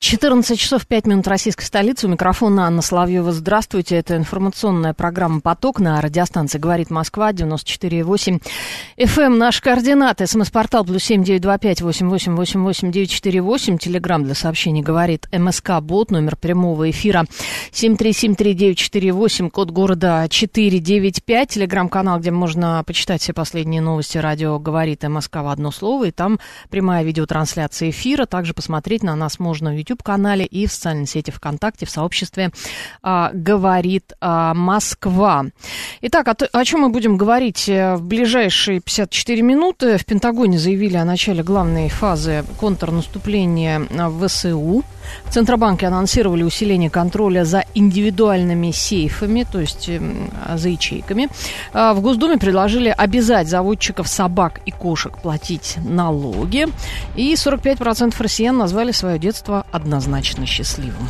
14 0.00 0.56
часов 0.56 0.86
5 0.86 1.08
минут 1.08 1.26
российской 1.26 1.64
столицы. 1.64 2.06
У 2.06 2.10
микрофона 2.10 2.66
Анна 2.66 2.82
Соловьева. 2.82 3.32
Здравствуйте. 3.32 3.96
Это 3.96 4.16
информационная 4.16 4.94
программа 4.94 5.40
«Поток» 5.40 5.80
на 5.80 6.00
радиостанции 6.00 6.58
«Говорит 6.58 6.90
Москва» 6.90 7.32
94,8 7.32 8.40
FM. 8.96 9.20
Эм. 9.20 9.38
Наши 9.38 9.60
координаты. 9.60 10.28
СМС-портал 10.28 10.84
плюс 10.84 11.02
семь 11.02 11.24
девять 11.24 11.42
два 11.42 11.58
пять 11.58 11.82
восемь 11.82 12.08
восемь 12.08 12.36
восемь 12.36 12.62
восемь 12.62 12.92
девять 12.92 13.10
четыре 13.10 13.42
восемь. 13.42 13.76
Телеграмм 13.76 14.22
для 14.22 14.36
сообщений 14.36 14.82
«Говорит 14.82 15.26
МСК 15.32 15.80
Бот». 15.80 16.12
Номер 16.12 16.36
прямого 16.36 16.88
эфира 16.88 17.24
семь 17.72 17.96
три 17.96 18.12
семь 18.12 18.36
три 18.36 18.54
девять 18.54 18.78
четыре 18.78 19.12
восемь. 19.12 19.50
Код 19.50 19.72
города 19.72 20.28
четыре 20.30 20.78
девять 20.78 21.24
пять. 21.24 21.48
Телеграм-канал, 21.50 22.20
где 22.20 22.30
можно 22.30 22.84
почитать 22.86 23.20
все 23.20 23.32
последние 23.32 23.80
новости. 23.80 24.16
Радио 24.16 24.60
«Говорит 24.60 25.02
МСК» 25.02 25.38
в 25.38 25.48
одно 25.48 25.72
слово. 25.72 26.04
И 26.04 26.10
там 26.12 26.38
прямая 26.70 27.02
видеотрансляция 27.02 27.90
эфира. 27.90 28.26
Также 28.26 28.54
посмотреть 28.54 29.02
на 29.02 29.16
нас 29.16 29.40
можно 29.40 29.72
в 29.72 29.87
YouTube-канале 29.88 30.44
и 30.44 30.66
в 30.66 30.72
социальной 30.72 31.06
сети 31.06 31.30
ВКонтакте 31.30 31.86
в 31.86 31.90
сообществе 31.90 32.50
а, 33.02 33.30
«Говорит 33.32 34.12
а, 34.20 34.54
Москва». 34.54 35.46
Итак, 36.02 36.28
о, 36.28 36.36
о 36.52 36.64
чем 36.64 36.80
мы 36.80 36.88
будем 36.90 37.16
говорить 37.16 37.68
э, 37.68 37.96
в 37.96 38.02
ближайшие 38.02 38.80
54 38.80 39.42
минуты? 39.42 39.98
В 39.98 40.04
Пентагоне 40.04 40.58
заявили 40.58 40.96
о 40.96 41.04
начале 41.04 41.42
главной 41.42 41.88
фазы 41.88 42.44
контрнаступления 42.58 43.80
в 43.80 44.26
ВСУ. 44.26 44.84
В 45.24 45.32
Центробанке 45.32 45.86
анонсировали 45.86 46.42
усиление 46.42 46.90
контроля 46.90 47.44
за 47.44 47.64
индивидуальными 47.74 48.70
сейфами, 48.70 49.46
то 49.50 49.60
есть 49.60 49.88
эм, 49.88 50.30
за 50.54 50.68
ячейками. 50.68 51.28
А, 51.72 51.94
в 51.94 52.00
Госдуме 52.00 52.38
предложили 52.38 52.94
обязать 52.96 53.48
заводчиков 53.48 54.08
собак 54.08 54.60
и 54.66 54.70
кошек 54.70 55.16
платить 55.18 55.76
налоги. 55.84 56.66
И 57.16 57.34
45% 57.34 58.14
россиян 58.18 58.56
назвали 58.56 58.92
свое 58.92 59.18
детство 59.18 59.66
однозначно 59.78 60.44
счастливым. 60.44 61.08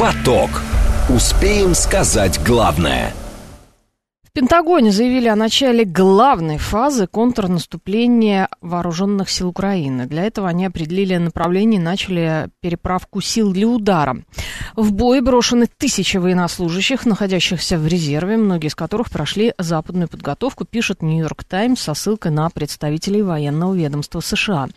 Поток. 0.00 0.62
Успеем 1.10 1.74
сказать 1.74 2.40
главное– 2.42 3.12
Пентагоне 4.38 4.92
заявили 4.92 5.26
о 5.26 5.34
начале 5.34 5.84
главной 5.84 6.58
фазы 6.58 7.08
контрнаступления 7.08 8.48
вооруженных 8.60 9.30
сил 9.30 9.48
Украины. 9.48 10.06
Для 10.06 10.22
этого 10.22 10.46
они 10.48 10.64
определили 10.64 11.16
направление 11.16 11.80
и 11.80 11.82
начали 11.82 12.48
переправку 12.60 13.20
сил 13.20 13.52
для 13.52 13.66
удара. 13.66 14.22
В 14.76 14.92
бой 14.92 15.22
брошены 15.22 15.66
тысячи 15.66 16.18
военнослужащих, 16.18 17.04
находящихся 17.04 17.78
в 17.78 17.88
резерве, 17.88 18.36
многие 18.36 18.68
из 18.68 18.76
которых 18.76 19.10
прошли 19.10 19.54
западную 19.58 20.06
подготовку, 20.06 20.64
пишет 20.64 21.02
Нью-Йорк 21.02 21.42
Таймс 21.42 21.80
со 21.80 21.94
ссылкой 21.94 22.30
на 22.30 22.48
представителей 22.48 23.22
военного 23.22 23.74
ведомства 23.74 24.20
США. 24.20 24.68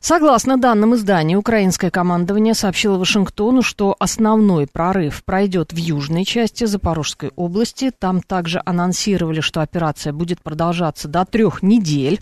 Согласно 0.00 0.58
данным 0.58 0.94
издания, 0.94 1.38
украинское 1.38 1.90
командование 1.90 2.52
сообщило 2.52 2.98
Вашингтону, 2.98 3.62
что 3.62 3.96
основной 3.98 4.66
прорыв 4.66 5.24
пройдет 5.24 5.72
в 5.72 5.76
южной 5.76 6.26
части 6.26 6.64
Запорожской 6.64 7.30
области. 7.34 7.92
Там 7.98 8.20
также 8.20 8.60
анонсировали 8.66 8.89
анонсировали, 8.90 9.40
что 9.40 9.62
операция 9.62 10.12
будет 10.12 10.42
продолжаться 10.42 11.06
до 11.06 11.24
трех 11.24 11.62
недель. 11.62 12.18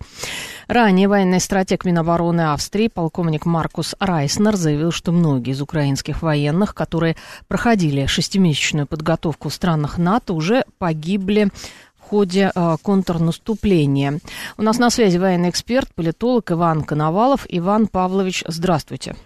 Ранее 0.67 1.09
военный 1.09 1.41
стратег 1.41 1.87
Минобороны 1.87 2.53
Австрии, 2.53 2.89
полковник 2.89 3.47
Маркус 3.47 3.95
Райснер, 3.99 4.55
заявил, 4.55 4.93
что 4.93 5.13
многие 5.13 5.53
из 5.53 5.63
украинских 5.63 6.21
военных, 6.21 6.75
которые 6.75 7.17
проходили 7.49 8.05
шестимесячную 8.05 8.87
подготовку 8.87 9.49
в 9.49 9.55
странах 9.55 9.97
НАТО, 9.97 10.35
уже 10.35 10.65
погибли 10.79 11.49
в 11.97 12.03
ходе 12.03 12.53
э, 12.55 12.77
контрнаступления. 12.83 14.19
У 14.59 14.63
нас 14.63 14.79
на 14.79 14.91
связи 14.91 15.17
военный 15.17 15.49
эксперт, 15.49 15.89
политолог 15.95 16.53
Иван 16.53 16.83
Коновалов. 16.83 17.47
Иван 17.49 17.87
Павлович, 17.87 18.45
здравствуйте. 18.47 19.17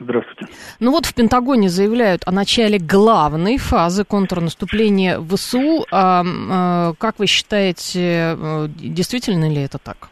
Здравствуйте. 0.00 0.31
Ну 0.80 0.90
вот 0.90 1.06
в 1.06 1.14
Пентагоне 1.14 1.68
заявляют 1.68 2.22
о 2.26 2.32
начале 2.32 2.78
главной 2.78 3.58
фазы 3.58 4.04
контрнаступления 4.04 5.18
ВСУ. 5.20 5.84
А, 5.90 6.22
а, 6.24 6.92
как 6.98 7.18
вы 7.18 7.26
считаете, 7.26 8.36
э, 8.36 8.66
действительно 8.68 9.48
ли 9.48 9.62
это 9.62 9.78
так? 9.78 10.08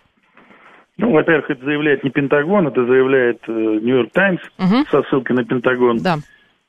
Ну, 0.96 1.12
во-первых, 1.12 1.50
это 1.50 1.64
заявляет 1.64 2.04
не 2.04 2.10
Пентагон, 2.10 2.68
это 2.68 2.84
заявляет 2.84 3.46
Нью-Йорк 3.48 4.12
Таймс 4.12 4.40
угу. 4.58 4.84
со 4.90 5.02
ссылкой 5.04 5.36
на 5.36 5.44
Пентагон. 5.44 5.98
Да. 5.98 6.18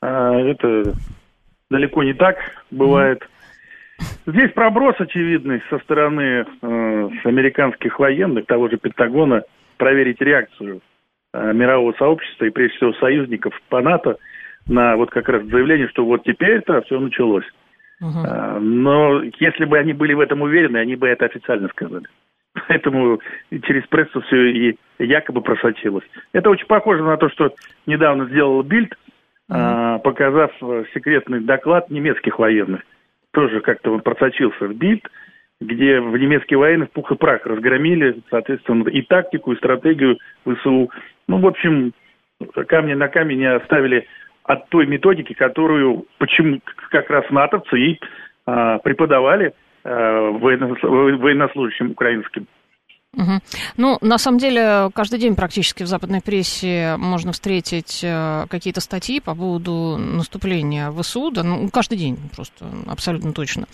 А, 0.00 0.34
это 0.40 0.94
далеко 1.70 2.02
не 2.02 2.14
так 2.14 2.36
бывает. 2.70 3.22
Угу. 3.22 3.28
Здесь 4.32 4.50
проброс 4.52 4.96
очевидный 4.98 5.62
со 5.70 5.78
стороны 5.80 6.44
э, 6.44 7.08
американских 7.24 7.98
военных, 7.98 8.46
того 8.46 8.68
же 8.68 8.76
Пентагона, 8.76 9.42
проверить 9.76 10.20
реакцию 10.20 10.80
Э, 10.80 10.91
мирового 11.34 11.92
сообщества 11.94 12.44
и, 12.44 12.50
прежде 12.50 12.76
всего, 12.76 12.92
союзников 12.94 13.58
по 13.68 13.80
НАТО 13.80 14.16
на 14.66 14.96
вот 14.96 15.10
как 15.10 15.28
раз 15.28 15.44
заявление, 15.44 15.88
что 15.88 16.04
вот 16.04 16.24
теперь-то 16.24 16.82
все 16.82 17.00
началось. 17.00 17.46
Uh-huh. 18.02 18.58
Но 18.58 19.22
если 19.38 19.64
бы 19.64 19.78
они 19.78 19.92
были 19.92 20.12
в 20.12 20.20
этом 20.20 20.42
уверены, 20.42 20.78
они 20.78 20.96
бы 20.96 21.08
это 21.08 21.26
официально 21.26 21.68
сказали. 21.68 22.06
Поэтому 22.68 23.20
через 23.50 23.86
прессу 23.86 24.20
все 24.22 24.50
и 24.50 24.78
якобы 24.98 25.40
просочилось. 25.40 26.04
Это 26.32 26.50
очень 26.50 26.66
похоже 26.66 27.02
на 27.02 27.16
то, 27.16 27.28
что 27.30 27.54
недавно 27.86 28.26
сделал 28.26 28.62
Бильд, 28.62 28.94
uh-huh. 29.50 30.00
показав 30.00 30.52
секретный 30.94 31.40
доклад 31.40 31.90
немецких 31.90 32.38
военных. 32.38 32.82
Тоже 33.32 33.60
как-то 33.60 33.92
он 33.92 34.00
просочился 34.00 34.66
в 34.66 34.74
Бильд, 34.74 35.08
где 35.62 36.00
в 36.00 36.16
немецкие 36.16 36.58
военные 36.58 36.86
в 36.86 36.92
пух 36.92 37.10
и 37.12 37.16
прах 37.16 37.46
разгромили, 37.46 38.20
соответственно, 38.30 38.88
и 38.88 39.02
тактику, 39.02 39.52
и 39.52 39.56
стратегию 39.56 40.18
ВСУ. 40.44 40.90
Ну, 41.28 41.38
в 41.38 41.46
общем, 41.46 41.92
камни 42.66 42.94
на 42.94 43.08
камень 43.08 43.38
не 43.38 43.52
оставили 43.52 44.06
от 44.44 44.68
той 44.68 44.86
методики, 44.86 45.32
которую 45.32 46.06
почему 46.18 46.60
как 46.90 47.08
раз 47.10 47.24
натовцы 47.30 47.78
и 47.78 48.00
а, 48.46 48.78
преподавали 48.78 49.52
а, 49.84 50.30
военнослужащим 50.30 51.92
украинским. 51.92 52.46
Угу. 53.14 53.40
Ну, 53.76 53.98
на 54.00 54.16
самом 54.16 54.38
деле, 54.38 54.90
каждый 54.94 55.18
день 55.18 55.34
практически 55.34 55.82
в 55.82 55.86
западной 55.86 56.22
прессе 56.22 56.96
можно 56.96 57.32
встретить 57.32 58.00
э, 58.02 58.46
какие-то 58.48 58.80
статьи 58.80 59.20
по 59.20 59.34
поводу 59.34 59.98
наступления 59.98 60.90
ВСУ, 60.92 61.30
да, 61.30 61.42
ну, 61.42 61.68
каждый 61.68 61.98
день 61.98 62.16
просто, 62.34 62.64
абсолютно 62.86 63.34
точно. 63.34 63.66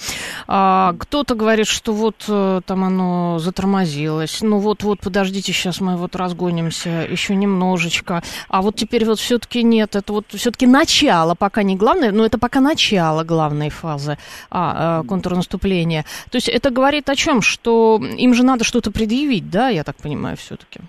А, 0.49 0.93
кто-то 0.99 1.37
говорит, 1.37 1.69
что 1.69 1.93
вот 1.93 2.25
э, 2.27 2.63
там 2.67 2.83
оно 2.83 3.39
затормозилось, 3.39 4.43
ну 4.43 4.59
вот-вот, 4.59 4.99
подождите, 4.99 5.53
сейчас 5.53 5.81
мы 5.81 5.97
вот 5.97 6.17
разгонимся 6.17 7.07
еще 7.09 7.37
немножечко, 7.37 8.25
а 8.49 8.61
вот 8.61 8.75
теперь 8.75 9.05
вот 9.05 9.21
все-таки 9.21 9.63
нет, 9.63 9.95
это 9.95 10.15
вот 10.15 10.27
все-таки 10.35 10.67
начало, 10.67 11.37
пока 11.37 11.63
не 11.63 11.77
главное, 11.77 12.11
но 12.11 12.27
это 12.27 12.39
пока 12.39 12.59
начало 12.59 13.23
главной 13.23 13.71
фазы 13.71 14.19
а, 14.51 15.03
э, 15.05 15.07
контрнаступления. 15.07 16.05
То 16.29 16.39
есть 16.39 16.49
это 16.49 16.71
говорит 16.71 17.09
о 17.09 17.15
чем? 17.15 17.41
Что 17.41 18.03
им 18.03 18.35
же 18.35 18.43
надо 18.43 18.65
что-то 18.65 18.91
предъявить, 18.91 19.28
предъявить, 19.29 19.51
да, 19.51 19.69
я 19.69 19.85
так 19.85 19.97
понимаю, 20.03 20.37
все-таки? 20.37 20.81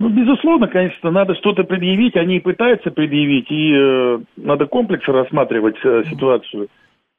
Ну, 0.00 0.08
безусловно, 0.08 0.66
конечно, 0.66 1.10
надо 1.10 1.34
что-то 1.36 1.64
предъявить, 1.64 2.16
они 2.16 2.36
и 2.36 2.40
пытаются 2.40 2.90
предъявить, 2.90 3.50
и 3.50 3.72
э, 3.74 4.18
надо 4.36 4.66
комплексно 4.66 5.14
рассматривать 5.14 5.76
э, 5.84 6.02
ситуацию. 6.10 6.68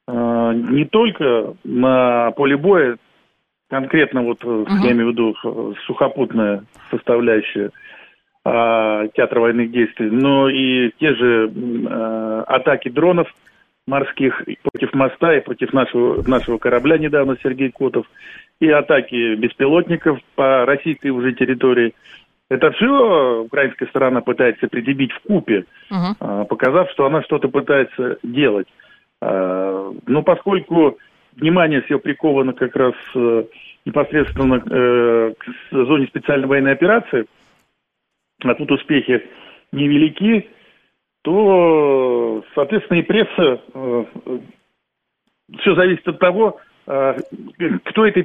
Э, 0.06 0.52
не 0.54 0.84
только 0.84 1.54
на 1.64 2.32
поле 2.32 2.56
боя, 2.56 2.96
конкретно 3.70 4.22
вот, 4.22 4.44
uh-huh. 4.44 4.66
я 4.84 4.92
имею 4.92 5.08
в 5.08 5.12
виду 5.12 5.34
э, 5.42 5.72
сухопутная 5.86 6.64
составляющая 6.90 7.70
э, 8.44 9.08
театра 9.14 9.40
военных 9.40 9.70
действий, 9.72 10.10
но 10.10 10.48
и 10.48 10.90
те 11.00 11.14
же 11.14 11.50
э, 11.50 12.44
атаки 12.46 12.90
дронов 12.90 13.32
морских 13.86 14.42
против 14.62 14.92
моста 14.94 15.36
и 15.36 15.40
против 15.40 15.72
нашего, 15.72 16.22
нашего 16.28 16.58
корабля 16.58 16.98
недавно 16.98 17.36
Сергей 17.42 17.70
Котов– 17.70 18.06
и 18.60 18.68
атаки 18.68 19.34
беспилотников 19.34 20.18
по 20.34 20.64
российской 20.64 21.08
уже 21.08 21.32
территории. 21.32 21.94
Это 22.48 22.70
все 22.72 23.42
украинская 23.42 23.88
сторона 23.88 24.20
пытается 24.20 24.68
предъявить 24.68 25.12
в 25.12 25.20
купе, 25.22 25.64
uh-huh. 25.90 26.46
показав, 26.46 26.90
что 26.92 27.06
она 27.06 27.22
что-то 27.22 27.48
пытается 27.48 28.18
делать. 28.22 28.68
А, 29.20 29.92
но 30.06 30.22
поскольку 30.22 30.98
внимание 31.34 31.82
все 31.82 31.98
приковано 31.98 32.52
как 32.52 32.76
раз 32.76 32.94
э, 33.14 33.44
непосредственно 33.84 34.62
э, 34.64 35.34
к 35.36 35.44
зоне 35.72 36.06
специальной 36.06 36.46
военной 36.46 36.72
операции, 36.72 37.26
а 38.44 38.54
тут 38.54 38.70
успехи 38.70 39.22
невелики, 39.72 40.48
то, 41.26 42.44
соответственно, 42.54 42.98
и 42.98 43.02
пресса, 43.02 43.60
э, 43.74 44.04
все 45.58 45.74
зависит 45.74 46.06
от 46.06 46.20
того, 46.20 46.60
а, 46.86 47.16
кто, 47.86 48.06
этой, 48.06 48.22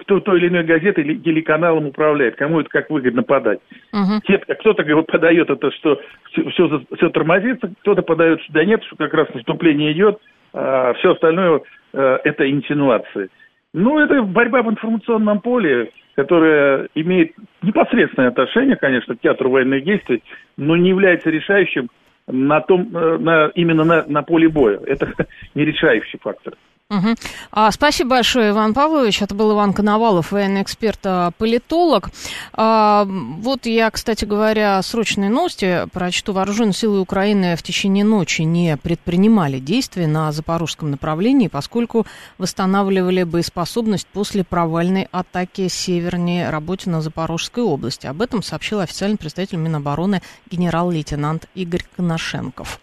кто 0.00 0.20
той 0.20 0.38
или 0.38 0.48
иной 0.48 0.64
газетой 0.64 1.02
или 1.02 1.14
телеканалом 1.14 1.86
управляет, 1.86 2.36
кому 2.36 2.60
это 2.60 2.68
как 2.68 2.90
выгодно 2.90 3.22
подать. 3.22 3.60
Угу. 3.94 4.36
Кто-то 4.60 4.84
подает 5.04 5.48
это, 5.48 5.70
что 5.70 5.98
все, 6.30 6.50
все, 6.50 6.82
все 6.94 7.08
тормозится, 7.08 7.72
кто-то 7.80 8.02
подает, 8.02 8.42
что 8.42 8.52
да 8.52 8.66
нет, 8.66 8.84
что 8.84 8.96
как 8.96 9.14
раз 9.14 9.32
наступление 9.32 9.92
идет, 9.92 10.18
а 10.52 10.92
все 10.98 11.12
остальное 11.12 11.62
это 11.94 12.50
инсинуации. 12.50 13.30
Ну, 13.72 13.98
это 13.98 14.20
борьба 14.22 14.60
в 14.62 14.70
информационном 14.70 15.40
поле, 15.40 15.90
которая 16.14 16.88
имеет 16.94 17.32
непосредственное 17.62 18.28
отношение, 18.28 18.76
конечно, 18.76 19.16
к 19.16 19.20
театру 19.20 19.48
военных 19.48 19.84
действий, 19.84 20.22
но 20.58 20.76
не 20.76 20.90
является 20.90 21.30
решающим 21.30 21.88
на 22.26 22.60
том, 22.60 22.96
э, 22.96 23.18
на, 23.18 23.48
именно 23.54 23.84
на, 23.84 24.04
на 24.06 24.22
поле 24.22 24.48
боя. 24.48 24.80
Это 24.86 25.12
не 25.54 25.64
решающий 25.64 26.18
фактор. 26.18 26.54
Угу. 26.92 27.14
А, 27.52 27.70
спасибо 27.70 28.10
большое, 28.10 28.50
Иван 28.50 28.74
Павлович. 28.74 29.22
Это 29.22 29.34
был 29.34 29.52
Иван 29.52 29.72
Коновалов, 29.72 30.30
военный 30.30 30.60
эксперт-политолог. 30.60 32.10
А, 32.52 33.06
вот 33.06 33.64
я, 33.64 33.90
кстати 33.90 34.26
говоря, 34.26 34.82
срочные 34.82 35.30
новости 35.30 35.88
прочту. 35.90 36.34
Вооруженные 36.34 36.74
силы 36.74 37.00
Украины 37.00 37.56
в 37.56 37.62
течение 37.62 38.04
ночи 38.04 38.42
не 38.42 38.76
предпринимали 38.76 39.58
действия 39.58 40.06
на 40.06 40.32
запорожском 40.32 40.90
направлении, 40.90 41.48
поскольку 41.48 42.06
восстанавливали 42.36 43.22
боеспособность 43.22 44.06
после 44.08 44.44
провальной 44.44 45.08
атаки 45.12 45.68
севернее 45.68 46.50
работе 46.50 46.90
на 46.90 47.00
Запорожской 47.00 47.62
области. 47.64 48.06
Об 48.06 48.20
этом 48.20 48.42
сообщил 48.42 48.80
официальный 48.80 49.16
представитель 49.16 49.56
Минобороны 49.56 50.20
генерал-лейтенант 50.50 51.46
Игорь 51.54 51.84
Коношенков. 51.96 52.78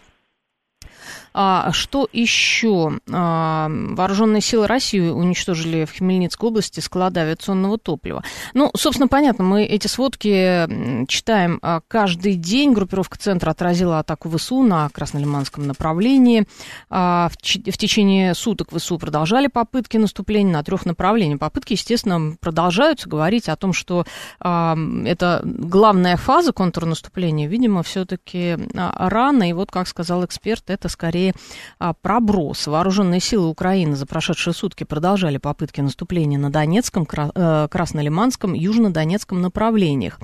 А, 1.32 1.70
что 1.72 2.08
еще? 2.12 2.98
А, 3.10 3.68
вооруженные 3.70 4.40
силы 4.40 4.66
России 4.66 5.00
уничтожили 5.00 5.84
в 5.84 5.96
Хмельницкой 5.96 6.48
области 6.48 6.80
склады 6.80 7.20
авиационного 7.20 7.78
топлива. 7.78 8.24
Ну, 8.54 8.70
собственно, 8.76 9.08
понятно, 9.08 9.44
мы 9.44 9.64
эти 9.64 9.86
сводки 9.86 11.06
читаем 11.06 11.58
а, 11.62 11.80
каждый 11.86 12.34
день. 12.34 12.72
Группировка 12.72 13.18
центра 13.18 13.50
отразила 13.50 14.00
атаку 14.00 14.28
ВСУ 14.30 14.62
на 14.62 14.88
Краснолиманском 14.88 15.66
направлении. 15.66 16.46
А, 16.88 17.28
в, 17.28 17.34
в 17.34 17.78
течение 17.78 18.34
суток 18.34 18.70
ВСУ 18.72 18.98
продолжали 18.98 19.46
попытки 19.46 19.96
наступления 19.96 20.52
на 20.52 20.64
трех 20.64 20.84
направлениях. 20.84 21.38
Попытки, 21.38 21.74
естественно, 21.74 22.36
продолжаются. 22.40 23.08
Говорить 23.08 23.48
о 23.48 23.56
том, 23.56 23.72
что 23.72 24.04
а, 24.40 24.76
это 25.04 25.42
главная 25.44 26.16
фаза 26.16 26.52
контрнаступления, 26.52 27.46
видимо, 27.46 27.82
все-таки 27.82 28.56
а, 28.76 29.08
рано. 29.08 29.48
И 29.48 29.52
вот, 29.52 29.70
как 29.70 29.86
сказал 29.86 30.24
эксперт, 30.24 30.64
это 30.68 30.88
скорее 30.88 31.19
скорее 31.20 31.34
а, 31.78 31.92
проброс. 31.92 32.66
Вооруженные 32.66 33.20
силы 33.20 33.48
Украины 33.48 33.96
за 33.96 34.06
прошедшие 34.06 34.54
сутки 34.54 34.84
продолжали 34.84 35.38
попытки 35.38 35.80
наступления 35.80 36.38
на 36.38 36.50
Донецком, 36.50 37.06
э, 37.12 37.68
Краснолиманском, 37.70 38.54
Южнодонецком 38.54 39.40
направлениях. 39.40 40.18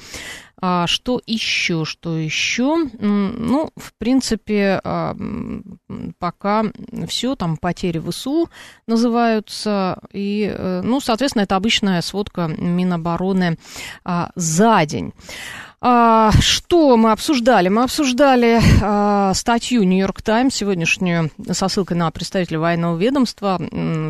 А 0.59 0.87
что 0.87 1.21
еще? 1.27 1.85
Что 1.85 2.17
еще? 2.17 2.89
Ну, 2.99 3.71
в 3.77 3.93
принципе, 3.99 4.81
а, 4.83 5.15
пока 6.19 6.65
все, 7.07 7.37
там 7.37 7.59
потери 7.59 7.99
ВСУ 7.99 8.49
называются. 8.87 9.99
И, 10.13 10.51
э, 10.51 10.81
ну, 10.83 11.01
соответственно, 11.01 11.43
это 11.43 11.57
обычная 11.57 12.01
сводка 12.01 12.47
Минобороны 12.47 13.59
а, 14.05 14.31
за 14.35 14.87
день. 14.87 15.13
А, 15.81 16.33
что 16.41 16.97
мы 16.97 17.13
обсуждали? 17.13 17.69
Мы 17.69 17.83
обсуждали 17.83 18.61
а, 18.83 19.35
статью 19.35 19.83
Нью-Йорк 19.83 20.23
Таймс 20.23 20.55
сегодняшнюю 20.55 21.31
со 21.53 21.69
ссылкой 21.69 21.99
на 21.99 22.11
представителя 22.11 22.59
военного 22.59 22.97
ведомства, 22.97 23.61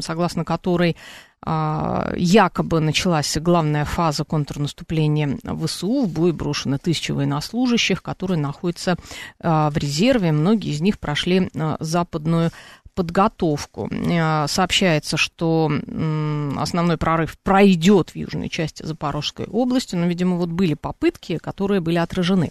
согласно 0.00 0.44
которой 0.44 0.96
а, 1.42 2.12
якобы 2.16 2.78
началась 2.78 3.36
главная 3.38 3.84
фаза 3.84 4.24
контрнаступления 4.24 5.38
ВСУ. 5.44 6.04
В 6.04 6.08
бой 6.08 6.32
брошены 6.32 6.78
тысячи 6.78 7.10
военнослужащих, 7.10 8.00
которые 8.00 8.38
находятся 8.38 8.96
в 9.40 9.72
резерве. 9.76 10.30
Многие 10.30 10.70
из 10.70 10.80
них 10.80 11.00
прошли 11.00 11.50
западную 11.80 12.52
подготовку. 12.96 13.88
Э, 13.92 14.48
сообщается, 14.48 15.16
что 15.16 15.70
основной 16.56 16.96
прорыв 16.96 17.38
пройдет 17.38 18.10
в 18.10 18.16
южной 18.16 18.48
части 18.48 18.84
Запорожской 18.84 19.46
области, 19.46 19.94
но, 19.94 20.06
видимо, 20.06 20.36
вот 20.36 20.48
были 20.48 20.74
попытки, 20.74 21.36
которые 21.36 21.80
были 21.80 21.98
отражены. 21.98 22.50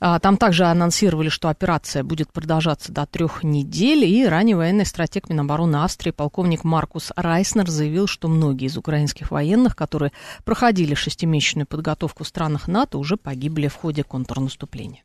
А, 0.00 0.18
там 0.18 0.36
также 0.38 0.64
анонсировали, 0.64 1.28
что 1.28 1.48
операция 1.48 2.02
будет 2.02 2.32
продолжаться 2.32 2.90
до 2.90 3.06
трех 3.06 3.44
недель, 3.44 4.04
и 4.04 4.26
ранее 4.26 4.56
военный 4.56 4.86
стратег 4.86 5.28
Минобороны 5.28 5.84
Австрии 5.84 6.10
полковник 6.10 6.64
Маркус 6.64 7.12
Райснер 7.14 7.68
заявил, 7.68 8.06
что 8.06 8.28
многие 8.28 8.66
из 8.66 8.76
украинских 8.76 9.30
военных, 9.30 9.76
которые 9.76 10.12
проходили 10.44 10.94
шестимесячную 10.94 11.66
подготовку 11.66 12.24
в 12.24 12.28
странах 12.28 12.66
НАТО, 12.66 12.96
уже 12.96 13.16
погибли 13.16 13.68
в 13.68 13.74
ходе 13.74 14.02
контрнаступления. 14.02 15.04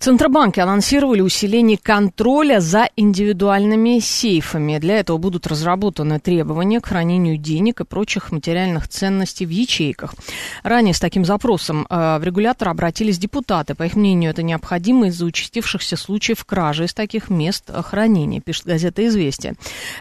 Центробанки 0.00 0.58
анонсировали 0.60 1.20
усиление 1.20 1.76
контроля 1.76 2.60
за 2.60 2.88
индивидуальными 2.96 3.98
сейфами. 3.98 4.78
Для 4.78 5.00
этого 5.00 5.18
будут 5.18 5.46
разработаны 5.46 6.18
требования 6.18 6.80
к 6.80 6.86
хранению 6.86 7.36
денег 7.36 7.82
и 7.82 7.84
прочих 7.84 8.32
материальных 8.32 8.88
ценностей 8.88 9.44
в 9.44 9.50
ячейках. 9.50 10.14
Ранее 10.62 10.94
с 10.94 11.00
таким 11.00 11.26
запросом 11.26 11.86
э, 11.90 12.18
в 12.18 12.24
регулятор 12.24 12.70
обратились 12.70 13.18
депутаты. 13.18 13.74
По 13.74 13.82
их 13.82 13.94
мнению, 13.94 14.30
это 14.30 14.42
необходимо 14.42 15.08
из-за 15.08 15.26
участившихся 15.26 15.98
случаев 15.98 16.46
кражи 16.46 16.84
из 16.84 16.94
таких 16.94 17.28
мест 17.28 17.70
хранения, 17.70 18.40
пишет 18.40 18.64
газета 18.64 19.06
«Известия». 19.06 19.54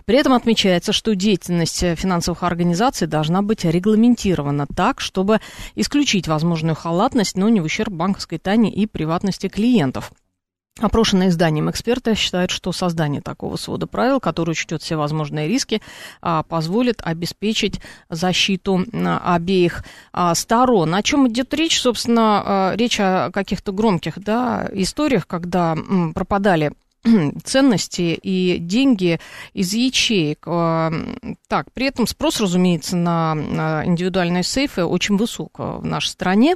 При 0.05 0.17
этом 0.17 0.31
отмечается, 0.31 0.93
что 0.93 1.13
деятельность 1.13 1.81
финансовых 1.97 2.43
организаций 2.43 3.05
должна 3.05 3.41
быть 3.41 3.65
регламентирована 3.65 4.65
так, 4.65 5.01
чтобы 5.01 5.41
исключить 5.75 6.29
возможную 6.29 6.77
халатность, 6.77 7.35
но 7.35 7.49
не 7.49 7.59
в 7.59 7.65
ущерб 7.65 7.91
банковской 7.91 8.37
тайне 8.37 8.71
и 8.71 8.85
приватности 8.85 9.49
клиента. 9.49 9.88
10%. 9.91 10.03
Опрошенные 10.79 11.29
изданием 11.29 11.69
эксперты 11.69 12.15
считают, 12.15 12.51
что 12.51 12.71
создание 12.71 13.21
такого 13.21 13.57
свода 13.57 13.85
правил, 13.85 14.19
который 14.19 14.51
учтет 14.51 14.81
все 14.81 14.95
возможные 14.95 15.47
риски, 15.47 15.81
а, 16.21 16.43
позволит 16.43 17.01
обеспечить 17.03 17.81
защиту 18.09 18.85
а, 18.93 19.35
обеих 19.35 19.83
а, 20.13 20.33
сторон. 20.35 20.95
О 20.95 21.03
чем 21.03 21.27
идет 21.27 21.53
речь? 21.53 21.79
Собственно, 21.79 22.73
речь 22.75 22.99
о 22.99 23.29
каких-то 23.31 23.71
громких 23.71 24.19
да, 24.19 24.69
историях, 24.71 25.27
когда 25.27 25.77
пропадали 26.15 26.71
ценности 27.43 28.17
и 28.21 28.57
деньги 28.59 29.19
из 29.53 29.73
ячеек. 29.73 30.45
Так, 31.47 31.71
при 31.73 31.87
этом 31.87 32.07
спрос, 32.07 32.39
разумеется, 32.39 32.95
на 32.95 33.83
индивидуальные 33.85 34.43
сейфы 34.43 34.83
очень 34.83 35.17
высок 35.17 35.59
в 35.59 35.85
нашей 35.85 36.07
стране. 36.07 36.55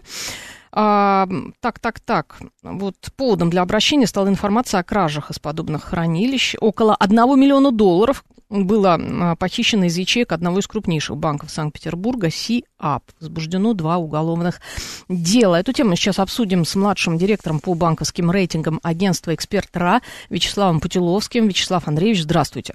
А, 0.76 1.28
так, 1.60 1.78
так, 1.78 2.00
так. 2.00 2.40
Вот 2.64 2.96
поводом 3.16 3.52
для 3.52 3.62
обращения 3.62 4.08
стала 4.08 4.28
информация 4.28 4.80
о 4.80 4.84
кражах 4.84 5.30
из 5.30 5.38
подобных 5.38 5.84
хранилищ. 5.84 6.56
Около 6.60 6.96
1 6.96 7.16
миллиона 7.40 7.72
долларов 7.72 8.26
было 8.50 9.00
а, 9.00 9.36
похищено 9.36 9.86
из 9.86 9.96
ячеек 9.98 10.32
одного 10.32 10.60
из 10.60 10.68
крупнейших 10.68 11.16
банков 11.16 11.52
Санкт-Петербурга, 11.52 12.32
СИАП. 12.32 13.04
Возбуждено 13.20 13.74
два 13.74 13.98
уголовных 13.98 14.62
дела. 15.08 15.60
Эту 15.60 15.74
тему 15.74 15.96
сейчас 15.96 16.18
обсудим 16.18 16.66
с 16.66 16.74
младшим 16.74 17.20
директором 17.20 17.60
по 17.60 17.76
банковским 17.76 18.32
рейтингам 18.32 18.80
агентства 18.82 19.36
«Эксперт 19.36 19.70
РА» 19.78 20.02
Вячеславом 20.32 20.80
Путиловским. 20.80 21.48
Вячеслав 21.48 21.88
Андреевич, 21.88 22.24
здравствуйте. 22.24 22.74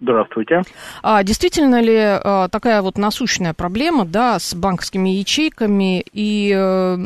Здравствуйте. 0.00 0.62
А 1.02 1.22
действительно 1.22 1.82
ли 1.82 1.98
а, 1.98 2.48
такая 2.48 2.80
вот 2.80 2.96
насущная 2.96 3.52
проблема, 3.52 4.06
да, 4.06 4.38
с 4.38 4.54
банковскими 4.54 5.10
ячейками, 5.10 6.02
и 6.12 6.52
а, 6.56 6.96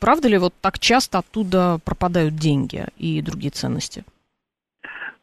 правда 0.00 0.28
ли 0.28 0.38
вот 0.38 0.52
так 0.60 0.80
часто 0.80 1.18
оттуда 1.18 1.78
пропадают 1.84 2.34
деньги 2.34 2.86
и 2.98 3.22
другие 3.22 3.50
ценности? 3.50 4.04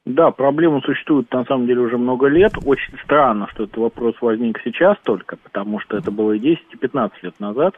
Да, 0.06 0.32
проблема 0.32 0.80
существует 0.80 1.30
на 1.34 1.44
самом 1.44 1.68
деле 1.68 1.82
уже 1.82 1.98
много 1.98 2.28
лет. 2.28 2.54
Очень 2.64 2.98
странно, 3.04 3.50
что 3.52 3.66
этот 3.66 3.76
вопрос 3.76 4.16
возник 4.22 4.58
сейчас 4.64 4.96
только, 5.04 5.36
потому 5.36 5.82
что 5.82 5.98
это 5.98 6.12
было 6.12 6.32
и 6.32 6.40
10, 6.40 6.60
и 6.72 6.78
15 6.78 7.24
лет 7.24 7.38
назад. 7.42 7.76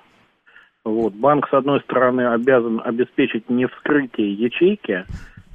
Вот. 0.85 1.13
Банк, 1.13 1.49
с 1.49 1.53
одной 1.53 1.81
стороны, 1.81 2.27
обязан 2.27 2.81
обеспечить 2.85 3.49
не 3.49 3.67
вскрытие 3.67 4.33
ячейки, 4.33 5.05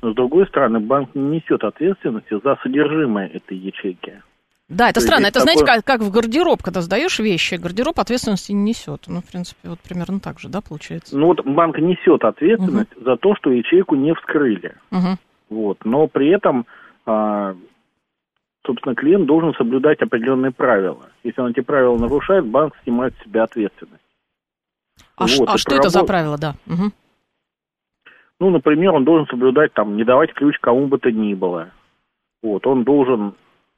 но, 0.04 0.12
с 0.12 0.14
другой 0.14 0.46
стороны, 0.46 0.80
банк 0.80 1.14
не 1.14 1.36
несет 1.36 1.64
ответственности 1.64 2.38
за 2.44 2.58
содержимое 2.62 3.26
этой 3.26 3.56
ячейки. 3.56 4.22
Да, 4.68 4.90
это 4.90 5.00
То 5.00 5.06
странно. 5.06 5.26
Это, 5.26 5.40
такое... 5.40 5.54
знаете, 5.54 5.64
как, 5.64 5.84
как 5.84 6.00
в 6.02 6.10
гардероб, 6.10 6.62
когда 6.62 6.82
сдаешь 6.82 7.18
вещи, 7.18 7.54
гардероб 7.54 7.98
ответственности 7.98 8.52
не 8.52 8.70
несет. 8.70 9.04
Ну, 9.08 9.20
в 9.20 9.24
принципе, 9.24 9.70
вот 9.70 9.80
примерно 9.80 10.20
так 10.20 10.38
же, 10.38 10.48
да, 10.48 10.60
получается? 10.60 11.16
Ну, 11.16 11.28
вот 11.28 11.44
банк 11.44 11.78
несет 11.78 12.22
ответственность 12.22 12.94
угу. 12.96 13.04
за 13.04 13.16
то, 13.16 13.34
что 13.36 13.50
ячейку 13.50 13.94
не 13.94 14.14
вскрыли. 14.14 14.74
Угу. 14.90 15.18
Вот. 15.50 15.84
Но 15.84 16.06
при 16.06 16.28
этом 16.28 16.66
а, 17.06 17.54
собственно, 18.66 18.94
клиент 18.94 19.26
должен 19.26 19.54
соблюдать 19.54 20.02
определенные 20.02 20.52
правила. 20.52 21.06
Если 21.22 21.40
он 21.40 21.50
эти 21.50 21.60
правила 21.60 21.96
нарушает, 21.96 22.46
банк 22.46 22.74
снимает 22.84 23.14
с 23.16 23.24
себя 23.24 23.44
ответственность. 23.44 24.02
А, 25.16 25.26
вот, 25.26 25.48
а 25.48 25.56
что 25.56 25.76
это 25.76 25.88
за 25.88 26.04
правило, 26.04 26.36
да? 26.36 26.56
Угу. 26.66 26.92
Ну, 28.44 28.50
например, 28.50 28.92
он 28.92 29.04
должен 29.04 29.26
соблюдать, 29.28 29.72
там, 29.72 29.96
не 29.96 30.04
давать 30.04 30.34
ключ 30.34 30.58
кому 30.60 30.86
бы 30.86 30.98
то 30.98 31.10
ни 31.10 31.32
было. 31.32 31.70
Вот, 32.42 32.66
он 32.66 32.84
должен 32.84 33.32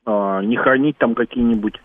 э, 0.04 0.40
не 0.42 0.56
хранить 0.56 0.98
там 0.98 1.14
какие-нибудь 1.14 1.80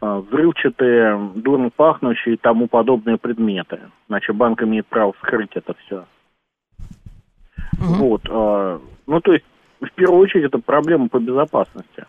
э, 0.00 0.22
взрывчатые, 0.28 1.32
дурно 1.34 1.70
пахнущие 1.70 2.36
и 2.36 2.38
тому 2.38 2.68
подобные 2.68 3.16
предметы. 3.16 3.80
Иначе 4.08 4.32
банк 4.32 4.62
имеет 4.62 4.86
право 4.86 5.12
скрыть 5.18 5.50
это 5.54 5.74
все. 5.84 6.04
Угу. 7.80 7.94
Вот, 7.94 8.22
э, 8.30 8.78
ну, 9.08 9.20
то 9.20 9.32
есть, 9.32 9.44
в 9.80 9.90
первую 9.96 10.20
очередь, 10.20 10.44
это 10.44 10.60
проблема 10.60 11.08
по 11.08 11.18
безопасности. 11.18 12.06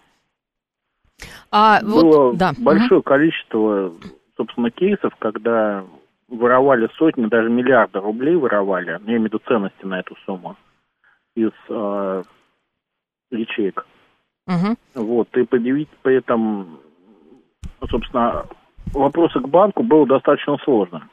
А, 1.50 1.82
Было 1.82 2.28
вот, 2.28 2.38
да. 2.38 2.52
большое 2.60 3.00
угу. 3.00 3.06
количество, 3.06 3.92
собственно, 4.38 4.70
кейсов, 4.70 5.16
когда 5.18 5.84
воровали 6.32 6.90
сотни, 6.98 7.26
даже 7.28 7.50
миллиарды 7.50 8.00
рублей 8.00 8.36
воровали, 8.36 8.92
я 8.92 8.98
имею 8.98 9.22
в 9.22 9.24
виду 9.26 9.40
ценности 9.40 9.86
на 9.86 10.00
эту 10.00 10.16
сумму, 10.26 10.56
из 11.36 11.52
э, 11.70 12.24
ячеек. 13.32 13.86
Угу. 14.48 15.04
Вот, 15.04 15.38
и 15.38 15.44
предъявить 15.44 15.90
при 16.02 16.16
этом, 16.16 16.80
собственно, 17.90 18.46
вопросы 18.94 19.40
к 19.40 19.48
банку 19.48 19.84
было 19.84 20.08
достаточно 20.08 20.58
сложно. 20.64 21.08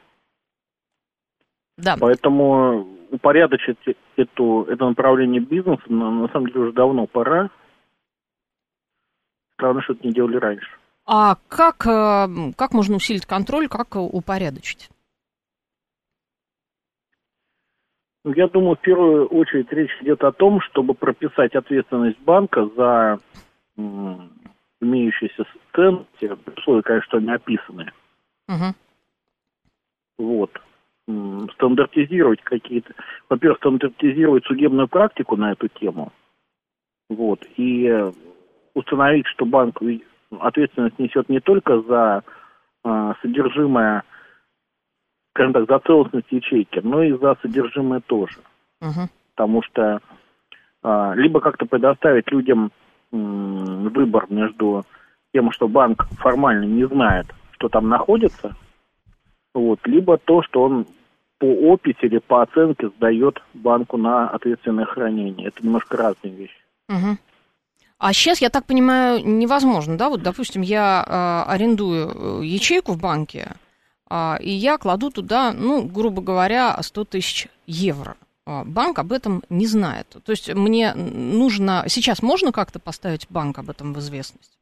Да. 1.77 1.95
Поэтому 1.99 2.87
упорядочить 3.11 3.77
эту, 4.15 4.63
это 4.63 4.85
направление 4.85 5.41
бизнеса 5.41 5.83
на, 5.87 6.11
на 6.11 6.27
самом 6.29 6.47
деле 6.47 6.59
уже 6.61 6.73
давно 6.73 7.07
пора. 7.07 7.49
Странно, 9.53 9.81
что 9.81 9.93
это 9.93 10.07
не 10.07 10.13
делали 10.13 10.37
раньше. 10.37 10.69
А 11.05 11.37
как, 11.47 11.87
э, 11.87 12.53
как 12.55 12.73
можно 12.73 12.97
усилить 12.97 13.25
контроль, 13.25 13.67
как 13.67 13.95
упорядочить? 13.95 14.89
Ну, 18.18 18.18
я 18.35 18.47
думаю, 18.47 18.75
в 18.75 18.81
первую 18.81 19.27
очередь 19.27 19.71
речь 19.71 19.95
идет 20.01 20.23
о 20.23 20.31
том, 20.31 20.61
чтобы 20.61 20.93
прописать 20.93 21.55
ответственность 21.55 22.19
банка 22.21 22.67
за 22.75 23.19
имеющиеся 24.81 25.45
ценности, 25.73 26.31
условия, 26.57 26.81
конечно, 26.81 27.17
они 27.19 27.31
описаны. 27.31 27.91
Угу. 28.47 28.73
Вот. 30.19 30.51
Стандартизировать 31.53 32.41
какие-то... 32.41 32.93
Во-первых, 33.29 33.57
стандартизировать 33.59 34.45
судебную 34.45 34.87
практику 34.87 35.35
на 35.37 35.51
эту 35.53 35.67
тему. 35.67 36.11
Вот. 37.09 37.45
И 37.57 38.11
установить, 38.73 39.27
что 39.27 39.45
банк 39.45 39.81
ответственность 40.39 40.99
несет 40.99 41.29
не 41.29 41.39
только 41.39 41.81
за 41.81 42.23
э, 42.83 43.13
содержимое 43.21 44.03
скажем 45.39 45.53
так, 45.53 45.69
за 45.69 45.79
целостность 45.79 46.31
ячейки, 46.31 46.79
но 46.83 47.01
и 47.01 47.13
за 47.13 47.37
содержимое 47.41 48.01
тоже. 48.01 48.39
Угу. 48.81 49.07
Потому 49.35 49.63
что 49.63 50.01
а, 50.83 51.13
либо 51.15 51.39
как-то 51.39 51.65
предоставить 51.65 52.29
людям 52.29 52.73
м, 53.13 53.87
выбор 53.87 54.25
между 54.29 54.85
тем, 55.33 55.51
что 55.53 55.69
банк 55.69 56.07
формально 56.17 56.65
не 56.65 56.85
знает, 56.85 57.27
что 57.51 57.69
там 57.69 57.87
находится, 57.87 58.53
вот, 59.53 59.79
либо 59.87 60.17
то, 60.17 60.41
что 60.43 60.63
он 60.63 60.85
по 61.37 61.45
описи 61.45 61.99
или 62.01 62.17
по 62.17 62.41
оценке 62.41 62.89
сдает 62.89 63.41
банку 63.53 63.95
на 63.95 64.27
ответственное 64.27 64.85
хранение. 64.85 65.47
Это 65.47 65.63
немножко 65.65 65.95
разные 65.95 66.33
вещи. 66.33 66.61
Угу. 66.89 67.17
А 67.99 68.11
сейчас, 68.11 68.41
я 68.41 68.49
так 68.49 68.65
понимаю, 68.65 69.25
невозможно, 69.25 69.97
да? 69.97 70.09
Вот, 70.09 70.21
допустим, 70.21 70.63
я 70.63 71.45
э, 71.47 71.49
арендую 71.49 72.41
ячейку 72.41 72.91
в 72.91 72.99
банке, 72.99 73.51
а, 73.51 73.68
и 74.11 74.49
я 74.49 74.77
кладу 74.77 75.11
туда, 75.11 75.53
ну, 75.53 75.83
грубо 75.83 76.21
говоря, 76.21 76.75
100 76.81 77.05
тысяч 77.05 77.47
евро. 77.67 78.15
А, 78.49 78.63
банк 78.65 78.97
об 78.97 79.11
этом 79.11 79.43
не 79.49 79.67
знает. 79.67 80.07
То 80.25 80.31
есть 80.31 80.53
мне 80.53 80.93
нужно... 80.95 81.83
Сейчас 81.87 82.23
можно 82.23 82.51
как-то 82.51 82.79
поставить 82.79 83.27
банк 83.29 83.59
об 83.59 83.69
этом 83.69 83.93
в 83.93 83.99
известность? 83.99 84.57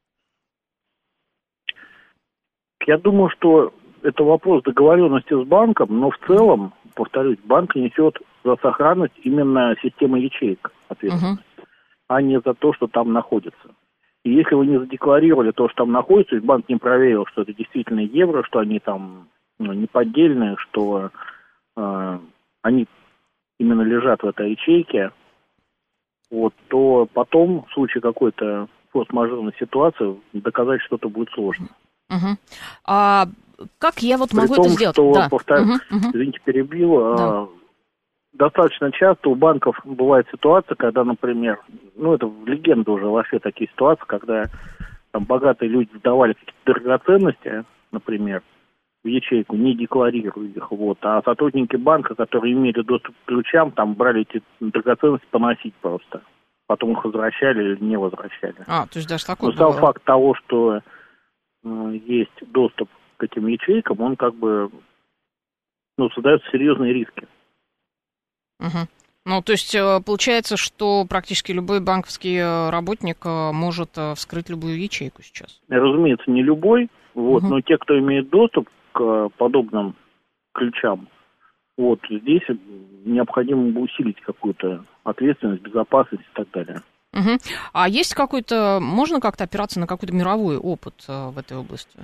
Я 2.86 2.98
думаю, 2.98 3.30
что 3.30 3.74
это 4.04 4.24
вопрос 4.24 4.64
договоренности 4.64 5.34
с 5.34 5.48
банком, 5.48 6.00
но 6.00 6.12
в 6.12 6.18
целом, 6.28 6.74
повторюсь, 6.96 7.38
банк 7.46 7.76
несет 7.76 8.18
за 8.44 8.58
сохранность 8.62 9.16
именно 9.24 9.76
системы 9.82 10.20
ячеек 10.20 10.72
ответственность, 10.90 11.42
uh 11.58 11.64
а 12.10 12.22
не 12.22 12.40
за 12.40 12.54
то, 12.54 12.74
что 12.74 12.88
там 12.88 13.12
находится. 13.12 13.76
И 14.24 14.34
если 14.34 14.56
вы 14.56 14.66
не 14.66 14.80
задекларировали 14.80 15.52
то, 15.52 15.68
что 15.68 15.84
там 15.84 15.92
находится, 15.92 16.38
и 16.38 16.40
банк 16.40 16.70
не 16.70 16.78
проверил, 16.78 17.26
что 17.26 17.42
это 17.42 17.54
действительно 17.54 18.00
евро, 18.00 18.44
что 18.44 18.60
они 18.60 18.80
там 18.80 19.28
ну, 19.60 19.74
неподдельные, 19.74 20.56
что 20.58 21.12
э, 21.76 22.20
они 22.62 22.88
именно 23.60 23.82
лежат 23.82 24.22
в 24.24 24.28
этой 24.28 24.52
ячейке, 24.52 25.12
вот, 26.30 26.54
то 26.68 27.08
потом 27.14 27.66
в 27.66 27.74
случае 27.74 28.02
какой-то 28.02 28.68
форс-мажорной 28.92 29.54
ситуации 29.60 30.20
доказать 30.34 30.82
что-то 30.82 31.10
будет 31.10 31.30
сложно. 31.32 31.68
Угу. 32.10 32.38
А 32.86 33.28
как 33.80 34.00
я 34.00 34.18
вот 34.18 34.30
При 34.30 34.38
могу 34.38 34.56
том, 34.56 34.66
это 34.66 34.74
сделать? 34.74 34.96
Что, 34.96 35.14
да. 35.14 35.28
повторю, 35.30 35.64
угу, 35.64 35.74
угу. 35.74 36.10
извините, 36.14 36.40
перебил, 36.44 36.98
а, 36.98 37.18
да. 37.18 37.24
а, 37.24 37.48
достаточно 38.34 38.92
часто 38.92 39.30
у 39.30 39.36
банков 39.36 39.80
бывает 39.84 40.28
ситуация, 40.32 40.76
когда, 40.76 41.04
например, 41.04 41.60
ну 41.96 42.14
это 42.14 42.28
в 42.28 42.48
легенду 42.48 42.94
уже 42.94 43.08
вообще 43.08 43.40
такие 43.40 43.70
ситуации, 43.70 44.04
когда 44.08 44.46
там 45.12 45.24
богатые 45.26 45.70
люди 45.70 45.90
сдавали 45.98 46.34
какие-то 46.34 46.74
драгоценности, 46.74 47.66
например, 47.92 48.44
в 49.08 49.10
ячейку, 49.10 49.56
не 49.56 49.76
декларируя 49.76 50.48
их, 50.48 50.72
вот, 50.72 50.98
а 51.02 51.22
сотрудники 51.24 51.76
банка, 51.76 52.14
которые 52.16 52.54
имели 52.54 52.82
доступ 52.82 53.16
к 53.16 53.28
ключам, 53.28 53.72
там 53.72 53.94
брали 53.94 54.22
эти 54.22 54.44
драгоценности 54.60 55.28
поносить 55.32 55.74
просто. 55.76 56.22
Потом 56.68 56.92
их 56.92 57.06
возвращали 57.06 57.64
или 57.64 57.84
не 57.84 57.98
возвращали. 57.98 58.56
А, 58.68 58.86
то 58.88 59.00
есть 59.00 59.08
даже 59.08 59.26
такой 59.26 59.54
Но 59.54 59.72
сам 59.72 59.80
факт 59.80 60.04
того, 60.04 60.36
что 60.36 60.82
э, 61.64 62.00
есть 62.06 62.52
доступ 62.52 62.90
к 63.16 63.24
этим 63.24 63.48
ячейкам, 63.48 64.02
он 64.02 64.18
как 64.18 64.36
бы 64.36 64.70
ну, 65.98 66.10
создает 66.10 66.44
серьезные 66.52 66.94
риски. 66.94 67.28
Угу. 68.60 68.88
Ну, 69.26 69.42
то 69.42 69.54
есть 69.54 69.74
э, 69.76 70.02
получается, 70.06 70.58
что 70.58 71.06
практически 71.06 71.52
любой 71.52 71.80
банковский 71.80 72.38
э, 72.38 72.70
работник 72.70 73.18
э, 73.26 73.52
может 73.54 73.92
вскрыть 74.16 74.50
любую 74.50 74.82
ячейку 74.82 75.22
сейчас? 75.22 75.62
Разумеется, 75.70 76.30
не 76.30 76.44
любой, 76.44 76.90
вот, 77.14 77.44
угу. 77.44 77.56
но 77.56 77.62
те, 77.62 77.78
кто 77.78 77.98
имеет 77.98 78.30
доступ, 78.30 78.70
к 78.98 79.30
подобным 79.38 79.96
ключам. 80.54 81.08
Вот 81.78 82.00
здесь 82.10 82.42
необходимо 83.06 83.80
усилить 83.80 84.20
какую-то 84.22 84.84
ответственность, 85.04 85.62
безопасность 85.62 86.24
и 86.24 86.36
так 86.36 86.50
далее. 86.52 86.82
Угу. 87.14 87.38
А 87.74 87.88
есть 87.88 88.16
какой-то, 88.16 88.80
можно 88.82 89.20
как-то 89.20 89.44
опираться 89.44 89.80
на 89.80 89.88
какой-то 89.88 90.14
мировой 90.14 90.58
опыт 90.58 91.06
э, 91.08 91.30
в 91.30 91.38
этой 91.38 91.58
области? 91.58 92.00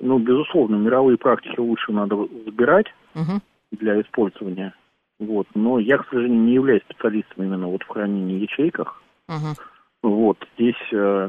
Ну, 0.00 0.18
безусловно, 0.18 0.76
мировые 0.76 1.16
практики 1.16 1.58
лучше 1.58 1.92
надо 1.92 2.16
забирать 2.44 2.86
угу. 3.14 3.40
для 3.70 4.00
использования. 4.00 4.74
Вот. 5.20 5.46
Но 5.54 5.78
я, 5.78 5.98
к 5.98 6.08
сожалению, 6.08 6.42
не 6.42 6.54
являюсь 6.54 6.82
специалистом 6.82 7.44
именно 7.44 7.68
вот 7.68 7.82
в 7.84 7.88
хранении 7.88 8.40
ячейках. 8.40 9.00
Угу. 9.28 10.10
Вот. 10.10 10.38
Здесь 10.56 10.92
э, 10.92 11.28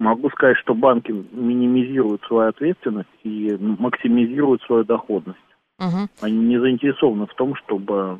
Могу 0.00 0.30
сказать, 0.30 0.56
что 0.56 0.74
банки 0.74 1.12
минимизируют 1.12 2.22
свою 2.22 2.48
ответственность 2.48 3.08
и 3.22 3.54
максимизируют 3.60 4.62
свою 4.62 4.82
доходность. 4.82 5.38
Угу. 5.78 6.08
Они 6.22 6.38
не 6.38 6.58
заинтересованы 6.58 7.26
в 7.26 7.34
том, 7.34 7.54
чтобы, 7.54 8.18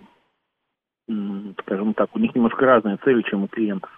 скажем 1.62 1.94
так, 1.94 2.14
у 2.14 2.18
них 2.18 2.34
немножко 2.34 2.66
разные 2.66 2.98
цели, 2.98 3.22
чем 3.22 3.44
у 3.44 3.48
клиентов. 3.48 3.90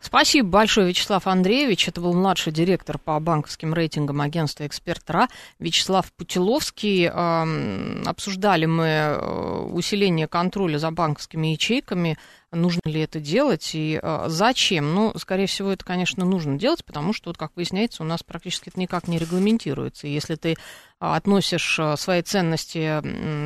Спасибо 0.00 0.48
большое, 0.48 0.88
Вячеслав 0.88 1.26
Андреевич. 1.26 1.88
Это 1.88 2.00
был 2.00 2.14
младший 2.14 2.52
директор 2.52 2.98
по 2.98 3.18
банковским 3.20 3.74
рейтингам 3.74 4.20
агентства 4.20 4.66
«Эксперт 4.66 5.08
РА» 5.10 5.28
Вячеслав 5.58 6.10
Путиловский. 6.12 7.08
Обсуждали 7.08 8.66
мы 8.66 8.84
э, 8.86 9.18
усиление 9.72 10.26
контроля 10.26 10.78
за 10.78 10.90
банковскими 10.90 11.48
ячейками 11.48 12.16
нужно 12.56 12.80
ли 12.84 13.00
это 13.00 13.20
делать 13.20 13.70
и 13.74 14.00
э, 14.02 14.24
зачем. 14.28 14.94
Ну, 14.94 15.12
скорее 15.16 15.46
всего, 15.46 15.70
это, 15.70 15.84
конечно, 15.84 16.24
нужно 16.24 16.58
делать, 16.58 16.84
потому 16.84 17.12
что, 17.12 17.30
вот, 17.30 17.36
как 17.36 17.52
выясняется, 17.54 18.02
у 18.02 18.06
нас 18.06 18.22
практически 18.22 18.70
это 18.70 18.80
никак 18.80 19.08
не 19.08 19.18
регламентируется. 19.18 20.06
Если 20.06 20.34
ты 20.36 20.56
а, 20.98 21.16
относишь 21.16 21.78
э, 21.78 21.96
свои 21.96 22.22
ценности 22.22 23.00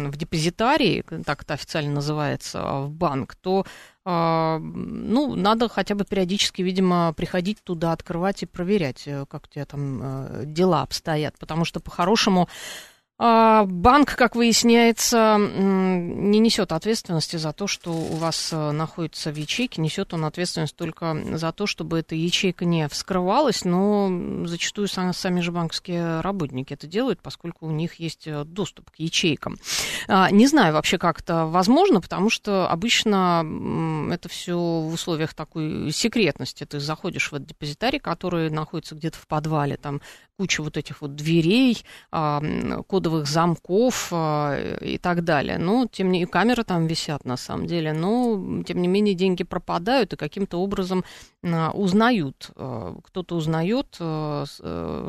в 0.08 0.16
депозитарий, 0.16 1.02
так 1.24 1.42
это 1.42 1.54
официально 1.54 1.92
называется, 1.92 2.62
в 2.82 2.90
банк, 2.90 3.34
то 3.34 3.66
ну, 4.04 5.34
надо 5.36 5.68
хотя 5.68 5.94
бы 5.94 6.04
периодически, 6.04 6.62
видимо, 6.62 7.12
приходить 7.14 7.58
туда, 7.62 7.92
открывать 7.92 8.42
и 8.42 8.46
проверять, 8.46 9.02
э, 9.06 9.26
как 9.28 9.44
у 9.44 9.48
тебя 9.48 9.66
там 9.66 10.52
дела 10.52 10.82
обстоят. 10.82 11.38
Потому 11.38 11.64
что, 11.64 11.80
по-хорошему, 11.80 12.48
А, 12.48 12.89
банк, 13.20 14.16
как 14.16 14.34
выясняется, 14.34 15.36
не 15.38 16.38
несет 16.38 16.72
ответственности 16.72 17.36
за 17.36 17.52
то, 17.52 17.66
что 17.66 17.92
у 17.92 18.14
вас 18.16 18.50
э, 18.52 18.70
находится 18.70 19.30
в 19.30 19.36
ячейке. 19.36 19.82
Несет 19.82 20.14
он 20.14 20.24
ответственность 20.24 20.74
только 20.74 21.14
за 21.36 21.52
то, 21.52 21.66
чтобы 21.66 21.98
эта 21.98 22.14
ячейка 22.14 22.64
не 22.64 22.88
вскрывалась, 22.88 23.66
но 23.66 24.10
зачастую 24.46 24.88
сами 24.88 25.40
же 25.40 25.52
банковские 25.52 26.22
работники 26.22 26.72
это 26.72 26.86
делают, 26.86 27.20
поскольку 27.20 27.66
у 27.66 27.70
них 27.70 27.96
есть 27.96 28.26
э, 28.26 28.44
доступ 28.44 28.90
к 28.90 28.96
ячейкам. 28.96 29.58
А, 30.08 30.30
не 30.30 30.46
знаю 30.46 30.72
вообще, 30.72 30.96
как 30.96 31.20
это 31.20 31.44
возможно, 31.44 32.00
потому 32.00 32.30
что 32.30 32.68
обычно 32.68 33.44
это 34.10 34.30
все 34.30 34.56
в 34.56 34.94
условиях 34.94 35.34
такой 35.34 35.92
секретности. 35.92 36.64
Ты 36.64 36.80
заходишь 36.80 37.30
в 37.30 37.34
этот 37.34 37.48
депозитарий, 37.48 37.98
который 37.98 38.48
находится 38.48 38.94
где-то 38.94 39.18
в 39.18 39.26
подвале, 39.26 39.76
там 39.76 40.00
куча 40.40 40.62
вот 40.62 40.78
этих 40.78 41.02
вот 41.02 41.16
дверей, 41.16 41.84
а, 42.10 42.40
кодовых 42.88 43.26
замков 43.26 44.08
а, 44.10 44.56
и 44.80 44.96
так 44.96 45.22
далее. 45.22 45.58
Ну, 45.58 45.86
тем 45.86 46.06
не 46.06 46.12
менее, 46.12 46.28
камеры 46.28 46.64
там 46.64 46.86
висят 46.86 47.26
на 47.26 47.36
самом 47.36 47.66
деле, 47.66 47.92
но, 47.92 48.62
тем 48.66 48.80
не 48.80 48.88
менее, 48.88 49.14
деньги 49.14 49.44
пропадают 49.44 50.14
и 50.14 50.16
каким-то 50.16 50.56
образом 50.56 51.04
а, 51.42 51.72
узнают. 51.72 52.50
Кто-то 52.56 53.36
узнает, 53.36 53.96
э, 54.00 54.44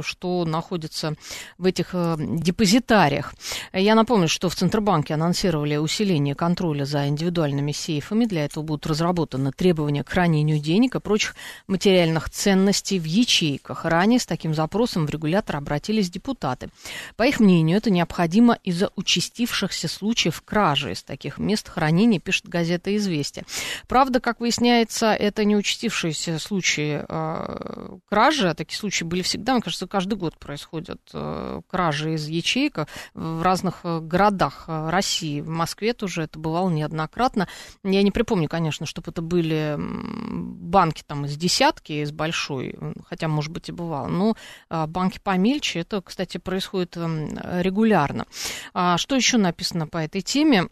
что 0.01 0.45
находится 0.45 1.15
в 1.57 1.65
этих 1.65 1.89
э, 1.93 2.15
депозитариях. 2.19 3.33
Я 3.73 3.95
напомню, 3.95 4.27
что 4.27 4.49
в 4.49 4.55
Центробанке 4.55 5.13
анонсировали 5.13 5.75
усиление 5.77 6.35
контроля 6.35 6.85
за 6.85 7.07
индивидуальными 7.07 7.71
сейфами. 7.71 8.25
Для 8.25 8.45
этого 8.45 8.63
будут 8.63 8.87
разработаны 8.87 9.51
требования 9.51 10.03
к 10.03 10.09
хранению 10.09 10.59
денег 10.59 10.95
и 10.95 10.99
прочих 10.99 11.35
материальных 11.67 12.29
ценностей 12.29 12.99
в 12.99 13.05
ячейках. 13.05 13.85
Ранее 13.85 14.19
с 14.19 14.25
таким 14.25 14.53
запросом 14.53 15.05
в 15.05 15.09
регулятор 15.21 15.57
обратились 15.57 16.09
депутаты. 16.09 16.69
По 17.15 17.23
их 17.23 17.39
мнению, 17.39 17.77
это 17.77 17.91
необходимо 17.91 18.57
из-за 18.63 18.89
участившихся 18.95 19.87
случаев 19.87 20.41
кражи 20.41 20.93
из 20.93 21.03
таких 21.03 21.37
мест 21.37 21.69
хранения, 21.69 22.19
пишет 22.19 22.47
газета 22.47 22.95
«Известия». 22.95 23.45
Правда, 23.87 24.19
как 24.19 24.39
выясняется, 24.39 25.13
это 25.13 25.45
не 25.45 25.55
участившиеся 25.55 26.39
случаи 26.39 27.03
э, 27.07 27.97
кражи, 28.09 28.49
а 28.49 28.55
такие 28.55 28.77
случаи 28.77 29.03
были 29.03 29.21
всегда, 29.21 29.53
мне 29.53 29.61
кажется, 29.61 29.87
каждый 29.87 30.15
год 30.15 30.39
происходят 30.39 31.01
э, 31.13 31.61
кражи 31.67 32.15
из 32.15 32.27
ячеек 32.27 32.87
в 33.13 33.43
разных 33.43 33.81
э, 33.83 33.99
городах 33.99 34.65
э, 34.67 34.89
России. 34.89 35.41
В 35.41 35.49
Москве 35.49 35.93
тоже 35.93 36.23
это 36.23 36.39
бывало 36.39 36.69
неоднократно. 36.69 37.47
Я 37.83 38.01
не 38.01 38.11
припомню, 38.11 38.47
конечно, 38.49 38.87
чтобы 38.87 39.11
это 39.11 39.21
были 39.21 39.75
банки 39.77 41.03
там 41.05 41.25
из 41.25 41.37
десятки, 41.37 41.93
из 41.93 42.11
большой, 42.11 42.75
хотя, 43.07 43.27
может 43.27 43.51
быть, 43.51 43.69
и 43.69 43.71
бывало, 43.71 44.07
но 44.07 44.35
э, 44.69 44.87
банки 45.11 45.19
помельче. 45.19 45.79
Это, 45.79 46.01
кстати, 46.01 46.37
происходит 46.37 46.97
эм, 46.97 47.37
регулярно. 47.59 48.25
А 48.73 48.97
что 48.97 49.15
еще 49.15 49.37
написано 49.37 49.87
по 49.87 49.97
этой 49.97 50.21
теме? 50.21 50.67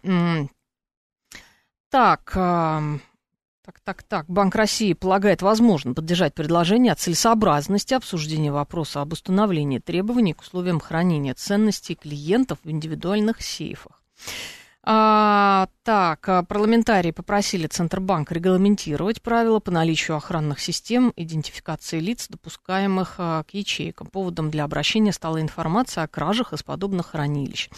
Так, 1.90 2.32
эм, 2.36 3.02
так, 3.66 3.80
так, 3.84 4.04
так. 4.04 4.26
Банк 4.28 4.56
России 4.56 4.94
полагает 4.94 5.42
возможно 5.42 5.94
поддержать 5.94 6.34
предложение 6.34 6.94
о 6.94 6.96
целесообразности 6.96 7.94
обсуждения 7.94 8.52
вопроса 8.52 9.02
об 9.02 9.14
установлении 9.14 9.80
требований 9.80 10.34
к 10.34 10.42
условиям 10.42 10.80
хранения 10.80 11.34
ценностей 11.34 11.96
клиентов 11.96 12.60
в 12.64 12.70
индивидуальных 12.70 13.42
сейфах. 13.42 14.02
А, 14.92 15.68
так, 15.84 16.28
а, 16.30 16.42
парламентарии 16.42 17.12
попросили 17.12 17.68
Центробанк 17.68 18.32
регламентировать 18.32 19.22
правила 19.22 19.60
по 19.60 19.70
наличию 19.70 20.18
охранных 20.18 20.60
систем 20.60 21.14
идентификации 21.16 22.00
лиц, 22.00 22.28
допускаемых 22.28 23.16
а, 23.20 23.44
к 23.44 23.54
ячейкам. 23.54 24.08
Поводом 24.08 24.50
для 24.50 24.64
обращения 24.64 25.14
стала 25.14 25.42
информация 25.42 26.06
о 26.06 26.08
кражах 26.08 26.54
из 26.54 26.64
подобных 26.64 27.12
хранилищ. 27.12 27.70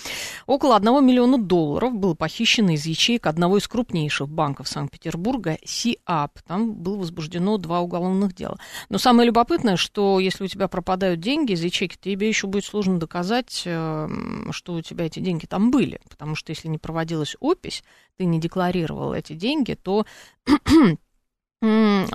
Около 0.46 0.78
1 0.78 1.06
миллиона 1.06 1.38
долларов 1.38 1.94
было 1.96 2.14
похищено 2.14 2.72
из 2.72 2.86
ячеек 2.86 3.28
одного 3.28 3.58
из 3.58 3.68
крупнейших 3.68 4.30
банков 4.30 4.70
Санкт-Петербурга, 4.70 5.58
СИАП. 5.66 6.40
Там 6.48 6.76
было 6.76 6.96
возбуждено 6.96 7.58
два 7.58 7.82
уголовных 7.82 8.34
дела. 8.34 8.58
Но 8.88 8.98
самое 8.98 9.28
любопытное, 9.28 9.76
что 9.76 10.22
если 10.22 10.46
у 10.46 10.48
тебя 10.48 10.70
пропадают 10.70 11.20
деньги 11.20 11.52
из 11.52 11.62
ячейки, 11.62 11.98
тебе 12.02 12.30
еще 12.30 12.48
будет 12.48 12.64
сложно 12.64 13.00
доказать, 13.00 13.64
эм, 13.66 14.54
что 14.54 14.76
у 14.76 14.82
тебя 14.82 15.08
эти 15.08 15.20
деньги 15.20 15.46
там 15.46 15.72
были. 15.72 16.00
Потому 16.10 16.36
что 16.36 16.52
если 16.52 16.70
не 16.70 16.78
проводилась 17.02 17.36
опись, 17.40 17.84
ты 18.18 18.26
не 18.26 18.40
декларировал 18.40 19.14
эти 19.14 19.34
деньги, 19.34 19.74
то 19.74 20.06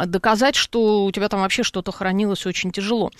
доказать, 0.06 0.54
что 0.54 1.04
у 1.04 1.10
тебя 1.10 1.28
там 1.28 1.40
вообще 1.40 1.62
что-то 1.64 1.90
хранилось 1.92 2.46
очень 2.46 2.70
тяжело. 2.70 3.10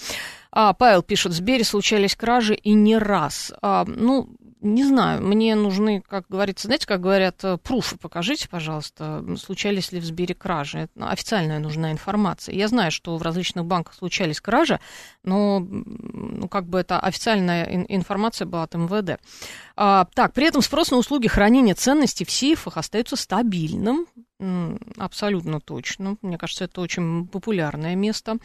А, 0.53 0.73
Павел 0.73 1.03
пишет, 1.03 1.33
в 1.33 1.35
Сбере 1.35 1.65
случались 1.65 2.15
кражи 2.15 2.55
и 2.55 2.73
не 2.73 2.99
раз. 2.99 3.53
А, 3.63 3.85
ну, 3.87 4.29
не 4.67 4.85
знаю, 4.85 5.23
мне 5.23 5.55
нужны, 5.55 6.03
как 6.07 6.25
говорится, 6.29 6.67
знаете, 6.67 6.87
как 6.87 7.01
говорят, 7.01 7.43
э, 7.45 7.57
пруфы 7.57 7.97
покажите, 7.97 8.49
пожалуйста, 8.49 9.25
случались 9.39 9.93
ли 9.93 10.01
в 10.01 10.05
Сбере 10.05 10.35
кражи. 10.35 10.89
Официальная 10.99 11.59
нужна 11.59 11.93
информация. 11.93 12.55
Я 12.55 12.69
знаю, 12.69 12.91
что 12.91 13.17
в 13.17 13.23
различных 13.23 13.65
банках 13.65 13.95
случались 13.95 14.41
кражи, 14.41 14.81
но 15.25 15.61
ну, 15.61 16.49
как 16.49 16.67
бы 16.67 16.79
это 16.81 16.99
официальная 16.99 17.87
информация 17.89 18.47
была 18.47 18.65
от 18.65 18.75
МВД. 18.75 19.21
А, 19.77 20.07
так, 20.15 20.33
при 20.33 20.47
этом 20.47 20.63
спрос 20.63 20.91
на 20.91 20.97
услуги 20.97 21.29
хранения 21.29 21.75
ценностей 21.75 22.25
в 22.25 22.31
сейфах 22.31 22.77
остается 22.77 23.17
стабильным. 23.17 24.07
Абсолютно 24.99 25.61
точно. 25.61 26.17
Мне 26.21 26.37
кажется, 26.37 26.65
это 26.65 26.81
очень 26.83 27.27
популярное 27.27 27.95
место. 27.95 28.37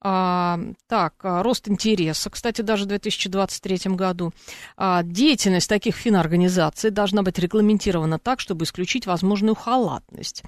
А, 0.00 0.58
так, 0.88 1.14
а, 1.22 1.42
рост 1.42 1.68
интереса, 1.68 2.30
кстати, 2.30 2.62
даже 2.62 2.84
в 2.84 2.88
2023 2.88 3.96
году. 3.96 4.32
А, 4.76 5.02
деятельность 5.02 5.68
таких 5.68 5.96
финорганизаций 5.96 6.90
должна 6.90 7.22
быть 7.22 7.38
регламентирована 7.38 8.18
так, 8.18 8.40
чтобы 8.40 8.64
исключить 8.64 9.06
возможную 9.06 9.54
халатность. 9.54 10.42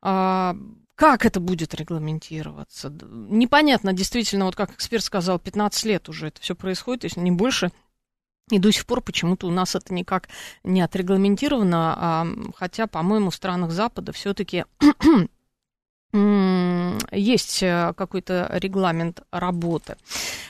А, 0.00 0.56
как 0.96 1.24
это 1.24 1.40
будет 1.40 1.74
регламентироваться? 1.74 2.92
Непонятно, 3.10 3.92
действительно, 3.92 4.44
вот 4.44 4.56
как 4.56 4.72
эксперт 4.72 5.04
сказал, 5.04 5.38
15 5.38 5.84
лет 5.84 6.08
уже 6.08 6.28
это 6.28 6.40
все 6.40 6.54
происходит, 6.54 7.04
если 7.04 7.20
не 7.20 7.30
больше. 7.30 7.70
И 8.50 8.58
до 8.58 8.70
сих 8.70 8.86
пор 8.86 9.00
почему-то 9.00 9.46
у 9.46 9.50
нас 9.50 9.74
это 9.74 9.94
никак 9.94 10.28
не 10.64 10.80
отрегламентировано, 10.80 11.94
а, 11.96 12.26
хотя, 12.56 12.86
по-моему, 12.86 13.30
в 13.30 13.34
странах 13.34 13.70
Запада 13.70 14.12
все-таки 14.12 14.64
есть 17.10 17.62
э, 17.62 17.94
какой-то 17.96 18.50
регламент 18.52 19.22
работы. 19.30 19.96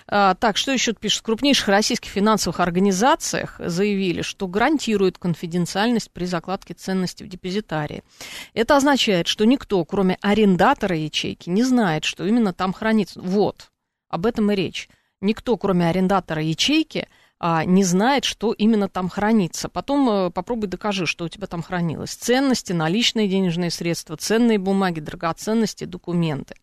А, 0.08 0.34
так, 0.34 0.56
что 0.56 0.72
еще 0.72 0.92
пишут? 0.92 1.20
В 1.20 1.22
крупнейших 1.22 1.68
российских 1.68 2.10
финансовых 2.10 2.58
организациях 2.58 3.60
заявили, 3.64 4.22
что 4.22 4.48
гарантируют 4.48 5.18
конфиденциальность 5.18 6.10
при 6.10 6.24
закладке 6.24 6.74
ценностей 6.74 7.24
в 7.24 7.28
депозитарии. 7.28 8.02
Это 8.54 8.76
означает, 8.76 9.28
что 9.28 9.44
никто, 9.44 9.84
кроме 9.84 10.18
арендатора 10.20 10.96
ячейки, 10.96 11.48
не 11.48 11.62
знает, 11.62 12.04
что 12.04 12.26
именно 12.26 12.52
там 12.52 12.72
хранится. 12.72 13.20
Вот, 13.20 13.70
об 14.08 14.26
этом 14.26 14.50
и 14.50 14.56
речь. 14.56 14.88
Никто, 15.20 15.56
кроме 15.56 15.88
арендатора 15.88 16.42
ячейки, 16.42 17.06
а, 17.44 17.64
не 17.64 17.82
знает, 17.82 18.24
что 18.24 18.52
именно 18.52 18.88
там 18.88 19.08
хранится. 19.08 19.68
Потом 19.68 20.08
э, 20.08 20.30
попробуй 20.30 20.68
докажи, 20.68 21.06
что 21.06 21.24
у 21.24 21.28
тебя 21.28 21.48
там 21.48 21.60
хранилось. 21.60 22.14
Ценности, 22.14 22.72
наличные 22.72 23.26
денежные 23.26 23.72
средства, 23.72 24.16
ценные 24.16 24.60
бумаги, 24.60 25.00
драгоценности, 25.00 25.82
документы. 25.82 26.54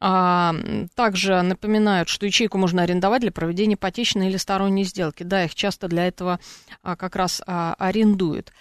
А, 0.00 0.54
также 0.96 1.40
напоминают, 1.40 2.10
что 2.10 2.26
ячейку 2.26 2.58
можно 2.58 2.82
арендовать 2.82 3.22
для 3.22 3.32
проведения 3.32 3.76
ипотечной 3.76 4.28
или 4.28 4.36
сторонней 4.36 4.84
сделки. 4.84 5.22
Да, 5.22 5.44
их 5.46 5.54
часто 5.54 5.88
для 5.88 6.06
этого 6.06 6.40
а, 6.82 6.94
как 6.94 7.16
раз 7.16 7.40
а, 7.46 7.74
арендуют. 7.78 8.52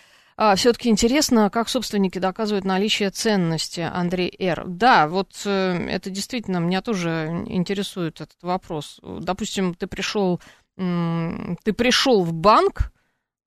Все-таки 0.55 0.89
интересно, 0.89 1.51
как 1.51 1.69
собственники 1.69 2.17
доказывают 2.17 2.65
наличие 2.65 3.11
ценности, 3.11 3.81
Андрей 3.81 4.33
Р. 4.39 4.63
Да, 4.65 5.07
вот 5.07 5.39
э, 5.45 5.87
это 5.87 6.09
действительно 6.09 6.57
меня 6.57 6.81
тоже 6.81 7.43
интересует 7.45 8.21
этот 8.21 8.41
вопрос. 8.41 8.99
Допустим, 9.03 9.75
ты 9.75 9.85
пришел 9.85 10.41
ты 10.77 11.73
пришел 11.73 12.23
в 12.23 12.33
банк, 12.33 12.91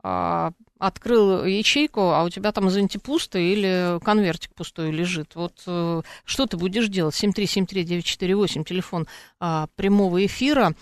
а, 0.03 0.51
открыл 0.79 1.45
ячейку, 1.45 2.01
а 2.01 2.25
у 2.25 2.29
тебя 2.29 2.53
там, 2.53 2.69
извините, 2.69 3.01
пусто 3.01 3.39
или 3.39 3.99
конвертик 4.05 4.55
пустой 4.55 4.91
лежит. 4.91 5.35
Вот 5.35 5.53
э, 5.67 6.03
что 6.27 6.47
ты 6.47 6.59
будешь 6.59 6.89
делать? 6.89 7.15
7373948, 7.15 8.65
телефон 8.65 9.07
а, 9.41 9.67
прямого 9.77 10.25
эфира. 10.27 10.73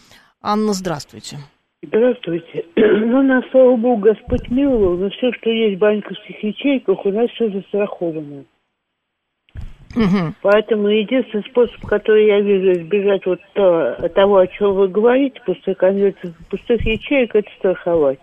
Анна, 0.42 0.72
здравствуйте. 0.72 1.38
Здравствуйте. 1.82 2.64
Ну, 2.74 3.22
на 3.22 3.42
слава 3.50 3.76
богу, 3.76 4.02
Господь 4.02 4.48
миловал, 4.48 4.96
но 4.96 5.10
все, 5.10 5.32
что 5.32 5.50
есть 5.50 5.76
в 5.76 5.80
банковских 5.80 6.42
ячейках, 6.42 7.04
у 7.04 7.10
нас 7.10 7.30
все 7.30 7.50
застраховано. 7.50 8.44
Угу. 9.94 10.34
Поэтому 10.42 10.88
единственный 10.88 11.44
способ, 11.44 11.80
который 11.86 12.26
я 12.26 12.40
вижу 12.40 12.72
избежать 12.80 13.26
вот 13.26 13.40
то, 13.54 14.10
того, 14.14 14.38
о 14.38 14.46
чем 14.46 14.74
вы 14.74 14.88
говорите, 14.88 15.40
пустых 15.44 15.78
конвертов, 15.78 16.32
пустых 16.48 16.84
ячеек, 16.86 17.34
это 17.34 17.48
страховать. 17.58 18.18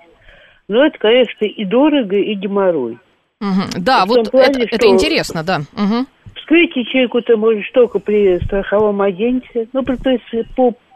Но 0.67 0.86
это, 0.86 0.97
конечно, 0.97 1.45
и 1.45 1.65
дорого, 1.65 2.15
и 2.15 2.34
геморрой. 2.34 2.97
Угу. 3.41 3.82
Да, 3.82 4.05
вот 4.05 4.32
плане, 4.32 4.63
это, 4.63 4.75
это 4.75 4.88
интересно, 4.88 5.43
да. 5.43 5.62
Угу. 5.73 6.05
Вскрыть 6.36 6.75
ячейку 6.75 7.21
ты 7.21 7.38
можешь 7.38 7.69
только 7.71 7.99
при 7.99 8.39
страховом 8.43 9.01
агенте, 9.01 9.67
ну, 9.73 9.84
при, 9.84 9.95
при, 9.97 10.45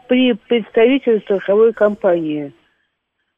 при 0.08 0.32
представителе 0.34 1.20
страховой 1.20 1.72
компании. 1.72 2.52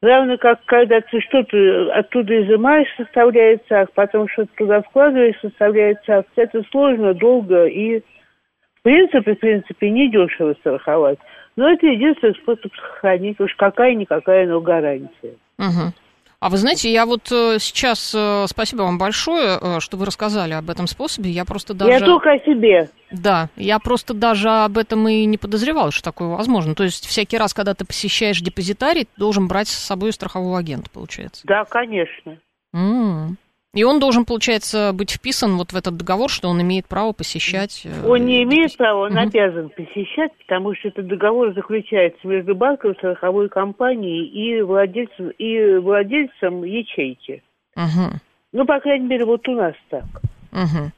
Равно 0.01 0.37
как 0.37 0.63
когда 0.65 1.01
ты 1.01 1.19
что-то 1.21 1.91
оттуда 1.93 2.43
изымаешь, 2.43 2.87
составляется 2.97 3.81
акт, 3.81 3.93
потом 3.93 4.27
что-то 4.29 4.51
туда 4.55 4.81
вкладываешь, 4.83 5.39
составляется 5.41 6.19
акт. 6.19 6.29
Это 6.35 6.61
сложно, 6.69 7.13
долго 7.15 7.65
и 7.65 7.99
в 7.99 8.81
принципе, 8.83 9.33
в 9.33 9.39
принципе, 9.39 9.89
не 9.89 10.09
дешево 10.09 10.53
страховать. 10.59 11.19
Но 11.55 11.67
это 11.69 11.87
единственный 11.87 12.35
способ 12.35 12.73
сохранить. 12.75 13.39
Уж 13.39 13.53
какая-никакая, 13.55 14.47
но 14.47 14.61
гарантия. 14.61 15.35
Угу. 15.57 15.93
А 16.39 16.49
вы 16.49 16.57
знаете, 16.57 16.91
я 16.91 17.07
вот 17.07 17.31
э, 17.31 17.57
сейчас, 17.59 18.13
э, 18.15 18.45
спасибо 18.47 18.83
вам 18.83 18.99
большое, 18.99 19.57
э, 19.59 19.79
что 19.79 19.97
вы 19.97 20.05
рассказали 20.05 20.53
об 20.53 20.69
этом 20.69 20.85
способе. 20.85 21.31
Я 21.31 21.45
просто 21.45 21.73
даже... 21.73 21.91
Я 21.91 21.99
только 21.99 22.31
о 22.31 22.39
себе. 22.39 22.89
Да, 23.09 23.49
я 23.55 23.79
просто 23.79 24.13
даже 24.13 24.47
об 24.49 24.77
этом 24.77 25.07
и 25.07 25.25
не 25.25 25.37
подозревала, 25.37 25.91
что 25.91 26.03
такое 26.03 26.27
возможно. 26.27 26.75
То 26.75 26.83
есть 26.83 27.07
всякий 27.07 27.39
раз, 27.39 27.55
когда 27.55 27.73
ты 27.73 27.85
посещаешь 27.85 28.39
депозитарий, 28.39 29.05
ты 29.05 29.11
должен 29.17 29.47
брать 29.47 29.67
с 29.67 29.73
собой 29.73 30.13
страхового 30.13 30.59
агента, 30.59 30.91
получается? 30.91 31.41
Да, 31.47 31.65
конечно. 31.65 32.37
М-м. 32.71 33.37
И 33.73 33.83
он 33.83 33.99
должен, 33.99 34.25
получается, 34.25 34.91
быть 34.93 35.11
вписан 35.11 35.57
вот 35.57 35.71
в 35.71 35.75
этот 35.75 35.97
договор, 35.97 36.29
что 36.29 36.47
он 36.47 36.61
имеет 36.61 36.87
право 36.87 37.11
посещать... 37.11 37.85
Э, 37.85 38.07
он 38.07 38.25
не 38.25 38.43
имеет 38.43 38.75
права, 38.77 39.05
он 39.05 39.11
угу. 39.11 39.19
обязан 39.19 39.69
посещать, 39.69 40.31
потому 40.39 40.73
что 40.75 40.87
этот 40.87 41.07
договор 41.07 41.53
заключается 41.53 42.25
между 42.27 42.55
банком, 42.55 42.95
страховой 42.95 43.49
компанией 43.49 44.25
и 44.25 44.61
владельцем, 44.61 45.29
и 45.31 45.77
владельцем 45.77 46.63
ячейки. 46.63 47.43
Угу. 47.75 48.19
Ну, 48.53 48.65
по 48.65 48.79
крайней 48.79 49.07
мере, 49.07 49.25
вот 49.25 49.47
у 49.47 49.51
нас 49.51 49.75
так. 49.89 50.05
Угу. 50.51 50.91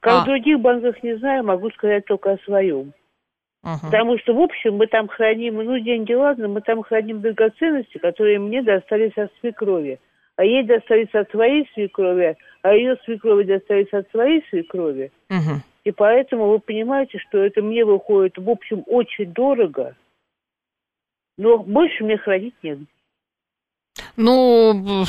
Как 0.00 0.12
а... 0.12 0.22
в 0.22 0.24
других 0.26 0.60
банках 0.60 1.02
не 1.02 1.16
знаю, 1.16 1.44
могу 1.44 1.70
сказать 1.70 2.04
только 2.06 2.32
о 2.32 2.38
своем. 2.44 2.92
Угу. 3.62 3.78
Потому 3.84 4.18
что, 4.18 4.34
в 4.34 4.40
общем, 4.40 4.76
мы 4.76 4.88
там 4.88 5.08
храним, 5.08 5.56
ну, 5.56 5.78
деньги, 5.78 6.12
ладно, 6.12 6.48
мы 6.48 6.60
там 6.60 6.82
храним 6.82 7.20
драгоценности, 7.20 7.98
которые 7.98 8.40
мне 8.40 8.62
достались 8.62 9.16
от 9.16 9.32
свекрови 9.40 10.00
а 10.36 10.44
ей 10.44 10.62
достанется 10.64 11.20
от 11.20 11.30
своей 11.30 11.68
свекрови, 11.74 12.36
а 12.62 12.74
ее 12.74 12.96
свекрови 13.04 13.44
достанется 13.44 13.98
от 13.98 14.10
своей 14.10 14.44
свекрови. 14.50 15.10
Угу. 15.30 15.60
И 15.84 15.92
поэтому 15.92 16.48
вы 16.48 16.58
понимаете, 16.58 17.18
что 17.18 17.38
это 17.38 17.62
мне 17.62 17.84
выходит, 17.84 18.36
в 18.38 18.48
общем, 18.48 18.82
очень 18.86 19.32
дорого, 19.32 19.96
но 21.38 21.58
больше 21.58 22.04
мне 22.04 22.16
хранить 22.18 22.54
негде. 22.62 22.86
Ну, 24.16 25.04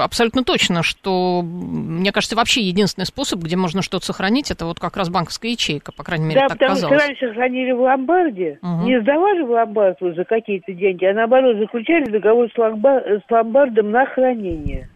абсолютно 0.00 0.42
точно, 0.42 0.82
что, 0.82 1.42
мне 1.42 2.12
кажется, 2.12 2.36
вообще 2.36 2.62
единственный 2.62 3.04
способ, 3.04 3.40
где 3.40 3.56
можно 3.56 3.82
что-то 3.82 4.06
сохранить, 4.06 4.50
это 4.50 4.64
вот 4.64 4.80
как 4.80 4.96
раз 4.96 5.10
банковская 5.10 5.50
ячейка, 5.50 5.92
по 5.92 6.02
крайней 6.02 6.26
мере, 6.26 6.40
да, 6.40 6.48
так 6.48 6.58
потому 6.58 6.74
казалось. 6.74 6.98
что 6.98 7.06
раньше 7.06 7.34
хранили 7.34 7.72
в 7.72 7.80
ломбарде, 7.80 8.58
угу. 8.62 8.86
не 8.86 9.00
сдавали 9.00 9.42
в 9.42 9.50
ломбард 9.50 9.98
за 10.00 10.24
какие-то 10.24 10.72
деньги, 10.72 11.04
а 11.04 11.12
наоборот 11.12 11.58
заключали 11.58 12.10
договор 12.10 12.50
с, 12.50 12.56
ломбар... 12.56 13.02
с 13.06 13.30
ломбардом 13.30 13.90
на 13.90 14.06
хранение. 14.06 14.88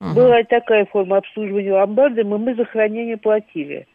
Угу. 0.00 0.14
Была 0.14 0.42
такая 0.44 0.86
форма 0.86 1.16
обслуживания 1.16 1.72
ломбарда, 1.72 2.20
и 2.20 2.24
мы 2.24 2.54
за 2.54 2.64
хранение 2.64 3.16
платили. 3.16 3.86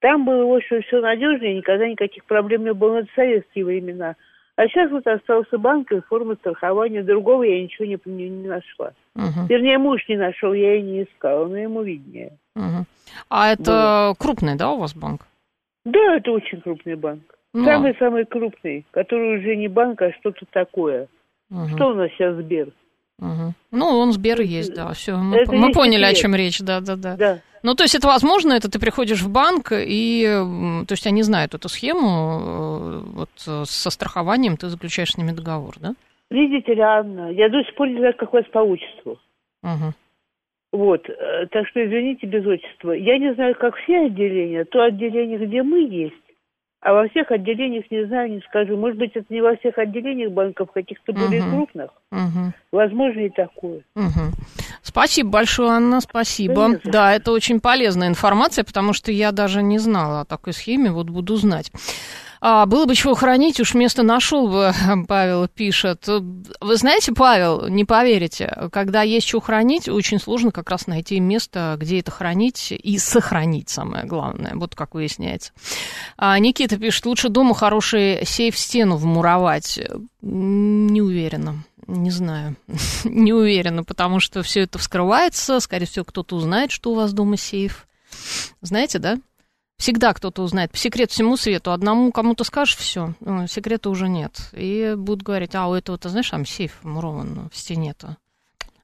Там 0.00 0.26
было, 0.26 0.44
в 0.44 0.54
общем, 0.54 0.82
все 0.82 1.00
надежнее, 1.00 1.56
никогда 1.56 1.88
никаких 1.88 2.24
проблем 2.26 2.64
не 2.64 2.74
было. 2.74 2.98
Это 2.98 3.08
советские 3.14 3.64
времена. 3.64 4.16
А 4.56 4.68
сейчас 4.68 4.90
вот 4.90 5.06
остался 5.06 5.58
банк 5.58 5.90
и 5.90 6.00
форма 6.02 6.36
страхования. 6.36 7.02
Другого 7.02 7.42
я 7.42 7.60
ничего 7.62 7.86
не, 7.86 7.98
не, 8.04 8.28
не 8.28 8.48
нашла. 8.48 8.92
Угу. 9.16 9.46
Вернее, 9.48 9.78
муж 9.78 10.02
не 10.08 10.16
нашел, 10.16 10.52
я 10.52 10.76
и 10.76 10.82
не 10.82 11.02
искала, 11.02 11.48
но 11.48 11.56
ему 11.56 11.82
виднее. 11.82 12.38
Угу. 12.54 12.86
А 13.30 13.52
это 13.52 13.64
да. 13.64 14.14
крупный, 14.16 14.56
да, 14.56 14.70
у 14.70 14.78
вас 14.78 14.94
банк? 14.94 15.26
Да, 15.84 16.16
это 16.16 16.30
очень 16.30 16.60
крупный 16.60 16.94
банк. 16.94 17.22
Ну, 17.52 17.64
Самый-самый 17.64 18.24
крупный, 18.26 18.84
который 18.90 19.38
уже 19.38 19.56
не 19.56 19.68
банк, 19.68 20.00
а 20.02 20.12
что-то 20.12 20.46
такое. 20.50 21.08
Угу. 21.50 21.68
Что 21.74 21.90
у 21.90 21.94
нас 21.94 22.10
сейчас 22.12 22.36
Сбер? 22.36 22.68
Угу. 23.18 23.54
Ну, 23.72 23.86
он 23.86 24.12
Сбер 24.12 24.40
есть, 24.40 24.74
да, 24.74 24.92
все. 24.92 25.16
Мы, 25.16 25.44
мы 25.46 25.72
поняли, 25.72 26.04
о 26.04 26.14
чем 26.14 26.34
речь, 26.34 26.60
да, 26.60 26.80
да, 26.80 26.96
да. 26.96 27.16
Да. 27.16 27.38
Ну, 27.64 27.74
то 27.74 27.82
есть 27.82 27.94
это 27.94 28.06
возможно, 28.06 28.52
это 28.52 28.70
ты 28.70 28.78
приходишь 28.78 29.22
в 29.22 29.32
банк, 29.32 29.72
и, 29.72 30.22
то 30.86 30.92
есть 30.92 31.06
они 31.06 31.22
знают 31.22 31.54
эту 31.54 31.70
схему, 31.70 32.04
э, 32.04 33.00
вот 33.16 33.30
со 33.36 33.90
страхованием 33.90 34.58
ты 34.58 34.68
заключаешь 34.68 35.12
с 35.12 35.16
ними 35.16 35.32
договор, 35.32 35.74
да? 35.80 35.94
Видите 36.30 36.74
ли, 36.74 36.82
Анна, 36.82 37.30
я 37.32 37.48
до 37.48 37.62
сих 37.64 37.74
пор 37.74 37.88
не 37.88 37.98
знаю, 37.98 38.14
как 38.18 38.34
вас 38.34 38.44
по 38.52 38.58
отчеству. 38.58 39.18
Угу. 39.62 39.94
Вот, 40.72 41.08
э, 41.08 41.46
так 41.52 41.66
что 41.68 41.82
извините 41.82 42.26
без 42.26 42.44
отчества. 42.46 42.92
Я 42.92 43.16
не 43.16 43.32
знаю, 43.32 43.54
как 43.54 43.74
все 43.76 44.06
отделения, 44.06 44.66
то 44.66 44.82
отделение, 44.82 45.38
где 45.38 45.62
мы 45.62 45.88
есть, 45.88 46.23
а 46.84 46.92
во 46.92 47.08
всех 47.08 47.30
отделениях 47.30 47.86
не 47.90 48.06
знаю, 48.06 48.30
не 48.30 48.40
скажу. 48.42 48.76
Может 48.76 48.98
быть, 48.98 49.12
это 49.14 49.24
не 49.30 49.40
во 49.40 49.56
всех 49.56 49.78
отделениях 49.78 50.30
банков, 50.32 50.70
каких-то 50.70 51.14
более 51.14 51.42
крупных. 51.42 51.90
Угу. 52.12 52.52
Возможно, 52.72 53.20
и 53.20 53.30
такое. 53.30 53.80
Угу. 53.96 54.32
Спасибо 54.82 55.30
большое, 55.30 55.70
Анна, 55.70 56.02
спасибо. 56.02 56.68
Да. 56.84 56.90
Да, 56.92 57.14
это 57.14 57.32
очень 57.32 57.60
полезная 57.60 58.08
информация, 58.08 58.64
потому 58.64 58.92
что 58.92 59.10
я 59.10 59.32
даже 59.32 59.62
не 59.62 59.78
знала 59.78 60.20
о 60.20 60.24
такой 60.26 60.52
схеме, 60.52 60.92
вот 60.92 61.08
буду 61.08 61.36
знать. 61.36 61.72
А, 62.46 62.66
было 62.66 62.84
бы 62.84 62.94
чего 62.94 63.14
хранить, 63.14 63.58
уж 63.58 63.72
место 63.72 64.02
нашел 64.02 64.48
бы, 64.48 64.70
Павел 65.08 65.48
пишет. 65.48 66.06
Вы 66.06 66.76
знаете, 66.76 67.14
Павел, 67.14 67.68
не 67.68 67.86
поверите, 67.86 68.68
когда 68.70 69.00
есть 69.00 69.26
что 69.26 69.40
хранить, 69.40 69.88
очень 69.88 70.20
сложно 70.20 70.50
как 70.52 70.68
раз 70.68 70.86
найти 70.86 71.20
место, 71.20 71.76
где 71.78 72.00
это 72.00 72.10
хранить 72.10 72.70
и 72.70 72.98
сохранить, 72.98 73.70
самое 73.70 74.04
главное, 74.04 74.52
вот 74.56 74.74
как 74.74 74.92
выясняется. 74.92 75.52
А, 76.18 76.38
Никита 76.38 76.76
пишет, 76.76 77.06
лучше 77.06 77.30
дома 77.30 77.54
хороший 77.54 78.26
сейф 78.26 78.58
стену 78.58 78.96
вмуровать. 78.96 79.80
Не 80.20 81.00
уверена. 81.00 81.64
Не 81.86 82.10
знаю, 82.10 82.56
не 83.04 83.32
уверена, 83.32 83.84
потому 83.84 84.20
что 84.20 84.42
все 84.42 84.60
это 84.60 84.78
вскрывается, 84.78 85.60
скорее 85.60 85.86
всего, 85.86 86.04
кто-то 86.04 86.36
узнает, 86.36 86.72
что 86.72 86.90
у 86.90 86.94
вас 86.94 87.14
дома 87.14 87.38
сейф. 87.38 87.86
Знаете, 88.60 88.98
да? 88.98 89.16
Всегда 89.76 90.14
кто-то 90.14 90.42
узнает. 90.42 90.70
По 90.70 90.78
секрету 90.78 91.12
всему 91.12 91.36
свету. 91.36 91.72
Одному 91.72 92.12
кому-то 92.12 92.44
скажешь, 92.44 92.76
все, 92.76 93.14
секрета 93.48 93.90
уже 93.90 94.08
нет. 94.08 94.50
И 94.52 94.94
будут 94.96 95.22
говорить, 95.22 95.54
а 95.54 95.68
у 95.68 95.74
этого, 95.74 95.98
ты 95.98 96.08
знаешь, 96.08 96.30
там 96.30 96.46
сейф 96.46 96.82
мурован 96.84 97.50
в 97.52 97.56
стене-то. 97.56 98.16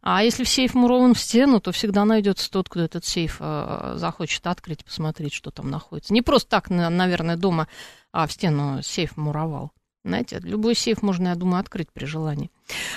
А 0.03 0.23
если 0.25 0.45
сейф 0.45 0.75
мурован 0.75 1.15
в 1.15 1.21
стену, 1.21 1.61
то 1.61 1.73
всегда 1.73 2.05
найдется 2.05 2.51
тот, 2.51 2.69
кто 2.69 2.81
этот 2.81 3.05
сейф 3.05 3.37
э, 3.41 3.93
захочет 3.97 4.47
открыть, 4.47 4.85
посмотреть, 4.85 5.35
что 5.35 5.51
там 5.51 5.71
находится. 5.71 6.15
Не 6.15 6.23
просто 6.23 6.49
так, 6.49 6.71
на- 6.71 6.89
наверное, 6.89 7.37
дома 7.37 7.69
а, 8.11 8.27
в 8.27 8.33
стену 8.33 8.83
сейф 8.83 9.19
муровал. 9.19 9.73
Знаете, 10.03 10.41
любой 10.43 10.75
сейф 10.75 11.03
можно, 11.03 11.29
я 11.29 11.35
думаю, 11.35 11.61
открыть 11.61 11.93
при 11.93 12.07
желании. 12.07 12.51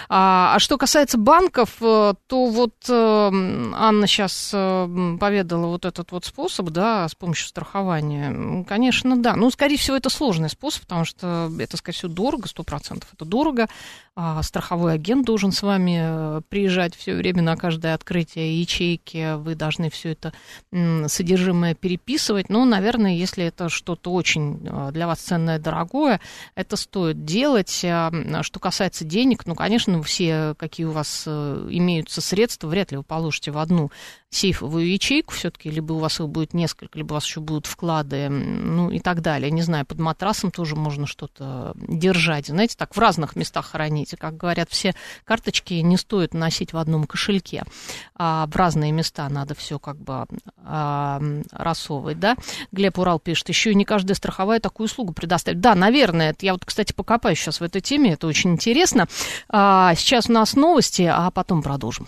А, 0.09 0.53
а 0.55 0.59
что 0.59 0.77
касается 0.77 1.17
банков, 1.17 1.75
э, 1.81 2.13
то 2.27 2.45
вот 2.47 2.73
э, 2.89 2.93
Анна 2.93 4.07
сейчас 4.07 4.51
э, 4.53 5.17
поведала 5.19 5.67
вот 5.67 5.85
этот 5.85 6.11
вот 6.11 6.25
способ, 6.25 6.69
да, 6.69 7.07
с 7.07 7.15
помощью 7.15 7.47
страхования. 7.47 8.63
Конечно, 8.65 9.21
да. 9.21 9.35
Ну, 9.35 9.49
скорее 9.51 9.77
всего, 9.77 9.97
это 9.97 10.09
сложный 10.09 10.49
способ, 10.49 10.83
потому 10.83 11.05
что 11.05 11.51
это, 11.59 11.77
скорее 11.77 11.97
всего, 11.97 12.11
дорого, 12.11 12.47
сто 12.47 12.63
процентов 12.63 13.09
это 13.13 13.25
дорого. 13.25 13.67
А 14.15 14.43
страховой 14.43 14.93
агент 14.93 15.25
должен 15.25 15.51
с 15.51 15.63
вами 15.63 16.41
приезжать 16.49 16.95
все 16.95 17.15
время 17.15 17.41
на 17.41 17.57
каждое 17.57 17.95
открытие 17.95 18.61
ячейки. 18.61 19.35
Вы 19.37 19.55
должны 19.55 19.89
все 19.89 20.09
это 20.11 20.33
содержимое 21.07 21.73
переписывать. 21.73 22.49
Ну, 22.49 22.63
наверное, 22.65 23.13
если 23.15 23.45
это 23.45 23.69
что-то 23.69 24.11
очень 24.13 24.59
для 24.91 25.07
вас 25.07 25.19
ценное, 25.19 25.57
дорогое, 25.57 26.19
это 26.53 26.75
стоит 26.75 27.25
делать. 27.25 27.81
А, 27.83 28.09
м, 28.09 28.43
Что 28.43 28.59
касается 28.59 29.03
денег, 29.03 29.47
ну, 29.47 29.55
конечно, 29.63 30.03
все, 30.03 30.55
какие 30.57 30.85
у 30.85 30.91
вас 30.91 31.23
э, 31.25 31.67
имеются 31.69 32.19
средства, 32.19 32.67
вряд 32.67 32.91
ли 32.91 32.97
вы 32.97 33.03
положите 33.03 33.49
в 33.51 33.57
одну 33.57 33.91
сейфовую 34.35 34.91
ячейку 34.91 35.33
все-таки, 35.33 35.69
либо 35.69 35.93
у 35.93 35.99
вас 35.99 36.19
их 36.19 36.27
будет 36.29 36.53
несколько, 36.53 36.97
либо 36.97 37.13
у 37.13 37.15
вас 37.15 37.25
еще 37.25 37.39
будут 37.39 37.65
вклады, 37.65 38.29
ну 38.29 38.89
и 38.89 38.99
так 38.99 39.21
далее. 39.21 39.51
Не 39.51 39.61
знаю, 39.61 39.85
под 39.85 39.99
матрасом 39.99 40.51
тоже 40.51 40.75
можно 40.75 41.07
что-то 41.07 41.73
держать. 41.75 42.47
Знаете, 42.47 42.75
так 42.77 42.95
в 42.95 42.99
разных 42.99 43.35
местах 43.35 43.67
хранить. 43.67 44.15
Как 44.19 44.37
говорят, 44.37 44.69
все 44.69 44.93
карточки 45.25 45.73
не 45.75 45.97
стоит 45.97 46.33
носить 46.33 46.73
в 46.73 46.77
одном 46.77 47.05
кошельке. 47.05 47.63
А 48.15 48.47
в 48.47 48.55
разные 48.55 48.91
места 48.91 49.27
надо 49.29 49.55
все 49.55 49.79
как 49.79 49.97
бы 49.97 50.25
а, 50.57 51.21
рассовывать, 51.51 52.19
да. 52.19 52.35
Глеб 52.71 52.97
Урал 52.97 53.19
пишет, 53.19 53.49
еще 53.49 53.71
и 53.71 53.75
не 53.75 53.85
каждая 53.85 54.15
страховая 54.15 54.59
такую 54.59 54.85
услугу 54.85 55.13
предоставит. 55.13 55.59
Да, 55.59 55.75
наверное, 55.75 56.31
это 56.31 56.45
я 56.45 56.53
вот, 56.53 56.65
кстати, 56.65 56.93
покопаюсь 56.93 57.39
сейчас 57.39 57.59
в 57.59 57.63
этой 57.63 57.81
теме, 57.81 58.13
это 58.13 58.27
очень 58.27 58.51
интересно. 58.51 59.07
А, 59.49 59.93
сейчас 59.95 60.29
у 60.29 60.33
нас 60.33 60.55
новости, 60.55 61.03
а 61.03 61.31
потом 61.31 61.61
продолжим. 61.61 62.07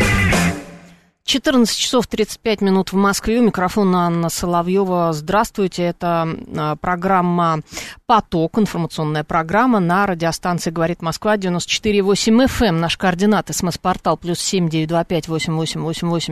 14 1.31 1.77
часов 1.77 2.07
35 2.07 2.59
минут 2.59 2.91
в 2.91 2.97
Москве. 2.97 3.39
У 3.39 3.43
микрофона 3.43 4.07
Анна 4.07 4.27
Соловьева. 4.27 5.13
Здравствуйте. 5.13 5.83
Это 5.83 6.27
а, 6.57 6.75
программа 6.75 7.61
«Поток», 8.05 8.59
информационная 8.59 9.23
программа 9.23 9.79
на 9.79 10.05
радиостанции 10.05 10.71
«Говорит 10.71 11.01
Москва» 11.01 11.37
94,8 11.37 12.47
FM. 12.47 12.65
Эм. 12.65 12.81
Наш 12.81 12.97
координат 12.97 13.47
смс-портал 13.49 14.17
плюс 14.17 14.39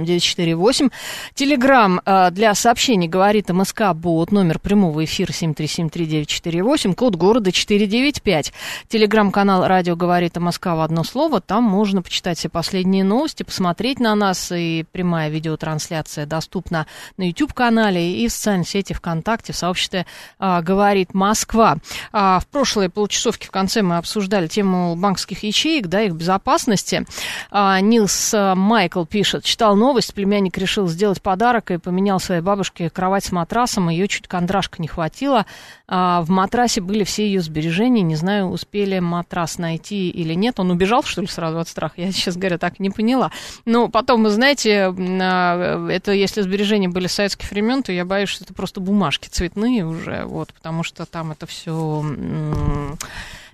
девять 0.03 0.23
четыре 0.23 0.53
восемь. 0.57 0.89
Телеграмм 1.33 2.01
а, 2.03 2.29
для 2.29 2.53
сообщений 2.53 3.07
«Говорит 3.07 3.47
МСК» 3.47 3.93
бот. 3.93 4.33
Номер 4.33 4.59
прямого 4.59 5.05
эфира 5.05 5.31
семь 5.31 5.53
три 5.53 5.67
семь 5.67 5.89
три 5.89 6.07
девять 6.07 6.27
четыре 6.27 6.62
восемь. 6.62 6.93
Код 6.93 7.15
города 7.15 7.53
четыре 7.53 7.88
девять 7.88 8.21
пять. 8.21 8.51
Телеграм-канал 8.89 9.65
«Радио 9.65 9.95
говорит 9.95 10.35
МСК» 10.35 10.65
в 10.65 10.81
одно 10.81 11.05
слово. 11.05 11.39
Там 11.39 11.63
можно 11.63 12.01
почитать 12.01 12.38
все 12.38 12.49
последние 12.49 13.05
новости, 13.05 13.43
посмотреть 13.43 14.01
на 14.01 14.13
нас 14.13 14.51
и 14.53 14.85
прямая 14.91 15.30
видеотрансляция 15.30 16.25
доступна 16.25 16.88
на 17.17 17.28
YouTube-канале 17.28 18.21
и 18.21 18.28
в 18.28 18.32
социальной 18.32 18.65
сети 18.65 18.93
ВКонтакте 18.93 19.54
в 19.54 19.56
сообществе 19.56 20.06
а, 20.38 20.62
«Говорит 20.62 21.13
Москва». 21.13 21.78
А, 22.12 22.39
в 22.39 22.47
прошлой 22.47 22.89
получасовке 22.89 23.47
в 23.47 23.52
конце 23.52 23.82
мы 23.82 23.97
обсуждали 23.97 24.47
тему 24.47 24.95
банковских 24.95 25.43
ячеек, 25.43 25.88
да, 25.88 26.02
их 26.02 26.13
безопасности. 26.13 27.06
А, 27.52 27.80
Нилс 27.80 28.34
Майкл 28.34 29.06
пишет, 29.06 29.43
читал 29.43 29.75
новость, 29.75 30.13
племянник 30.13 30.58
решил 30.58 30.88
сделать 30.88 31.21
подарок 31.21 31.71
и 31.71 31.78
поменял 31.78 32.19
своей 32.19 32.41
бабушке 32.41 32.89
кровать 32.89 33.25
с 33.25 33.32
матрасом, 33.32 33.89
ее 33.89 34.08
чуть 34.08 34.28
кондрашка 34.28 34.82
не 34.82 34.88
хватило. 34.88 35.45
А, 35.88 36.21
в 36.21 36.30
матрасе 36.30 36.82
были 36.82 37.04
все 37.04 37.25
ее 37.25 37.41
сбережения, 37.41 38.02
не 38.02 38.15
знаю, 38.15 38.47
успели 38.49 38.99
матрас 38.99 39.58
найти 39.58 40.10
или 40.10 40.34
нет. 40.34 40.60
Он 40.60 40.71
убежал, 40.71 41.04
что 41.04 41.21
ли, 41.21 41.28
сразу 41.28 41.60
от 41.60 41.67
страха? 41.67 41.95
Я 41.97 42.12
сейчас, 42.12 42.38
говорю, 42.38 42.60
так 42.60 42.80
не 42.80 42.89
поняла. 42.89 43.32
Но 43.65 43.88
потом, 43.88 44.23
вы 44.23 44.30
знаете, 44.30 44.78
это 44.87 46.11
если 46.11 46.41
сбережения 46.41 46.89
были 46.89 47.07
советских 47.07 47.49
времен, 47.51 47.83
то 47.83 47.91
я 47.91 48.05
боюсь, 48.05 48.29
что 48.29 48.43
это 48.43 48.53
просто 48.53 48.79
бумажки 48.79 49.27
цветные 49.29 49.85
уже, 49.85 50.25
вот, 50.25 50.53
потому 50.53 50.83
что 50.83 51.05
там 51.05 51.31
это 51.31 51.45
все 51.45 52.03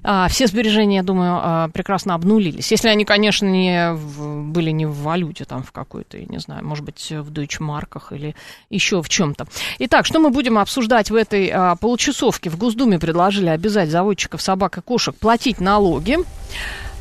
а, 0.08 0.28
все 0.28 0.46
сбережения, 0.46 0.98
я 0.98 1.04
думаю, 1.04 1.40
а, 1.42 1.68
прекрасно 1.70 2.14
обнулились. 2.14 2.72
Если 2.72 2.90
они, 2.90 3.06
конечно, 3.06 3.48
не 3.48 3.94
в, 3.94 4.44
были 4.52 4.70
не 4.70 4.86
в 4.86 4.96
валюте, 5.02 5.46
там, 5.46 5.64
в 5.64 5.72
какой-то, 5.72 6.20
я 6.20 6.26
не 6.28 6.38
знаю, 6.38 6.64
может 6.64 6.86
быть, 6.86 7.10
в 7.10 7.32
дойчмарках 7.32 8.12
или 8.12 8.36
еще 8.70 9.02
в 9.02 9.10
чем-то. 9.10 9.48
Итак, 9.80 10.06
что 10.06 10.20
мы 10.20 10.30
будем 10.30 10.60
обсуждать 10.60 11.10
в 11.10 11.16
этой 11.16 11.50
а, 11.50 11.76
получасовке? 11.76 12.52
В 12.52 12.58
Госдуме 12.58 13.00
предложили 13.00 13.50
обязать 13.50 13.90
заводчиков 13.90 14.44
собак 14.44 14.78
и 14.78 14.82
кошек 14.82 15.16
платить 15.16 15.60
налоги. 15.60 16.20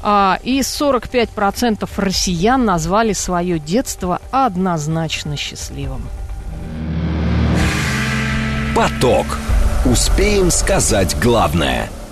А, 0.06 0.38
и 0.42 0.60
45% 0.60 1.88
россиян 1.96 2.62
назвали 2.62 3.14
свое 3.14 3.58
детство 3.58 4.20
однозначно 4.30 5.38
счастливым. 5.38 6.02
Поток. 8.76 9.26
Успеем 9.86 10.50
сказать 10.50 11.16
главное– 11.20 11.88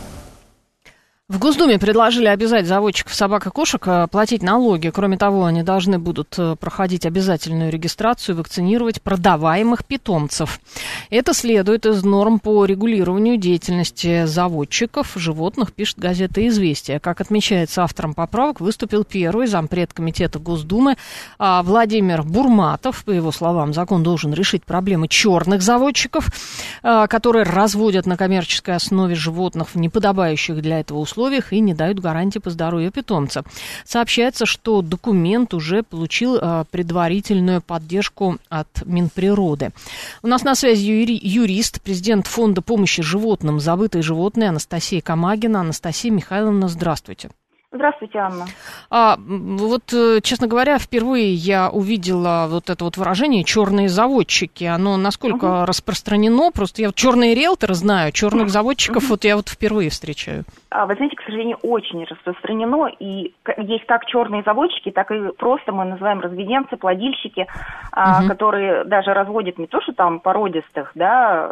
в 1.33 1.39
Госдуме 1.39 1.79
предложили 1.79 2.27
обязать 2.27 2.67
заводчиков 2.67 3.15
собак 3.15 3.47
и 3.47 3.51
кошек 3.51 3.83
э, 3.87 4.07
платить 4.11 4.43
налоги. 4.43 4.91
Кроме 4.91 5.17
того, 5.17 5.47
они 5.47 5.63
должны 5.63 5.99
будут 5.99 6.35
э, 6.37 6.57
проходить 6.61 7.07
обязательную 7.07 7.73
регистрацию 7.73 8.35
и 8.35 8.39
вакцинировать 8.39 9.01
продаваемых 9.01 9.87
питомцев. 9.87 10.61
Это 11.09 11.33
следует 11.33 11.87
из 11.87 12.05
норм 12.05 12.39
по 12.39 12.67
регулированию 12.67 13.39
деятельности 13.39 14.27
заводчиков 14.27 15.13
животных, 15.17 15.73
пишет 15.73 15.99
газета 15.99 16.47
«Известия». 16.49 16.99
Как 16.99 17.23
отмечается 17.23 17.83
автором 17.83 18.13
поправок, 18.13 18.61
выступил 18.61 19.03
первый 19.03 19.47
зампред 19.47 19.95
комитета 19.95 20.39
Госдумы 20.39 20.99
а, 21.39 21.63
Владимир 21.63 22.25
Бурматов. 22.25 23.05
По 23.05 23.11
его 23.11 23.33
словам, 23.33 23.73
закон 23.73 24.03
должен 24.03 24.35
решить 24.35 24.65
проблемы 24.65 25.09
черных 25.09 25.63
заводчиков, 25.63 26.29
а, 26.83 27.07
которые 27.07 27.45
разводят 27.45 28.05
на 28.05 28.19
коммерческой 28.19 28.75
основе 28.75 29.15
животных 29.15 29.69
в 29.73 29.77
неподобающих 29.77 30.61
для 30.61 30.81
этого 30.81 30.99
условиях 30.99 31.22
условиях 31.23 31.53
и 31.53 31.61
не 31.61 31.73
дают 31.73 32.01
гарантии 32.01 32.41
по 32.41 32.51
здоровью 32.51 32.91
питомца. 32.91 33.45
Сообщается, 33.85 34.45
что 34.45 34.83
документ 34.83 35.55
уже 35.55 35.85
получил 35.85 36.37
э, 36.37 36.65
предварительную 36.71 37.63
поддержку 37.63 38.39
от 38.49 38.69
Минприроды. 38.85 39.71
У 40.23 40.27
нас 40.27 40.43
на 40.43 40.55
связи 40.55 40.85
юри, 40.85 41.19
юрист, 41.23 41.81
президент 41.81 42.27
Фонда 42.27 42.61
помощи 42.61 43.03
животным 43.03 43.61
«Забытые 43.61 44.03
животные» 44.03 44.49
Анастасия 44.49 45.01
Камагина. 45.01 45.61
Анастасия 45.61 46.11
Михайловна, 46.11 46.69
здравствуйте. 46.69 47.31
Здравствуйте, 47.75 48.19
Анна. 48.19 48.45
А, 48.91 49.17
вот, 49.19 49.95
э, 49.95 50.21
честно 50.23 50.47
говоря, 50.47 50.79
впервые 50.79 51.33
я 51.33 51.71
увидела 51.71 52.47
вот 52.47 52.69
это 52.69 52.85
вот 52.85 52.99
выражение 52.99 53.45
«черные 53.45 53.89
заводчики». 53.89 54.65
Оно 54.65 54.99
насколько 54.99 55.45
угу. 55.47 55.65
распространено? 55.65 56.51
Просто 56.51 56.83
я 56.83 56.89
вот 56.89 56.97
черные 56.97 57.35
риэлторы 57.35 57.73
знаю, 57.73 58.13
черных 58.13 58.49
заводчиков 58.51 59.05
угу. 59.05 59.13
вот 59.13 59.25
я 59.25 59.37
вот 59.37 59.49
впервые 59.49 59.89
встречаю. 59.89 60.45
А, 60.69 60.85
вы 60.85 60.97
знаете, 60.97 61.17
к 61.17 61.23
сожалению, 61.23 61.57
очень 61.63 62.05
распространено. 62.05 62.89
И 62.99 63.33
есть 63.57 63.87
как 63.87 64.05
черные 64.05 64.43
заводчики, 64.43 64.91
так 64.91 65.11
и 65.11 65.33
просто 65.39 65.73
мы 65.73 65.87
называем 65.87 66.21
разведенцы, 66.21 66.77
плодильщики, 66.77 67.47
угу. 67.91 68.29
которые 68.29 68.85
даже 68.85 69.15
разводят 69.15 69.57
не 69.57 69.67
то, 69.67 69.81
что 69.81 69.95
там 69.95 70.21
породистых, 70.21 70.91
да, 70.95 71.51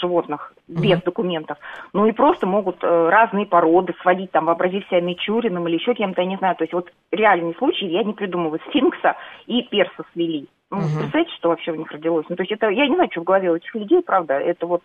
животных 0.00 0.52
без 0.68 0.98
угу. 0.98 1.04
документов, 1.06 1.58
но 1.92 2.06
и 2.06 2.12
просто 2.12 2.46
могут 2.46 2.82
э, 2.82 3.08
разные 3.08 3.46
породы 3.46 3.94
сводить, 4.02 4.30
там, 4.30 4.46
вообразив 4.46 4.86
себя 4.86 5.00
Мичуриным 5.00 5.66
или 5.68 5.76
еще 5.76 5.94
кем-то, 5.94 6.22
я 6.22 6.28
не 6.28 6.36
знаю. 6.36 6.56
То 6.56 6.64
есть 6.64 6.72
вот 6.72 6.90
реальный 7.10 7.54
случай, 7.56 7.86
я 7.86 8.02
не 8.02 8.12
придумываю, 8.12 8.60
сфинкса 8.68 9.16
и 9.46 9.62
перса 9.62 10.04
свели. 10.12 10.48
Ну, 10.70 10.78
угу. 10.78 10.86
представляете, 10.98 11.34
что 11.36 11.48
вообще 11.50 11.72
у 11.72 11.76
них 11.76 11.90
родилось? 11.90 12.26
Ну, 12.28 12.36
то 12.36 12.42
есть 12.42 12.52
это, 12.52 12.68
я 12.68 12.86
не 12.88 12.94
знаю, 12.94 13.08
что 13.12 13.20
в 13.20 13.24
голове 13.24 13.50
у 13.50 13.56
этих 13.56 13.74
людей, 13.74 14.02
правда, 14.02 14.34
это 14.34 14.66
вот 14.66 14.82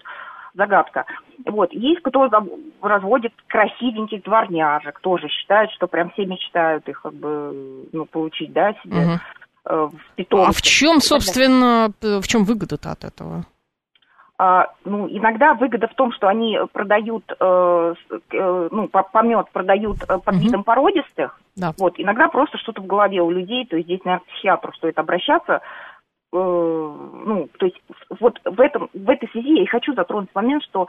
загадка. 0.54 1.06
Вот, 1.46 1.72
есть 1.74 2.02
кто 2.02 2.30
разводит 2.82 3.34
красивеньких 3.48 4.24
дворняжек, 4.24 5.00
тоже 5.00 5.28
считают, 5.30 5.72
что 5.72 5.88
прям 5.88 6.10
все 6.12 6.26
мечтают 6.26 6.88
их 6.90 7.02
как 7.02 7.14
бы, 7.14 7.86
ну, 7.92 8.06
получить, 8.06 8.52
да, 8.54 8.74
себе. 8.84 8.98
Угу. 8.98 9.20
В 9.66 9.94
питомце. 10.16 10.50
А 10.50 10.52
в 10.52 10.62
чем, 10.62 11.00
собственно, 11.00 11.92
в 12.02 12.28
чем 12.28 12.44
выгода-то 12.44 12.92
от 12.92 13.04
этого? 13.04 13.46
А, 14.42 14.68
ну, 14.86 15.06
иногда 15.10 15.54
выгода 15.54 15.90
в 15.90 15.96
том, 15.96 16.14
что 16.14 16.30
они 16.30 16.58
продают, 16.72 17.26
э, 17.38 17.94
э, 18.32 18.70
ну, 18.72 18.88
помет 18.88 19.52
продают 19.52 19.98
э, 20.04 20.18
под 20.18 20.36
угу. 20.36 20.42
видом 20.42 20.64
породистых. 20.64 21.38
Да. 21.58 21.74
Вот, 21.78 21.96
иногда 21.98 22.30
просто 22.30 22.58
что-то 22.58 22.82
в 22.82 22.88
голове 22.88 23.22
у 23.22 23.32
людей, 23.32 23.66
то 23.66 23.76
есть 23.76 23.88
здесь, 23.88 24.00
наверное, 24.06 24.24
к 24.24 24.30
психиатру 24.30 24.72
стоит 24.76 24.98
обращаться. 24.98 25.60
ну, 26.32 27.50
то 27.58 27.66
есть 27.66 27.82
вот 28.22 28.40
в, 28.46 28.62
этом, 28.62 28.90
в 28.94 29.10
этой 29.10 29.28
связи 29.28 29.58
я 29.58 29.64
и 29.64 29.66
хочу 29.66 29.94
затронуть 29.94 30.30
момент, 30.34 30.64
что 30.64 30.88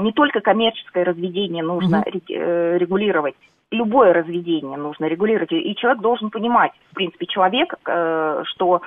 не 0.00 0.12
только 0.12 0.40
коммерческое 0.40 1.04
разведение 1.04 1.62
нужно 1.62 2.00
угу. 2.00 2.20
регулировать, 2.26 3.36
любое 3.70 4.12
разведение 4.12 4.76
нужно 4.76 5.04
регулировать. 5.04 5.52
И 5.52 5.76
человек 5.76 6.02
должен 6.02 6.30
понимать, 6.30 6.72
в 6.90 6.94
принципе, 6.96 7.26
человек, 7.26 7.74
что 7.84 8.82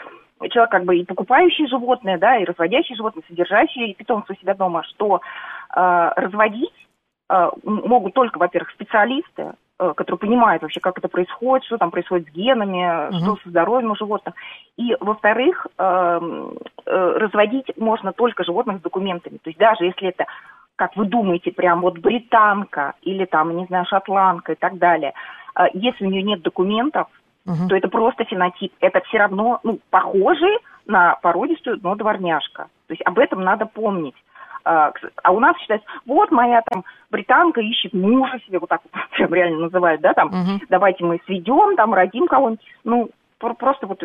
человек 0.49 0.71
как 0.71 0.83
бы 0.83 0.97
и 0.97 1.05
покупающий 1.05 1.67
животное, 1.67 2.17
да, 2.17 2.37
и 2.37 2.45
разводящий 2.45 2.95
животное, 2.95 3.23
содержащий 3.27 3.93
питомца 3.93 4.33
у 4.33 4.35
себя 4.35 4.53
дома, 4.53 4.83
что 4.83 5.21
э, 5.75 6.11
разводить 6.15 6.73
э, 7.29 7.49
могут 7.63 8.13
только, 8.13 8.37
во-первых, 8.37 8.71
специалисты, 8.71 9.53
э, 9.79 9.93
которые 9.95 10.19
понимают 10.19 10.61
вообще, 10.61 10.79
как 10.79 10.97
это 10.97 11.07
происходит, 11.07 11.65
что 11.65 11.77
там 11.77 11.91
происходит 11.91 12.27
с 12.27 12.31
генами, 12.31 13.09
угу. 13.09 13.17
что 13.19 13.35
со 13.43 13.49
здоровьем 13.49 13.91
у 13.91 13.95
животных. 13.95 14.35
И, 14.77 14.95
во-вторых, 14.99 15.67
э, 15.77 16.19
э, 16.85 17.17
разводить 17.17 17.71
можно 17.77 18.11
только 18.11 18.43
животных 18.43 18.79
с 18.79 18.81
документами. 18.81 19.37
То 19.37 19.49
есть 19.49 19.59
даже 19.59 19.85
если 19.85 20.09
это 20.09 20.25
как 20.77 20.95
вы 20.97 21.05
думаете, 21.05 21.51
прям 21.51 21.81
вот 21.81 21.99
британка 21.99 22.95
или 23.01 23.25
там, 23.25 23.55
не 23.55 23.65
знаю, 23.65 23.85
шотландка 23.85 24.53
и 24.53 24.55
так 24.55 24.77
далее, 24.77 25.13
э, 25.57 25.67
если 25.73 26.05
у 26.05 26.09
нее 26.09 26.23
нет 26.23 26.41
документов, 26.41 27.07
угу. 27.45 27.67
то 27.69 27.75
это 27.75 27.87
просто 27.87 28.25
фенотип. 28.25 28.73
Это 28.79 29.01
все 29.01 29.17
равно 29.17 29.59
ну, 29.63 29.79
похоже 29.89 30.47
на 30.85 31.15
породистую, 31.15 31.79
но 31.81 31.95
дворняжка. 31.95 32.67
То 32.87 32.93
есть 32.93 33.01
об 33.05 33.19
этом 33.19 33.41
надо 33.41 33.65
помнить. 33.65 34.15
А, 34.63 34.91
а 35.23 35.31
у 35.31 35.39
нас 35.39 35.55
считается, 35.59 35.87
вот 36.07 36.31
моя 36.31 36.63
там 36.71 36.83
британка 37.11 37.61
ищет 37.61 37.93
мужа 37.93 38.39
себе, 38.45 38.57
вот 38.59 38.69
так 38.69 38.81
вот 38.83 39.01
прям 39.11 39.33
реально 39.33 39.59
называют, 39.59 40.01
да, 40.01 40.13
там, 40.13 40.27
угу. 40.29 40.61
давайте 40.69 41.03
мы 41.05 41.19
сведем, 41.25 41.75
там, 41.75 41.93
родим 41.93 42.27
кого-нибудь. 42.27 42.65
Ну, 42.83 43.09
просто 43.53 43.87
вот 43.87 44.03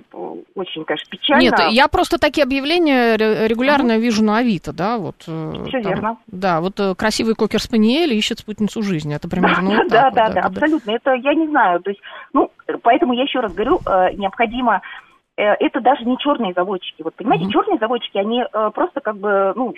очень, 0.54 0.84
конечно, 0.84 1.10
печально. 1.10 1.42
Нет, 1.42 1.54
я 1.70 1.88
просто 1.88 2.18
такие 2.18 2.44
объявления 2.44 3.16
регулярно 3.16 3.94
угу. 3.94 4.02
вижу 4.02 4.22
на 4.22 4.38
Авито, 4.38 4.72
да, 4.72 4.98
вот. 4.98 5.16
Э, 5.26 5.64
Все 5.68 5.80
там, 5.80 5.92
верно. 5.92 6.16
Да, 6.26 6.60
вот 6.60 6.78
э, 6.78 6.94
красивый 6.94 7.34
кокер-спаниель 7.34 8.12
ищет 8.14 8.40
спутницу 8.40 8.82
жизни, 8.82 9.14
это 9.14 9.28
примерно 9.28 9.70
вот 9.70 9.88
Да, 9.88 10.10
да, 10.10 10.28
да, 10.28 10.40
абсолютно, 10.42 10.90
это 10.90 11.14
я 11.14 11.34
не 11.34 11.46
знаю, 11.48 11.80
то 11.80 11.90
есть, 11.90 12.02
ну, 12.32 12.50
поэтому 12.82 13.14
я 13.14 13.22
еще 13.22 13.40
раз 13.40 13.52
говорю, 13.54 13.80
э, 13.86 14.12
необходимо 14.14 14.82
это 15.36 15.80
даже 15.80 16.04
не 16.04 16.18
черные 16.18 16.52
заводчики. 16.52 17.02
Вот 17.02 17.14
понимаете, 17.14 17.46
угу. 17.46 17.52
черные 17.52 17.78
заводчики, 17.78 18.18
они 18.18 18.44
просто 18.74 19.00
как 19.00 19.16
бы, 19.16 19.54
ну, 19.56 19.72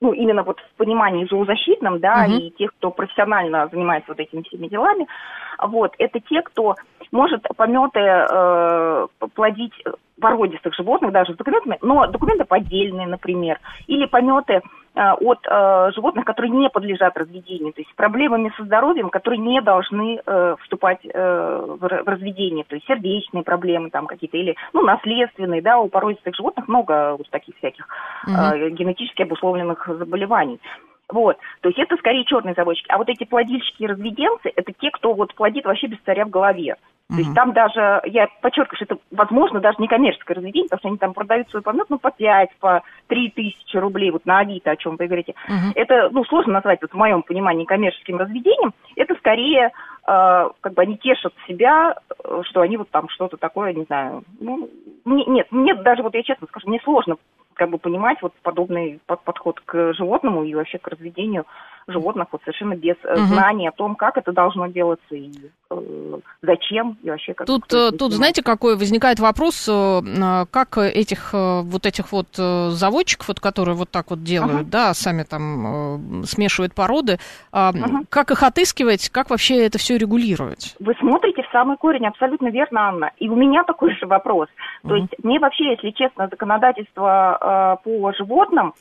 ну, 0.00 0.12
именно 0.12 0.42
вот 0.42 0.60
в 0.60 0.76
понимании 0.76 1.26
зоозащитном, 1.26 2.00
да, 2.00 2.26
угу. 2.26 2.36
и 2.36 2.50
тех, 2.50 2.70
кто 2.78 2.90
профессионально 2.90 3.68
занимается 3.68 4.10
вот 4.10 4.20
этими 4.20 4.42
всеми 4.42 4.68
делами, 4.68 5.06
вот, 5.62 5.94
это 5.98 6.20
те, 6.20 6.42
кто 6.42 6.74
может 7.12 7.46
пометы 7.56 8.00
э, 8.00 9.06
плодить 9.34 9.72
породистых 10.20 10.74
животных, 10.74 11.12
даже 11.12 11.32
с 11.32 11.36
документами, 11.36 11.78
но 11.82 12.06
документы 12.06 12.44
поддельные, 12.44 13.06
например, 13.06 13.58
или 13.86 14.06
пометы 14.06 14.60
от 14.96 15.38
э, 15.46 15.90
животных, 15.94 16.24
которые 16.24 16.50
не 16.50 16.70
подлежат 16.70 17.16
разведению, 17.16 17.72
то 17.72 17.82
есть 17.82 17.94
проблемами 17.96 18.52
со 18.56 18.64
здоровьем, 18.64 19.10
которые 19.10 19.38
не 19.38 19.60
должны 19.60 20.20
э, 20.24 20.56
вступать 20.62 21.00
э, 21.04 21.66
в, 21.66 21.78
в 21.78 22.08
разведение, 22.08 22.64
то 22.64 22.74
есть 22.74 22.86
сердечные 22.86 23.42
проблемы 23.42 23.90
там 23.90 24.06
какие-то, 24.06 24.36
или, 24.36 24.56
ну, 24.72 24.82
наследственные, 24.82 25.60
да, 25.60 25.78
у 25.78 25.88
породистых 25.88 26.34
животных 26.34 26.66
много 26.68 27.16
вот 27.18 27.28
таких 27.30 27.56
всяких 27.56 27.86
э, 28.26 28.70
генетически 28.70 29.22
обусловленных 29.22 29.86
заболеваний. 29.86 30.60
Вот, 31.08 31.38
то 31.60 31.68
есть 31.68 31.78
это 31.78 31.96
скорее 31.96 32.24
черные 32.24 32.54
заводчики. 32.54 32.90
А 32.90 32.98
вот 32.98 33.08
эти 33.08 33.24
плодильщики 33.24 33.82
и 33.82 33.86
разведенцы, 33.86 34.50
это 34.54 34.72
те, 34.72 34.90
кто 34.90 35.14
вот 35.14 35.34
плодит 35.34 35.64
вообще 35.64 35.86
без 35.86 35.98
царя 36.00 36.24
в 36.24 36.30
голове. 36.30 36.76
То 37.08 37.18
есть 37.18 37.34
там 37.34 37.52
даже, 37.52 38.00
я 38.06 38.26
подчеркиваю, 38.40 38.76
что 38.76 38.84
это, 38.84 38.96
возможно, 39.12 39.60
даже 39.60 39.76
не 39.78 39.86
коммерческое 39.86 40.36
разведение, 40.36 40.68
потому 40.68 40.80
что 40.80 40.88
они 40.88 40.98
там 40.98 41.14
продают 41.14 41.48
свой 41.50 41.62
помет, 41.62 41.86
ну, 41.88 41.98
по 42.00 42.10
5, 42.10 42.56
по 42.58 42.82
3 43.06 43.30
тысячи 43.30 43.76
рублей, 43.76 44.10
вот 44.10 44.26
на 44.26 44.40
Авито, 44.40 44.72
о 44.72 44.76
чем 44.76 44.96
вы 44.96 45.06
говорите. 45.06 45.34
Uh-huh. 45.48 45.72
Это, 45.76 46.08
ну, 46.10 46.24
сложно 46.24 46.54
назвать, 46.54 46.82
вот, 46.82 46.90
в 46.90 46.96
моем 46.96 47.22
понимании, 47.22 47.64
коммерческим 47.64 48.16
разведением. 48.16 48.72
Это 48.96 49.14
скорее, 49.14 49.66
э, 49.66 49.70
как 50.60 50.74
бы 50.74 50.82
они 50.82 50.98
тешат 50.98 51.32
себя, 51.46 51.94
э, 52.24 52.40
что 52.42 52.62
они 52.62 52.76
вот 52.76 52.90
там 52.90 53.08
что-то 53.08 53.36
такое, 53.36 53.72
не 53.72 53.84
знаю, 53.84 54.24
ну, 54.40 54.68
не, 55.04 55.24
нет, 55.26 55.46
мне 55.52 55.76
даже, 55.76 56.02
вот 56.02 56.14
я 56.14 56.24
честно 56.24 56.48
скажу, 56.48 56.68
мне 56.68 56.80
сложно 56.82 57.16
как 57.56 57.70
бы 57.70 57.78
понимать 57.78 58.20
вот 58.22 58.34
подобный 58.42 59.00
подход 59.06 59.60
к 59.60 59.94
животному 59.94 60.44
и 60.44 60.54
вообще 60.54 60.78
к 60.78 60.88
разведению 60.88 61.46
животных 61.88 62.28
вот 62.32 62.42
совершенно 62.42 62.74
без 62.74 62.96
угу. 63.04 63.16
знания 63.16 63.68
о 63.68 63.72
том, 63.72 63.94
как 63.94 64.16
это 64.16 64.32
должно 64.32 64.66
делаться 64.66 65.14
и 65.14 65.30
э, 65.70 66.18
зачем 66.42 66.98
и 67.02 67.10
вообще 67.10 67.34
как. 67.34 67.46
Тут, 67.46 67.72
э, 67.72 67.90
тут 67.92 68.12
знаете, 68.12 68.42
какой 68.42 68.76
возникает 68.76 69.20
вопрос, 69.20 69.68
э, 69.68 70.44
как 70.50 70.78
этих 70.78 71.32
вот 71.32 71.86
этих 71.86 72.12
вот 72.12 72.28
заводчиков, 72.36 73.28
вот, 73.28 73.40
которые 73.40 73.76
вот 73.76 73.90
так 73.90 74.10
вот 74.10 74.22
делают, 74.22 74.62
угу. 74.62 74.70
да, 74.70 74.94
сами 74.94 75.22
там 75.22 76.24
смешивают 76.24 76.74
породы, 76.74 77.18
угу. 77.52 78.06
как 78.08 78.30
их 78.30 78.42
отыскивать, 78.42 79.08
как 79.10 79.30
вообще 79.30 79.64
это 79.64 79.78
все 79.78 79.96
регулировать? 79.96 80.74
Вы 80.80 80.94
смотрите 80.98 81.42
в 81.42 81.52
самый 81.52 81.76
корень, 81.76 82.06
абсолютно 82.06 82.48
верно, 82.48 82.88
Анна. 82.88 83.10
И 83.18 83.28
у 83.28 83.36
меня 83.36 83.64
такой 83.64 83.94
же 83.96 84.06
вопрос. 84.06 84.48
Угу. 84.82 84.88
То 84.88 84.96
есть 84.96 85.14
мне 85.22 85.38
вообще, 85.38 85.72
если 85.72 85.90
честно, 85.90 86.28
законодательство 86.28 87.78
э, 87.82 87.84
по 87.84 88.12
животным 88.12 88.74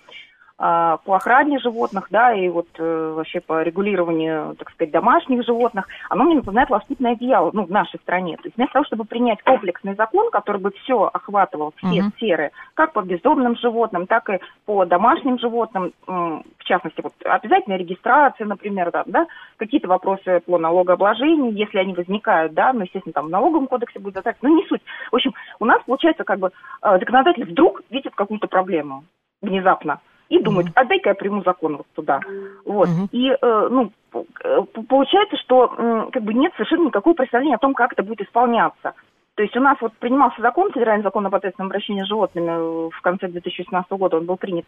по 0.58 1.16
охране 1.16 1.60
животных, 1.60 2.08
да, 2.12 2.34
и 2.34 2.48
вот 2.48 2.68
э, 2.78 3.14
вообще 3.14 3.42
по 3.42 3.62
регулированию, 3.62 4.56
так 4.56 4.72
сказать, 4.72 4.92
домашних 4.92 5.44
животных, 5.44 5.86
оно 6.10 6.24
мне 6.24 6.36
напоминает 6.36 6.70
лоскутное 6.70 7.12
одеяло, 7.12 7.52
ну, 7.54 7.66
в 7.66 7.72
нашей 7.72 8.00
стране. 8.00 8.38
То 8.38 8.44
есть 8.46 8.56
вместо 8.56 8.74
того, 8.74 8.86
чтобы 8.86 9.04
принять 9.04 9.42
комплексный 9.44 9.96
закон, 9.96 10.32
который 10.32 10.62
бы 10.62 10.72
все 10.72 11.10
охватывал, 11.12 11.74
все 11.76 12.00
uh-huh. 12.00 12.12
сферы, 12.16 12.52
как 12.74 12.94
по 12.94 13.02
бездомным 13.02 13.58
животным, 13.58 14.08
так 14.08 14.30
и 14.30 14.40
по 14.66 14.86
домашним 14.86 15.40
животным, 15.40 15.92
в 16.08 16.64
частности, 16.64 17.02
вот 17.02 17.14
обязательная 17.26 17.78
регистрация, 17.78 18.48
например, 18.48 18.92
да, 18.92 19.04
да 19.08 19.28
какие-то 19.58 19.90
вопросы 19.90 20.42
по 20.46 20.58
налогообложению, 20.58 21.52
если 21.52 21.80
они 21.80 21.94
возникают, 21.94 22.54
да, 22.54 22.72
ну, 22.72 22.84
естественно, 22.84 23.12
там 23.12 23.26
в 23.26 23.30
налоговом 23.30 23.68
кодексе 23.68 24.00
будет 24.00 24.16
затратить, 24.16 24.42
но 24.42 24.50
не 24.50 24.66
суть. 24.68 24.82
В 25.12 25.16
общем, 25.16 25.34
у 25.60 25.66
нас, 25.66 25.82
получается, 25.86 26.24
как 26.24 26.40
бы 26.40 26.52
э, 26.82 27.00
законодатель 27.00 27.44
вдруг 27.44 27.82
видит 27.90 28.16
какую-то 28.16 28.48
проблему 28.48 29.04
внезапно 29.42 30.00
и 30.30 30.40
думают, 30.40 30.70
а 30.76 30.86
дай-ка 30.86 31.10
я 31.10 31.16
приму 31.16 31.44
закон 31.44 31.78
вот 31.78 31.88
туда. 31.94 32.20
Вот. 32.66 32.88
Uh-huh. 32.88 33.08
И, 33.12 33.30
э, 33.30 33.68
ну, 33.70 33.92
э, 34.44 34.60
получается, 34.88 35.38
что 35.38 35.74
э, 35.78 36.10
как 36.12 36.24
бы 36.24 36.34
нет 36.34 36.52
совершенно 36.54 36.88
никакого 36.88 37.14
представления 37.14 37.56
о 37.56 37.60
том, 37.60 37.74
как 37.74 37.94
это 37.94 38.04
будет 38.04 38.22
исполняться. 38.22 38.94
То 39.36 39.44
есть 39.44 39.56
у 39.58 39.60
нас 39.60 39.78
вот 39.82 39.94
принимался 39.98 40.42
закон, 40.42 40.72
федеральный 40.72 41.04
закон 41.04 41.26
об 41.26 41.36
ответственном 41.36 41.68
обращении 41.68 42.04
с 42.04 42.08
животными 42.08 42.50
э, 42.50 42.90
в 42.90 43.02
конце 43.02 43.28
2016 43.28 43.92
года, 43.92 44.18
он 44.18 44.26
был 44.26 44.38
принят. 44.38 44.66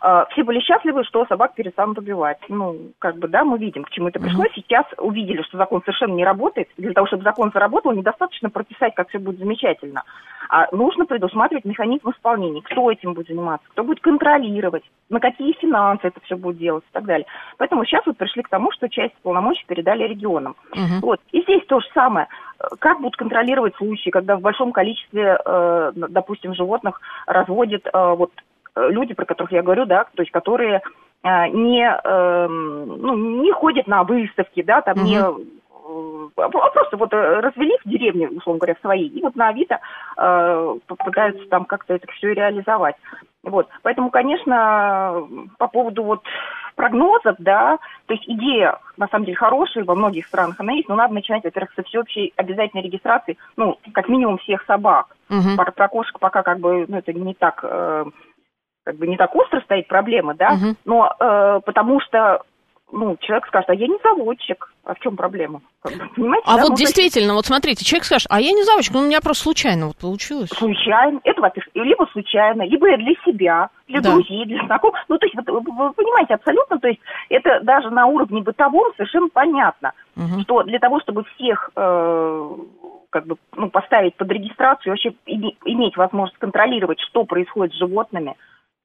А, 0.00 0.26
все 0.26 0.42
были 0.42 0.58
счастливы, 0.58 1.04
что 1.04 1.24
собак 1.26 1.54
перестанут 1.54 1.98
убивать. 1.98 2.38
Ну, 2.48 2.90
как 2.98 3.16
бы, 3.16 3.28
да, 3.28 3.44
мы 3.44 3.58
видим, 3.58 3.84
к 3.84 3.90
чему 3.90 4.08
это 4.08 4.18
пришло. 4.18 4.44
Сейчас 4.54 4.84
увидели, 4.98 5.42
что 5.42 5.56
закон 5.56 5.82
совершенно 5.82 6.14
не 6.14 6.24
работает. 6.24 6.68
Для 6.76 6.92
того, 6.92 7.06
чтобы 7.06 7.22
закон 7.22 7.52
заработал, 7.54 7.92
недостаточно 7.92 8.50
прописать, 8.50 8.94
как 8.96 9.08
все 9.08 9.20
будет 9.20 9.38
замечательно. 9.38 10.02
А 10.48 10.66
нужно 10.74 11.04
предусматривать 11.06 11.64
механизм 11.64 12.10
исполнения. 12.10 12.62
Кто 12.62 12.90
этим 12.90 13.14
будет 13.14 13.28
заниматься, 13.28 13.66
кто 13.70 13.84
будет 13.84 14.00
контролировать, 14.00 14.84
на 15.08 15.20
какие 15.20 15.52
финансы 15.52 16.06
это 16.06 16.20
все 16.24 16.36
будет 16.36 16.58
делать 16.58 16.84
и 16.84 16.92
так 16.92 17.04
далее. 17.04 17.26
Поэтому 17.58 17.84
сейчас 17.84 18.06
вот 18.06 18.16
пришли 18.16 18.42
к 18.42 18.48
тому, 18.48 18.70
что 18.72 18.88
часть 18.88 19.14
полномочий 19.22 19.64
передали 19.66 20.04
регионам. 20.04 20.56
Uh-huh. 20.72 21.00
Вот. 21.02 21.20
И 21.32 21.42
здесь 21.42 21.64
то 21.66 21.80
же 21.80 21.86
самое 21.92 22.28
как 22.80 22.98
будут 23.00 23.16
контролировать 23.16 23.76
случаи, 23.76 24.10
когда 24.10 24.36
в 24.36 24.40
большом 24.40 24.72
количестве, 24.72 25.38
э, 25.44 25.92
допустим, 25.94 26.54
животных 26.54 27.00
разводят 27.26 27.86
э, 27.86 28.14
вот 28.16 28.32
э, 28.74 28.88
люди, 28.90 29.14
про 29.14 29.24
которых 29.24 29.52
я 29.52 29.62
говорю, 29.62 29.86
да, 29.86 30.06
то 30.14 30.22
есть 30.22 30.32
которые 30.32 30.82
не, 31.24 31.82
эм, 31.82 32.86
ну, 32.86 33.42
не 33.42 33.50
ходят 33.50 33.88
на 33.88 34.04
выставки, 34.04 34.62
да, 34.62 34.82
там 34.82 34.98
угу. 34.98 35.04
не 35.04 35.20
просто 36.34 36.96
вот 36.96 37.12
развели 37.12 37.76
в 37.84 37.88
деревне, 37.88 38.28
условно 38.28 38.58
говоря, 38.58 38.74
в 38.74 38.80
своей, 38.80 39.08
и 39.08 39.22
вот 39.22 39.36
на 39.36 39.48
Авито 39.48 39.80
э, 40.16 40.76
попытаются 40.86 41.46
там 41.48 41.64
как-то 41.64 41.94
это 41.94 42.10
все 42.12 42.32
реализовать. 42.32 42.96
Вот. 43.44 43.68
Поэтому, 43.82 44.10
конечно, 44.10 45.26
по 45.58 45.68
поводу 45.68 46.02
вот 46.02 46.22
прогнозов, 46.74 47.36
да, 47.38 47.78
то 48.06 48.14
есть 48.14 48.28
идея, 48.28 48.78
на 48.96 49.08
самом 49.08 49.24
деле, 49.24 49.36
хорошая, 49.36 49.84
во 49.84 49.94
многих 49.94 50.26
странах 50.26 50.56
она 50.58 50.72
есть, 50.72 50.88
но 50.88 50.94
надо 50.94 51.14
начинать, 51.14 51.44
во-первых, 51.44 51.72
со 51.74 51.82
всеобщей 51.82 52.32
обязательной 52.36 52.84
регистрации, 52.84 53.36
ну, 53.56 53.78
как 53.92 54.08
минимум 54.08 54.38
всех 54.38 54.64
собак. 54.64 55.16
Угу. 55.28 55.56
Про, 55.56 55.72
про 55.72 55.88
кошек 55.88 56.18
пока 56.18 56.42
как 56.42 56.60
бы, 56.60 56.86
ну, 56.88 56.98
это 56.98 57.12
не 57.12 57.34
так, 57.34 57.60
э, 57.62 58.04
как 58.84 58.96
бы 58.96 59.06
не 59.06 59.16
так 59.16 59.34
остро 59.34 59.60
стоит 59.62 59.88
проблема, 59.88 60.34
да, 60.34 60.52
угу. 60.52 60.76
но 60.84 61.14
э, 61.18 61.60
потому 61.64 62.00
что 62.00 62.42
ну, 62.90 63.16
человек 63.20 63.46
скажет, 63.46 63.68
а 63.68 63.74
я 63.74 63.86
не 63.86 63.98
заводчик, 64.02 64.72
а 64.84 64.94
в 64.94 65.00
чем 65.00 65.16
проблема? 65.16 65.60
Понимаете? 65.82 66.44
А 66.46 66.56
да? 66.56 66.62
вот 66.62 66.70
ну, 66.70 66.76
действительно, 66.76 67.24
есть... 67.24 67.34
вот 67.34 67.46
смотрите, 67.46 67.84
человек 67.84 68.04
скажет, 68.04 68.26
а 68.30 68.40
я 68.40 68.52
не 68.52 68.64
заводчик, 68.64 68.94
ну 68.94 69.00
у 69.00 69.06
меня 69.06 69.20
просто 69.20 69.44
случайно 69.44 69.88
вот 69.88 69.96
получилось. 69.96 70.50
Случайно, 70.50 71.20
это, 71.24 71.40
во-первых, 71.40 71.70
либо 71.74 72.08
случайно, 72.12 72.62
либо 72.62 72.86
для 72.96 73.14
себя, 73.24 73.68
для 73.86 74.00
да. 74.00 74.12
друзей, 74.12 74.46
для 74.46 74.64
знакомых. 74.64 75.04
Ну, 75.08 75.18
то 75.18 75.26
есть, 75.26 75.36
вы, 75.36 75.60
вы 75.60 75.92
понимаете, 75.92 76.34
абсолютно, 76.34 76.78
то 76.78 76.88
есть, 76.88 77.00
это 77.28 77.60
даже 77.62 77.90
на 77.90 78.06
уровне 78.06 78.42
бытовом 78.42 78.92
совершенно 78.96 79.28
понятно, 79.28 79.92
угу. 80.16 80.40
что 80.42 80.62
для 80.62 80.78
того, 80.78 81.00
чтобы 81.00 81.24
всех 81.34 81.70
э, 81.76 82.50
как 83.10 83.26
бы, 83.26 83.36
ну, 83.56 83.70
поставить 83.70 84.16
под 84.16 84.30
регистрацию, 84.30 84.92
вообще 84.92 85.12
иметь 85.26 85.96
возможность 85.96 86.38
контролировать, 86.38 87.00
что 87.00 87.24
происходит 87.24 87.74
с 87.74 87.78
животными, 87.78 88.36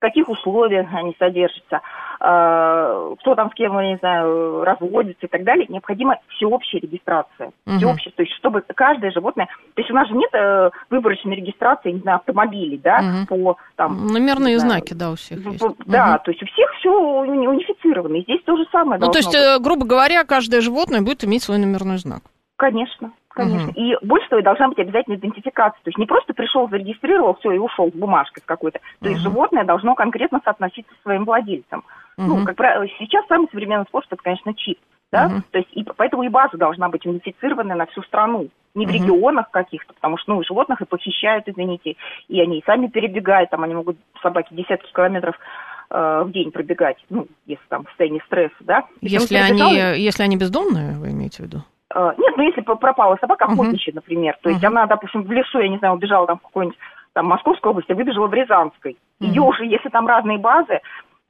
каких 0.04 0.28
условиях 0.28 0.88
они 0.94 1.16
содержатся, 1.18 1.80
э, 2.20 3.16
кто 3.22 3.36
там 3.36 3.50
с 3.52 3.54
кем, 3.54 3.80
я 3.80 3.92
не 3.92 3.98
знаю, 3.98 4.66
разводится 4.66 5.26
и 5.26 5.30
так 5.30 5.46
далее, 5.46 5.66
необходима 5.70 6.18
всеобщая 6.28 6.80
регистрация. 6.80 7.52
Угу. 7.66 7.78
Всеобщая, 7.78 8.12
то 8.12 8.24
есть 8.24 8.36
чтобы 8.36 8.62
каждое 8.76 9.12
животное... 9.12 9.48
То 9.76 9.82
есть 9.82 9.90
у 9.90 9.94
нас 9.94 10.10
же 10.10 10.14
нет 10.16 10.30
э, 10.34 10.72
выборочной 10.90 11.38
регистрации, 11.38 11.92
не 11.92 12.02
знаю, 12.02 12.18
автомобилей, 12.18 12.78
да, 12.84 13.00
угу. 13.00 13.28
по 13.28 13.58
там... 13.78 14.08
Номерные 14.08 14.60
знаю, 14.60 14.82
знаки, 14.82 14.94
да, 14.94 15.12
у 15.12 15.16
всех 15.16 15.40
есть. 15.40 15.60
По, 15.60 15.74
да, 15.86 16.18
то 16.18 16.32
есть 16.32 16.44
у 16.44 16.46
всех 16.48 16.70
все 16.80 16.92
унифицировано, 16.92 18.18
и 18.18 18.24
здесь 18.24 18.42
то 18.44 18.58
же 18.58 18.66
самое 18.74 19.00
Ну, 19.00 19.10
то 19.10 19.20
есть, 19.20 19.32
быть. 19.32 19.42
Э, 19.42 19.58
грубо 19.60 19.86
говоря, 19.86 20.26
каждое 20.26 20.60
животное 20.60 21.02
будет 21.02 21.24
иметь 21.24 21.44
свой 21.44 21.60
номерной 21.60 21.98
знак. 21.98 22.24
Конечно. 22.58 23.12
Конечно. 23.34 23.70
Угу. 23.70 23.80
И 23.80 23.98
больше 24.02 24.30
того, 24.30 24.42
должна 24.42 24.70
быть 24.70 24.80
обязательно 24.80 25.16
идентификация. 25.16 25.80
То 25.84 25.90
есть 25.90 25.98
не 25.98 26.06
просто 26.06 26.34
пришел, 26.34 26.70
зарегистрировал, 26.70 27.36
все, 27.36 27.52
и 27.52 27.58
ушел 27.58 27.90
с 27.90 27.96
бумажкой 27.96 28.42
с 28.42 28.46
какой-то. 28.46 28.80
То 29.00 29.06
угу. 29.06 29.10
есть 29.10 29.22
животное 29.22 29.64
должно 29.64 29.96
конкретно 29.96 30.40
соотноситься 30.44 30.94
со 30.96 31.02
своим 31.02 31.26
владельцем. 31.26 31.84
Угу. 32.18 32.28
Ну, 32.28 32.46
как 32.46 32.56
правило, 32.56 32.86
сейчас 33.00 33.26
самый 33.28 33.48
современный 33.52 33.86
способ, 33.86 34.14
это, 34.14 34.22
конечно, 34.22 34.54
чип. 34.54 34.78
Да? 35.12 35.28
Угу. 35.28 35.42
То 35.52 35.58
есть 35.60 35.70
и, 35.74 35.84
поэтому 35.98 36.24
и 36.24 36.30
база 36.30 36.58
должна 36.58 36.90
быть 36.90 37.06
унифицированная 37.06 37.76
на 37.76 37.86
всю 37.88 38.04
страну. 38.04 38.50
Не 38.76 38.86
в 38.86 38.90
угу. 38.90 38.98
регионах 38.98 39.50
каких-то, 39.52 39.94
потому 39.94 40.18
что, 40.18 40.34
ну, 40.34 40.44
животных 40.44 40.82
и 40.82 40.86
похищают, 40.86 41.48
извините, 41.48 41.96
и 42.28 42.42
они 42.42 42.60
и 42.60 42.64
сами 42.66 42.88
перебегают, 42.88 43.50
там 43.50 43.64
они 43.64 43.76
могут, 43.76 43.98
собаки, 44.22 44.48
десятки 44.52 44.92
километров 44.92 45.36
э, 45.92 46.24
в 46.26 46.32
день 46.32 46.52
пробегать, 46.52 46.98
ну, 47.10 47.28
если 47.46 47.64
там 47.70 47.84
в 47.84 47.90
состоянии 47.90 48.24
стресса, 48.26 48.56
да. 48.62 48.84
Если 49.02 49.36
они, 49.36 49.76
если 50.02 50.24
они 50.24 50.38
бездомные, 50.38 50.98
вы 50.98 51.12
имеете 51.12 51.44
в 51.44 51.46
виду? 51.46 51.64
Э, 51.94 52.14
нет, 52.18 52.34
ну 52.38 52.44
если 52.44 52.62
пропала 52.62 53.18
собака 53.22 53.46
охотничья, 53.46 53.92
uh-huh. 53.92 53.96
например, 53.96 54.38
то 54.42 54.50
есть 54.50 54.64
uh-huh. 54.64 54.68
она, 54.68 54.86
допустим, 54.88 55.24
в 55.24 55.32
лесу, 55.32 55.60
я 55.60 55.70
не 55.70 55.78
знаю, 55.78 55.96
убежала 55.96 56.28
там 56.28 56.40
в 56.40 56.42
какой-нибудь 56.42 56.78
там 57.14 57.28
Московской 57.28 57.72
области, 57.72 57.92
выбежала 57.92 58.28
в 58.28 58.34
Рязанской. 58.34 58.94
Uh-huh. 58.94 59.28
Ее 59.28 59.42
уже, 59.42 59.66
если 59.66 59.90
там 59.90 60.08
разные 60.08 60.40
базы, 60.40 60.80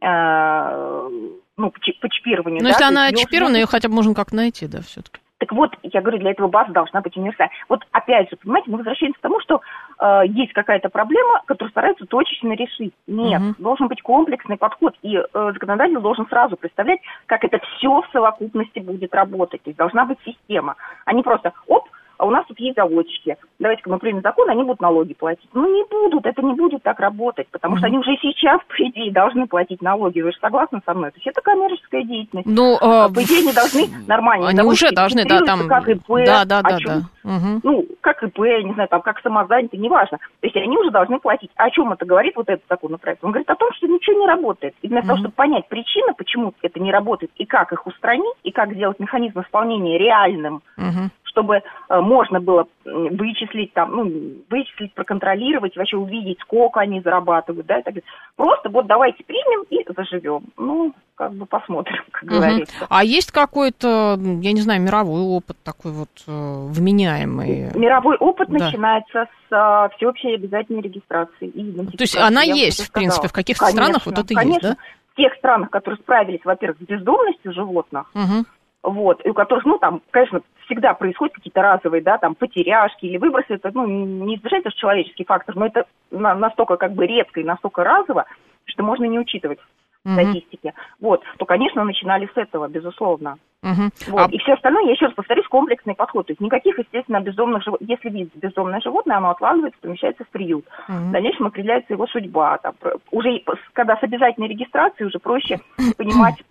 э, 0.02 1.10
ну, 1.58 1.72
по, 1.72 2.10
чипированию. 2.10 2.62
Ну, 2.62 2.66
да, 2.66 2.70
если 2.70 2.84
она 2.84 3.12
чипирована, 3.12 3.58
ее 3.58 3.66
хотя 3.66 3.90
бы 3.90 3.96
можно 3.96 4.14
как 4.14 4.32
найти, 4.32 4.68
да, 4.68 4.82
все-таки. 4.82 5.20
Так 5.44 5.52
вот, 5.52 5.76
я 5.84 6.00
говорю, 6.00 6.20
для 6.20 6.32
этого 6.32 6.48
база 6.48 6.72
должна 6.72 7.02
быть 7.02 7.18
универсальной. 7.18 7.54
Вот 7.68 7.82
опять 7.92 8.30
же, 8.30 8.38
понимаете, 8.38 8.72
мы 8.72 8.78
возвращаемся 8.78 9.20
к 9.20 9.24
тому, 9.24 9.42
что 9.42 9.60
э, 10.00 10.22
есть 10.28 10.54
какая-то 10.54 10.88
проблема, 10.88 11.42
которую 11.46 11.70
стараются 11.70 12.06
точечно 12.06 12.54
решить. 12.54 12.94
Нет, 13.08 13.42
угу. 13.42 13.56
должен 13.58 13.90
быть 13.90 14.02
комплексный 14.02 14.56
подход, 14.56 14.96
и 15.02 15.18
э, 15.18 15.24
законодатель 15.34 16.00
должен 16.00 16.28
сразу 16.28 16.56
представлять, 16.56 17.02
как 17.26 17.44
это 17.44 17.60
все 17.60 17.90
в 17.90 18.08
совокупности 18.14 18.80
будет 18.80 19.14
работать. 19.14 19.62
То 19.64 19.70
есть 19.72 19.78
должна 19.78 20.06
быть 20.06 20.18
система, 20.24 20.78
а 21.04 21.12
не 21.12 21.24
просто, 21.24 21.52
оп, 21.68 21.90
а 22.24 22.26
у 22.26 22.32
нас 22.32 22.46
тут 22.48 22.58
есть 22.60 22.78
заводчики. 22.78 23.36
Давайте-ка 23.60 23.90
мы 23.90 24.00
примем 24.00 24.22
закон, 24.22 24.50
они 24.50 24.64
будут 24.64 24.80
налоги 24.80 25.14
платить. 25.14 25.50
Ну, 25.54 25.68
не 25.68 25.84
будут, 25.90 26.26
это 26.26 26.42
не 26.42 26.54
будет 26.54 26.82
так 26.82 26.98
работать, 27.02 27.50
потому 27.50 27.76
что 27.76 27.88
они 27.88 27.98
уже 27.98 28.16
сейчас, 28.22 28.62
по 28.70 28.76
идее, 28.82 29.12
должны 29.12 29.46
платить 29.46 29.82
налоги. 29.82 30.22
Вы 30.22 30.32
же 30.32 30.38
согласны 30.40 30.80
со 30.86 30.94
мной? 30.94 31.12
То 31.12 31.18
есть 31.18 31.28
это 31.28 31.42
коммерческая 31.42 32.04
деятельность. 32.04 32.48
Ну, 32.48 32.76
э, 32.76 33.14
по 33.14 33.24
идее, 33.24 33.42
они 33.42 33.52
должны 33.52 33.90
нормально. 34.08 34.48
Они 34.48 34.62
уже 34.62 34.92
должны, 34.92 35.26
да, 35.26 35.42
там... 35.42 35.68
Как 35.68 35.90
ИП, 35.90 36.08
да, 36.26 36.46
да, 36.46 36.62
да, 36.62 36.78
да. 36.86 37.02
Угу. 37.26 37.60
Ну, 37.64 37.86
как 38.00 38.24
ИП, 38.24 38.38
не 38.40 38.74
знаю, 38.74 38.88
там, 38.88 39.02
как 39.02 39.20
самозанятый, 39.20 39.80
неважно. 39.80 40.20
То 40.40 40.48
есть 40.48 40.56
они 40.56 40.78
уже 40.78 40.92
должны 40.92 41.20
платить. 41.20 41.52
А 41.58 41.66
о 41.66 41.72
чем 41.72 41.92
это 41.92 42.06
говорит 42.06 42.38
вот 42.38 42.48
этот 42.48 42.64
законопроект? 42.70 43.22
Он 43.22 43.32
говорит 43.32 43.50
о 43.50 43.56
том, 43.56 43.70
что 43.74 43.88
ничего 43.88 44.18
не 44.22 44.28
работает. 44.28 44.76
И 44.82 44.88
вместо 44.88 45.08
угу. 45.08 45.08
того, 45.08 45.20
чтобы 45.20 45.36
понять 45.36 45.68
причины, 45.68 46.14
почему 46.18 46.54
это 46.62 46.80
не 46.80 46.92
работает, 46.92 47.34
и 47.36 47.46
как 47.46 47.74
их 47.74 47.86
устранить, 47.86 48.36
и 48.44 48.52
как 48.52 48.72
сделать 48.74 49.00
механизм 49.00 49.42
исполнения 49.42 49.98
реальным, 49.98 50.62
угу 50.78 51.10
чтобы 51.34 51.56
э, 51.56 52.00
можно 52.00 52.40
было 52.40 52.68
вычислить 52.86 53.74
там, 53.74 53.92
ну, 53.92 54.04
вычислить, 54.50 54.94
проконтролировать, 54.94 55.76
вообще 55.76 55.98
увидеть, 55.98 56.40
сколько 56.42 56.80
они 56.80 57.02
зарабатывают, 57.02 57.66
да, 57.66 57.80
и 57.80 57.84
так 57.84 57.94
далее. 57.96 58.10
Просто 58.36 58.70
вот 58.70 58.86
давайте 58.86 59.24
примем 59.24 59.64
и 59.70 59.84
заживем. 59.96 60.44
Ну, 60.58 60.94
как 61.16 61.34
бы 61.34 61.46
посмотрим, 61.46 62.04
как 62.12 62.24
угу. 62.24 62.36
говорится. 62.36 62.74
А 62.88 63.04
есть 63.04 63.32
какой-то, 63.32 64.18
я 64.20 64.52
не 64.52 64.62
знаю, 64.62 64.82
мировой 64.82 65.22
опыт 65.22 65.58
такой 65.64 65.92
вот 65.92 66.10
э, 66.28 66.32
вменяемый? 66.32 67.72
Мировой 67.76 68.18
опыт 68.18 68.50
да. 68.50 68.66
начинается 68.66 69.26
с 69.50 69.52
а, 69.52 69.90
всеобщей 69.98 70.36
обязательной 70.36 70.82
регистрации 70.82 71.48
и 71.48 71.62
идентификации. 71.62 71.98
То 71.98 72.04
есть 72.04 72.18
она 72.18 72.44
я 72.44 72.54
есть, 72.54 72.88
в 72.88 72.92
принципе, 72.92 73.28
в 73.28 73.34
каких-то 73.34 73.66
странах 73.66 74.06
вот 74.06 74.20
это 74.20 74.34
конечно. 74.34 74.68
есть, 74.68 74.78
да? 74.78 74.84
В 75.14 75.16
тех 75.16 75.34
странах, 75.36 75.70
которые 75.70 76.00
справились, 76.00 76.42
во-первых, 76.44 76.78
с 76.80 76.86
бездомностью 76.86 77.54
животных, 77.54 78.10
угу 78.14 78.46
вот, 78.84 79.26
и 79.26 79.30
у 79.30 79.34
которых, 79.34 79.66
ну, 79.66 79.78
там, 79.78 80.02
конечно, 80.12 80.42
всегда 80.66 80.94
происходят 80.94 81.34
какие-то 81.34 81.62
разовые, 81.62 82.04
да, 82.04 82.18
там, 82.18 82.36
потеряшки 82.36 83.06
или 83.06 83.18
выбросы, 83.18 83.54
это, 83.54 83.72
ну, 83.74 83.88
не 83.88 84.36
избежать, 84.36 84.66
это 84.66 84.76
человеческий 84.76 85.24
фактор, 85.24 85.56
но 85.56 85.66
это 85.66 85.86
на, 86.12 86.36
настолько, 86.36 86.76
как 86.76 86.94
бы, 86.94 87.08
редко 87.08 87.40
и 87.40 87.46
настолько 87.46 87.84
разово, 87.84 88.26
что 88.66 88.84
можно 88.84 89.06
не 89.06 89.20
учитывать 89.20 89.60
статистике. 90.02 90.74
Вот, 91.00 91.24
то, 91.38 91.46
конечно, 91.46 91.84
начинали 91.84 92.30
с 92.34 92.38
этого, 92.38 92.68
безусловно. 92.68 93.38
Uh-huh. 93.64 93.90
Вот. 94.08 94.28
А... 94.28 94.30
И 94.30 94.38
все 94.40 94.54
остальное, 94.54 94.84
я 94.84 94.92
еще 94.92 95.06
раз 95.06 95.14
повторюсь, 95.14 95.48
комплексный 95.48 95.96
подход. 95.96 96.28
То 96.28 96.32
есть 96.32 96.42
никаких, 96.42 96.78
естественно, 96.78 97.22
бездомных 97.22 97.64
животных. 97.64 97.90
Если 97.90 98.10
видит 98.10 98.36
бездомное 98.36 98.82
животное, 98.82 99.16
оно 99.16 99.30
отлавливается, 99.30 99.80
помещается 99.80 100.26
в 100.26 100.30
приют. 100.30 100.66
Uh-huh. 100.66 101.08
В 101.08 101.12
дальнейшем 101.12 101.48
определяется 101.48 101.94
его 101.94 102.06
судьба. 102.08 102.58
Там, 102.58 102.74
уже 103.12 103.42
когда 103.72 103.96
с 103.96 104.04
обязательной 104.04 104.50
регистрацией 104.50 105.08
уже 105.08 105.20
проще 105.20 105.60
понимать, 105.98 106.44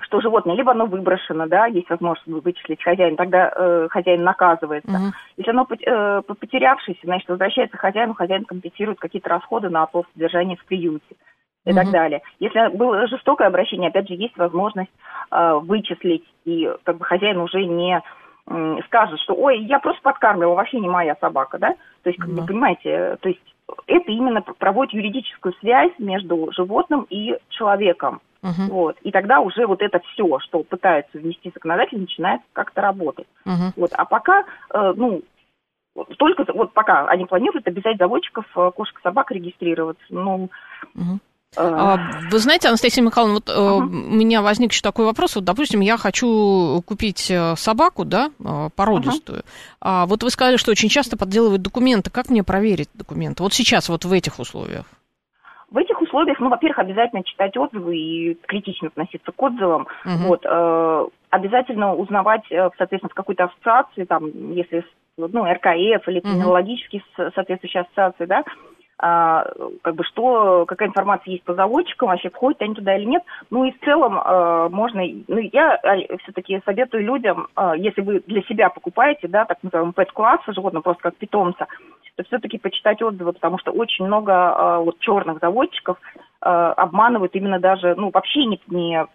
что 0.00 0.20
животное 0.20 0.54
либо 0.54 0.72
оно 0.72 0.86
выброшено, 0.86 1.46
да, 1.46 1.66
есть 1.66 1.88
возможность 1.90 2.26
вычислить 2.44 2.82
хозяин, 2.82 3.16
тогда 3.16 3.52
э, 3.54 3.88
хозяин 3.90 4.22
наказывается. 4.22 4.90
Угу. 4.90 5.12
Если 5.36 5.50
оно 5.50 5.66
э, 5.68 6.22
потерявшееся, 6.26 7.00
значит, 7.04 7.28
возвращается 7.28 7.76
хозяину, 7.76 8.14
хозяин 8.14 8.44
компенсирует 8.44 8.98
какие-то 8.98 9.28
расходы 9.28 9.68
на 9.68 9.82
оплату 9.82 10.08
содержания 10.14 10.56
в 10.56 10.64
приюте 10.64 11.16
и 11.64 11.70
угу. 11.70 11.76
так 11.76 11.90
далее. 11.90 12.22
Если 12.38 12.76
было 12.76 13.06
жестокое 13.08 13.48
обращение, 13.48 13.88
опять 13.88 14.08
же, 14.08 14.14
есть 14.14 14.36
возможность 14.36 14.92
э, 15.30 15.54
вычислить, 15.62 16.24
и 16.44 16.70
как 16.84 16.98
бы 16.98 17.04
хозяин 17.04 17.38
уже 17.38 17.64
не 17.64 18.00
э, 18.48 18.76
скажет, 18.86 19.18
что 19.20 19.34
ой, 19.34 19.60
я 19.62 19.78
просто 19.78 20.02
подкармливал, 20.02 20.54
вообще 20.54 20.78
не 20.78 20.88
моя 20.88 21.16
собака, 21.20 21.58
да? 21.58 21.74
То 22.02 22.10
есть, 22.10 22.18
как 22.18 22.28
угу. 22.28 22.40
бы, 22.40 22.46
понимаете, 22.46 23.16
то 23.20 23.28
есть 23.28 23.40
это 23.86 24.12
именно 24.12 24.42
проводит 24.42 24.94
юридическую 24.94 25.54
связь 25.60 25.92
между 25.98 26.52
животным 26.52 27.06
и 27.10 27.36
человеком. 27.48 28.20
Uh-huh. 28.46 28.68
Вот. 28.70 28.96
И 29.02 29.10
тогда 29.10 29.40
уже 29.40 29.66
вот 29.66 29.82
это 29.82 29.98
все, 30.12 30.38
что 30.40 30.62
пытается 30.62 31.18
внести 31.18 31.50
законодатель, 31.52 31.98
начинает 31.98 32.40
как-то 32.52 32.80
работать. 32.80 33.26
Uh-huh. 33.44 33.72
Вот. 33.74 33.90
А 33.94 34.04
пока, 34.04 34.44
э, 34.72 34.92
ну, 34.94 35.22
только 36.16 36.44
вот 36.54 36.72
пока 36.72 37.08
они 37.08 37.24
планируют 37.24 37.66
обязать 37.66 37.98
заводчиков 37.98 38.44
э, 38.56 38.70
кошек 38.76 39.00
собак 39.02 39.32
регистрироваться. 39.32 40.04
Ну. 40.10 40.48
А, 41.56 41.96
вы 42.30 42.38
знаете, 42.38 42.68
Анастасия 42.68 43.02
Михайловна, 43.02 43.36
вот 43.36 43.48
uh-huh. 43.48 43.78
у 43.78 44.14
меня 44.14 44.42
возник 44.42 44.70
еще 44.70 44.82
такой 44.82 45.06
вопрос. 45.06 45.34
Вот, 45.34 45.44
допустим, 45.44 45.80
я 45.80 45.96
хочу 45.96 46.82
купить 46.86 47.32
собаку, 47.56 48.04
да, 48.04 48.30
породистую. 48.76 49.40
Uh-huh. 49.40 49.76
А 49.80 50.06
вот 50.06 50.22
вы 50.22 50.30
сказали, 50.30 50.56
что 50.56 50.70
очень 50.70 50.88
часто 50.88 51.16
подделывают 51.16 51.62
документы. 51.62 52.10
Как 52.10 52.28
мне 52.28 52.44
проверить 52.44 52.90
документы? 52.94 53.42
Вот 53.42 53.54
сейчас, 53.54 53.88
вот 53.88 54.04
в 54.04 54.12
этих 54.12 54.38
условиях. 54.38 54.84
Условиях, 56.06 56.40
ну, 56.40 56.48
во-первых, 56.48 56.78
обязательно 56.78 57.22
читать 57.24 57.56
отзывы 57.56 57.96
и 57.96 58.34
критично 58.46 58.88
относиться 58.88 59.32
к 59.32 59.42
отзывам. 59.42 59.86
Угу. 60.04 60.28
Вот, 60.28 60.44
э, 60.44 61.06
обязательно 61.30 61.94
узнавать, 61.94 62.50
э, 62.50 62.70
соответственно, 62.78 63.10
в 63.10 63.14
какой-то 63.14 63.44
ассоциации, 63.44 64.04
там, 64.04 64.52
если 64.52 64.84
ну, 65.18 65.44
РКФ 65.44 66.08
или 66.08 66.20
криминологические 66.20 67.02
угу. 67.16 67.30
соответствующие 67.34 67.82
ассоциации, 67.82 68.26
да, 68.26 68.44
как 68.98 69.94
бы 69.94 70.04
что, 70.04 70.64
какая 70.66 70.88
информация 70.88 71.32
есть 71.32 71.44
по 71.44 71.54
заводчикам, 71.54 72.08
вообще 72.08 72.30
входят 72.30 72.62
они 72.62 72.74
туда 72.74 72.96
или 72.96 73.04
нет. 73.04 73.22
Ну 73.50 73.64
и 73.64 73.72
в 73.72 73.80
целом 73.84 74.18
а, 74.18 74.68
можно, 74.70 75.02
ну 75.28 75.38
я 75.38 75.74
а, 75.74 75.96
все-таки 76.22 76.60
советую 76.64 77.04
людям, 77.04 77.48
а, 77.54 77.76
если 77.76 78.00
вы 78.00 78.22
для 78.26 78.42
себя 78.42 78.70
покупаете, 78.70 79.28
да, 79.28 79.44
так 79.44 79.58
называемый 79.62 79.92
пэт-класса 79.92 80.52
животного, 80.54 80.82
просто 80.82 81.02
как 81.02 81.16
питомца, 81.16 81.66
то 82.16 82.24
все-таки 82.24 82.58
почитать 82.58 83.02
отзывы, 83.02 83.34
потому 83.34 83.58
что 83.58 83.72
очень 83.72 84.06
много 84.06 84.32
а, 84.32 84.78
вот 84.80 84.98
черных 85.00 85.40
заводчиков 85.40 85.98
а, 86.40 86.72
обманывают 86.72 87.34
именно 87.34 87.60
даже, 87.60 87.94
ну 87.96 88.10
вообще 88.10 88.46
не, 88.46 88.60
не 88.68 89.06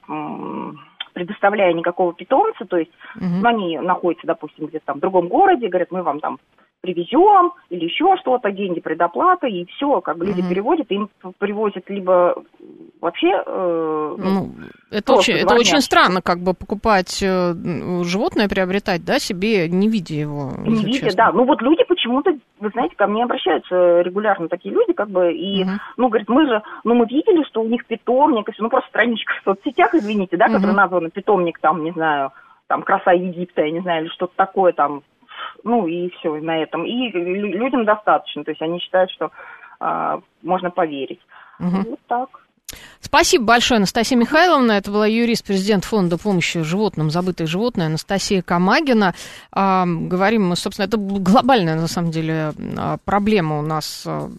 предоставляя 1.14 1.74
никакого 1.74 2.14
питомца, 2.14 2.66
то 2.66 2.78
есть 2.78 2.92
угу. 3.16 3.26
ну, 3.42 3.50
они 3.50 3.80
находятся, 3.80 4.28
допустим, 4.28 4.68
где-то 4.68 4.86
там 4.86 4.98
в 4.98 5.02
другом 5.02 5.28
городе, 5.28 5.68
говорят, 5.68 5.92
мы 5.92 6.04
вам 6.04 6.20
там 6.20 6.38
привезем 6.82 7.54
или 7.70 7.86
еще 7.86 8.18
что-то, 8.20 8.52
деньги 8.52 8.80
предоплата, 8.80 9.48
и 9.48 9.66
все, 9.66 10.02
как 10.02 10.18
бы 10.18 10.26
люди 10.26 10.42
mm-hmm. 10.42 10.50
переводят, 10.50 10.92
им 10.92 11.10
привозят 11.38 11.90
либо 11.90 12.36
вообще... 13.00 13.28
Э, 13.46 14.16
ну, 14.18 14.50
это 14.90 15.14
очень, 15.14 15.36
это 15.36 15.54
очень 15.54 15.80
странно, 15.82 16.22
как 16.22 16.40
бы 16.40 16.54
покупать 16.54 17.22
э, 17.22 17.54
животное, 18.04 18.50
приобретать, 18.50 19.06
да, 19.06 19.20
себе, 19.20 19.70
не 19.70 19.88
видя 19.90 20.16
его. 20.16 20.54
Не 20.66 20.84
видя, 20.84 21.06
честно. 21.06 21.26
да. 21.26 21.32
Ну 21.32 21.46
вот 21.46 21.62
люди 21.62 21.84
почему-то, 21.88 22.32
вы 22.60 22.70
знаете, 22.70 22.96
ко 22.96 23.06
мне 23.08 23.24
обращаются 23.24 24.02
регулярно 24.02 24.50
такие 24.50 24.74
люди, 24.74 24.94
как 24.94 25.10
бы, 25.10 25.32
и, 25.34 25.64
mm-hmm. 25.64 25.78
ну, 25.98 26.08
говорят, 26.10 26.30
мы 26.30 26.48
же, 26.48 26.64
ну, 26.84 26.96
мы 26.96 27.06
видели, 27.06 27.44
что 27.44 27.62
у 27.62 27.68
них 27.68 27.86
питомник, 27.86 28.50
ну, 28.58 28.70
просто 28.70 28.90
страничка 28.90 29.34
в 29.40 29.44
соцсетях, 29.44 29.94
извините, 29.94 30.36
да, 30.36 30.48
mm-hmm. 30.48 30.54
которая 30.54 30.76
названа 30.76 31.10
питомник, 31.12 31.60
там, 31.60 31.84
не 31.84 31.92
знаю, 31.92 32.32
там, 32.66 32.82
краса 32.82 33.12
Египта, 33.12 33.62
я 33.62 33.72
не 33.72 33.82
знаю, 33.82 34.06
или 34.06 34.12
что-то 34.12 34.34
такое 34.36 34.72
там, 34.72 35.04
ну 35.64 35.88
и 35.88 36.10
все 36.10 36.34
на 36.36 36.62
этом. 36.62 36.86
И 36.86 37.12
людям 37.12 37.86
достаточно, 37.86 38.44
то 38.44 38.52
есть 38.52 38.62
они 38.62 38.80
считают, 38.80 39.12
что 39.12 39.32
а, 39.80 40.22
можно 40.42 40.72
поверить. 40.72 41.22
Угу. 41.60 41.90
Вот 41.90 42.00
так. 42.08 42.30
Спасибо 43.02 43.46
большое, 43.46 43.78
Анастасия 43.78 44.18
Михайловна. 44.18 44.74
Это 44.74 44.92
была 44.92 45.08
юрист-президент 45.08 45.86
фонда 45.86 46.18
помощи 46.18 46.62
животным, 46.62 47.10
забытые 47.10 47.48
животные, 47.48 47.88
Анастасия 47.88 48.44
Камагина. 48.44 49.16
А, 49.52 49.86
говорим 49.88 50.50
мы, 50.50 50.56
собственно, 50.56 50.86
это 50.86 50.98
глобальная, 50.98 51.76
на 51.76 51.88
самом 51.88 52.12
деле, 52.12 52.54
а, 52.78 52.98
проблема 53.04 53.58
у 53.60 53.64
нас 53.64 54.04
а, 54.06 54.30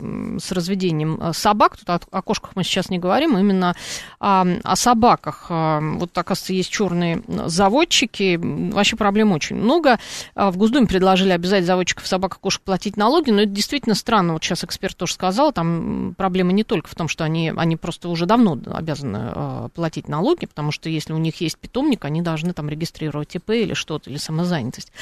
с 0.40 0.52
разведением 0.52 1.18
а, 1.20 1.32
собак. 1.32 1.76
Тут 1.76 1.90
о, 1.90 2.00
о 2.12 2.22
кошках 2.22 2.52
мы 2.54 2.62
сейчас 2.62 2.88
не 2.88 3.00
говорим, 3.00 3.36
именно 3.36 3.74
а, 4.20 4.46
о 4.62 4.76
собаках. 4.76 5.46
Вот, 5.50 6.16
оказывается, 6.16 6.52
есть 6.52 6.70
черные 6.70 7.22
заводчики. 7.26 8.38
Вообще 8.40 8.96
проблем 8.96 9.32
очень 9.32 9.56
много. 9.56 9.98
В 10.36 10.56
Госдуме 10.56 10.86
предложили 10.86 11.32
обязать 11.32 11.64
заводчиков 11.64 12.06
собак 12.06 12.36
и 12.36 12.38
кошек 12.40 12.62
платить 12.62 12.96
налоги, 12.96 13.30
но 13.30 13.42
это 13.42 13.50
действительно 13.50 13.96
странно. 13.96 14.34
Вот 14.34 14.44
сейчас 14.44 14.62
эксперт 14.62 14.96
тоже 14.96 15.14
сказал, 15.14 15.52
там 15.52 16.14
проблема 16.16 16.52
не 16.52 16.62
только 16.62 16.88
в 16.88 16.94
том, 16.94 17.08
что 17.08 17.24
они, 17.24 17.52
они 17.54 17.76
просто 17.76 18.08
уже 18.08 18.21
давно 18.26 18.54
равно 18.54 18.76
обязаны 18.76 19.32
э, 19.34 19.68
платить 19.74 20.08
налоги, 20.08 20.46
потому 20.46 20.72
что 20.72 20.88
если 20.88 21.12
у 21.12 21.18
них 21.18 21.40
есть 21.40 21.58
питомник, 21.58 22.04
они 22.04 22.22
должны 22.22 22.52
там 22.52 22.68
регистрировать 22.68 23.34
ИП 23.34 23.50
или 23.50 23.74
что-то, 23.74 24.10
или 24.10 24.18
самозанятость 24.18 24.92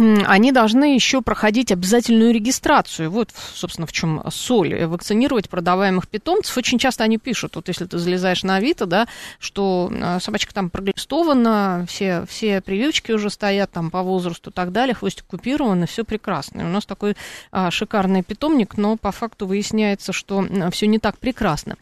они 0.00 0.50
должны 0.52 0.94
еще 0.94 1.20
проходить 1.20 1.72
обязательную 1.72 2.32
регистрацию. 2.32 3.10
Вот, 3.10 3.30
собственно, 3.54 3.86
в 3.86 3.92
чем 3.92 4.22
соль. 4.30 4.84
Вакцинировать 4.86 5.50
продаваемых 5.50 6.08
питомцев. 6.08 6.56
Очень 6.56 6.78
часто 6.78 7.04
они 7.04 7.18
пишут, 7.18 7.56
вот 7.56 7.68
если 7.68 7.84
ты 7.84 7.98
залезаешь 7.98 8.42
на 8.42 8.56
Авито, 8.56 8.86
да, 8.86 9.06
что 9.38 9.90
э, 9.92 10.18
собачка 10.20 10.54
там 10.54 10.70
проглистована, 10.70 11.84
все, 11.88 12.24
все 12.28 12.60
прививочки 12.60 13.12
уже 13.12 13.30
стоят 13.30 13.70
там 13.72 13.90
по 13.90 14.02
возрасту 14.02 14.50
и 14.50 14.52
так 14.52 14.72
далее, 14.72 14.94
хвостик 14.94 15.26
купирован, 15.26 15.86
все 15.86 16.04
прекрасно. 16.04 16.62
И 16.62 16.64
у 16.64 16.68
нас 16.68 16.86
такой 16.86 17.16
а, 17.52 17.70
шикарный 17.70 18.22
питомник, 18.22 18.76
но 18.76 18.96
по 18.96 19.12
факту 19.12 19.46
выясняется, 19.46 20.12
что 20.12 20.46
все 20.72 20.86
не 20.86 20.98
так 20.98 21.18
прекрасно. 21.18 21.76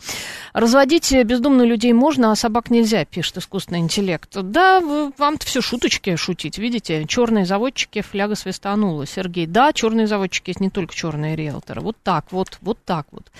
Разводить 0.52 1.12
бездомных 1.24 1.66
людей 1.66 1.92
можно, 1.92 2.32
а 2.32 2.36
собак 2.36 2.70
нельзя, 2.70 3.04
пишет 3.04 3.38
искусственный 3.38 3.80
интеллект. 3.80 4.30
Да, 4.34 4.80
вам-то 4.80 5.46
все 5.46 5.60
шуточки 5.60 6.16
шутить, 6.16 6.58
видите, 6.58 7.04
черные 7.06 7.46
заводчики 7.46 8.02
фляга 8.08 8.34
свистанула. 8.34 9.06
Сергей, 9.06 9.46
да, 9.46 9.72
черные 9.72 10.06
заводчики 10.06 10.50
есть 10.50 10.60
не 10.60 10.70
только 10.70 10.94
черные 10.94 11.36
риэлторы. 11.36 11.80
Вот 11.80 11.96
так 12.02 12.26
вот, 12.30 12.58
вот 12.60 12.78
так 12.84 13.06
вот. 13.12 13.30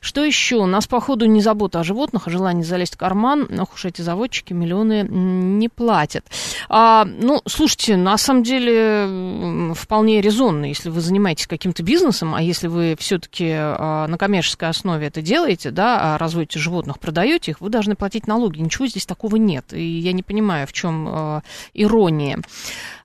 Что 0.00 0.24
еще? 0.24 0.56
У 0.56 0.66
нас, 0.66 0.86
походу, 0.86 1.26
не 1.26 1.40
забота 1.40 1.80
о 1.80 1.84
животных, 1.84 2.26
а 2.26 2.30
желание 2.30 2.64
залезть 2.64 2.94
в 2.94 2.98
карман. 2.98 3.48
Ох 3.58 3.74
уж 3.74 3.84
эти 3.84 4.02
заводчики 4.02 4.52
миллионы 4.52 5.06
не 5.08 5.68
платят. 5.68 6.24
А, 6.68 7.04
ну, 7.04 7.42
слушайте, 7.46 7.96
на 7.96 8.16
самом 8.18 8.42
деле 8.42 9.74
вполне 9.74 10.20
резонно, 10.20 10.66
если 10.66 10.90
вы 10.90 11.00
занимаетесь 11.00 11.46
каким-то 11.46 11.82
бизнесом, 11.82 12.34
а 12.34 12.42
если 12.42 12.66
вы 12.66 12.96
все-таки 12.98 13.50
а, 13.50 14.06
на 14.06 14.18
коммерческой 14.18 14.68
основе 14.68 15.06
это 15.06 15.22
делаете, 15.22 15.70
да, 15.70 16.14
а 16.14 16.18
разводите 16.18 16.58
животных, 16.58 16.98
продаете 16.98 17.52
их, 17.52 17.60
вы 17.60 17.70
должны 17.70 17.94
платить 17.94 18.26
налоги. 18.26 18.60
Ничего 18.60 18.86
здесь 18.86 19.06
такого 19.06 19.36
нет. 19.36 19.72
И 19.72 19.82
я 19.82 20.12
не 20.12 20.22
понимаю, 20.22 20.66
в 20.66 20.72
чем 20.72 21.08
а, 21.08 21.42
ирония. 21.74 22.40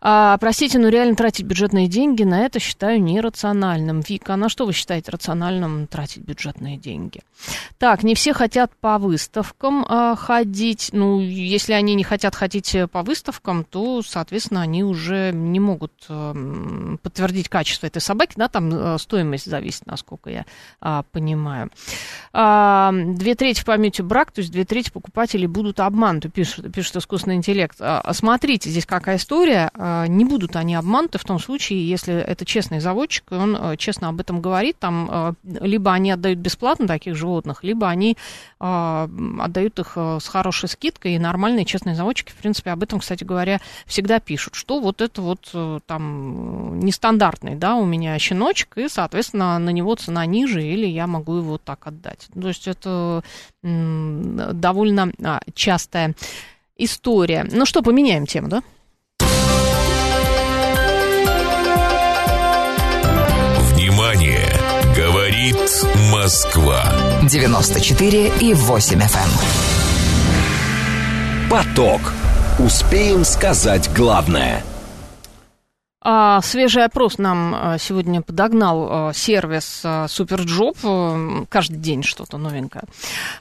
А, 0.01 0.37
простите, 0.37 0.79
но 0.79 0.89
реально 0.89 1.02
тратить 1.15 1.45
бюджетные 1.45 1.87
деньги 1.87 2.23
на 2.23 2.45
это 2.45 2.59
считаю 2.59 3.01
нерациональным. 3.01 4.01
Вика, 4.01 4.33
а 4.33 4.37
на 4.37 4.49
что 4.49 4.65
вы 4.65 4.73
считаете 4.73 5.11
рациональным 5.11 5.87
тратить 5.87 6.23
бюджетные 6.23 6.77
деньги? 6.77 7.21
Так, 7.77 8.03
не 8.03 8.15
все 8.15 8.33
хотят 8.33 8.71
по 8.79 8.97
выставкам 8.97 9.85
а, 9.87 10.15
ходить. 10.15 10.89
Ну, 10.93 11.19
если 11.19 11.73
они 11.73 11.95
не 11.95 12.03
хотят 12.03 12.35
ходить 12.35 12.75
по 12.91 13.03
выставкам, 13.03 13.65
то, 13.65 14.01
соответственно, 14.01 14.61
они 14.61 14.83
уже 14.83 15.31
не 15.33 15.59
могут 15.59 15.91
а, 16.09 16.33
подтвердить 17.01 17.49
качество 17.49 17.87
этой 17.87 18.01
собаки. 18.01 18.33
Да, 18.37 18.47
там 18.47 18.69
а, 18.73 18.97
стоимость 18.97 19.49
зависит, 19.49 19.85
насколько 19.85 20.29
я 20.29 20.45
а, 20.79 21.03
понимаю. 21.11 21.69
А, 22.31 22.91
две 22.93 23.35
трети 23.35 23.61
в 23.61 23.65
памяти 23.65 24.01
брак, 24.01 24.31
то 24.31 24.39
есть 24.39 24.51
две 24.51 24.65
трети 24.65 24.89
покупателей 24.89 25.47
будут 25.47 25.79
обмануты, 25.79 26.29
пишет, 26.29 26.73
пишет 26.73 26.95
искусственный 26.95 27.35
интеллект. 27.35 27.77
А, 27.79 28.13
смотрите, 28.13 28.69
здесь 28.69 28.85
какая 28.85 29.17
история 29.17 29.69
а, 29.73 30.07
не 30.07 30.25
будут 30.25 30.55
они 30.55 30.75
обмануты 30.75 30.92
в 30.93 31.23
том 31.23 31.39
случае, 31.39 31.87
если 31.87 32.13
это 32.15 32.45
честный 32.45 32.79
заводчик, 32.79 33.31
и 33.31 33.35
он 33.35 33.57
а, 33.59 33.77
честно 33.77 34.09
об 34.09 34.19
этом 34.19 34.41
говорит, 34.41 34.77
там 34.79 35.07
а, 35.11 35.33
либо 35.43 35.91
они 35.91 36.11
отдают 36.11 36.39
бесплатно 36.39 36.87
таких 36.87 37.15
животных, 37.15 37.63
либо 37.63 37.87
они 37.89 38.17
отдают 38.59 39.79
их 39.79 39.97
с 39.97 40.27
хорошей 40.27 40.69
скидкой, 40.69 41.15
и 41.15 41.19
нормальные 41.19 41.65
честные 41.65 41.95
заводчики, 41.95 42.31
в 42.31 42.35
принципе, 42.35 42.71
об 42.71 42.81
этом, 42.81 42.99
кстати 42.99 43.23
говоря, 43.25 43.59
всегда 43.85 44.19
пишут, 44.19 44.55
что 44.55 44.79
вот 44.79 45.01
это 45.01 45.21
вот 45.21 45.53
там 45.85 46.79
нестандартный, 46.79 47.55
да, 47.55 47.75
у 47.75 47.85
меня 47.85 48.17
щеночек, 48.19 48.77
и, 48.77 48.87
соответственно, 48.87 49.59
на 49.59 49.71
него 49.71 49.95
цена 49.95 50.25
ниже, 50.25 50.63
или 50.63 50.85
я 50.85 51.07
могу 51.07 51.35
его 51.35 51.57
так 51.57 51.87
отдать. 51.87 52.27
То 52.33 52.47
есть 52.47 52.67
это 52.67 53.23
довольно 53.61 55.11
частая 55.53 56.15
история. 56.77 57.45
Ну 57.51 57.65
что, 57.65 57.81
поменяем 57.81 58.25
тему, 58.25 58.47
да? 58.47 58.63
Говорит 65.43 65.85
Москва. 66.09 66.85
94 67.29 68.31
и 68.39 68.53
8 68.53 68.97
FM. 68.97 69.29
Эм. 71.45 71.49
Поток. 71.49 71.99
Успеем 72.59 73.25
сказать 73.25 73.89
главное. 73.93 74.63
А, 76.01 76.39
свежий 76.41 76.85
опрос 76.85 77.17
нам 77.17 77.53
а, 77.53 77.77
сегодня 77.77 78.21
подогнал 78.21 78.87
а, 78.89 79.11
сервис 79.13 79.83
SuperJob. 80.07 80.77
Каждый 81.49 81.77
день 81.77 82.03
что-то 82.03 82.37
новенькое. 82.37 82.85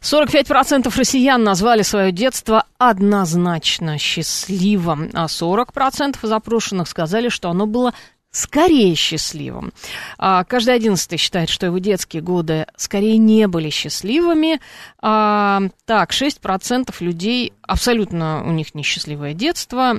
45% 0.01 0.93
россиян 0.97 1.45
назвали 1.45 1.83
свое 1.83 2.11
детство 2.11 2.65
однозначно 2.79 3.97
счастливым, 3.99 5.11
а 5.13 5.27
40% 5.27 6.17
из 6.21 6.33
опрошенных 6.33 6.89
сказали, 6.89 7.29
что 7.29 7.49
оно 7.49 7.67
было 7.67 7.95
скорее 8.33 8.95
счастливым. 8.95 9.73
А, 10.19 10.45
каждый 10.45 10.75
одиннадцатый 10.75 11.19
считает, 11.19 11.51
что 11.51 11.67
его 11.67 11.79
детские 11.79 12.23
годы 12.23 12.67
скорее 12.77 13.19
не 13.19 13.47
были 13.47 13.69
счастливыми. 13.69 14.59
А, 15.01 15.61
так, 15.85 16.13
6% 16.13 16.95
людей 17.01 17.53
абсолютно 17.61 18.43
у 18.45 18.51
них 18.51 18.75
несчастливое 18.75 19.35
детство. 19.35 19.97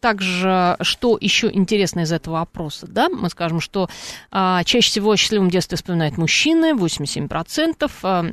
Также, 0.00 0.76
что 0.80 1.16
еще 1.20 1.50
интересно 1.52 2.00
из 2.00 2.12
этого 2.12 2.40
опроса, 2.40 2.88
да, 2.88 3.08
мы 3.08 3.30
скажем, 3.30 3.60
что 3.60 3.88
а, 4.32 4.64
чаще 4.64 4.88
всего 4.88 5.12
о 5.12 5.16
счастливом 5.16 5.48
детстве 5.48 5.76
вспоминают 5.76 6.18
мужчины, 6.18 6.74
87%, 6.74 7.90
а, 8.02 8.24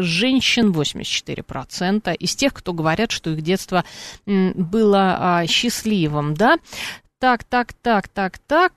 женщин 0.00 0.70
84%, 0.70 2.14
из 2.14 2.36
тех, 2.36 2.54
кто 2.54 2.72
говорят, 2.72 3.10
что 3.10 3.30
их 3.30 3.42
детство 3.42 3.84
было 4.26 5.16
а, 5.18 5.46
счастливым, 5.48 6.34
да. 6.34 6.56
Так, 7.20 7.44
так, 7.44 7.72
так, 7.72 8.08
так, 8.08 8.38
так. 8.38 8.72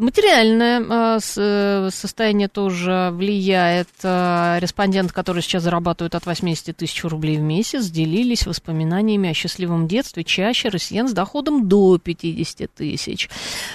Материальное 0.00 0.82
а, 0.88 1.18
э, 1.18 1.90
состояние 1.92 2.48
тоже 2.48 3.10
влияет. 3.12 3.88
А, 4.02 4.58
респонденты, 4.58 5.12
которые 5.12 5.42
сейчас 5.42 5.62
зарабатывают 5.62 6.14
от 6.14 6.24
80 6.24 6.74
тысяч 6.74 7.04
рублей 7.04 7.36
в 7.36 7.42
месяц, 7.42 7.84
делились 7.90 8.46
воспоминаниями 8.46 9.28
о 9.28 9.34
счастливом 9.34 9.86
детстве 9.86 10.24
чаще 10.24 10.70
россиян 10.70 11.06
с 11.06 11.12
доходом 11.12 11.68
до 11.68 11.98
50 11.98 12.70
тысяч. 12.74 13.28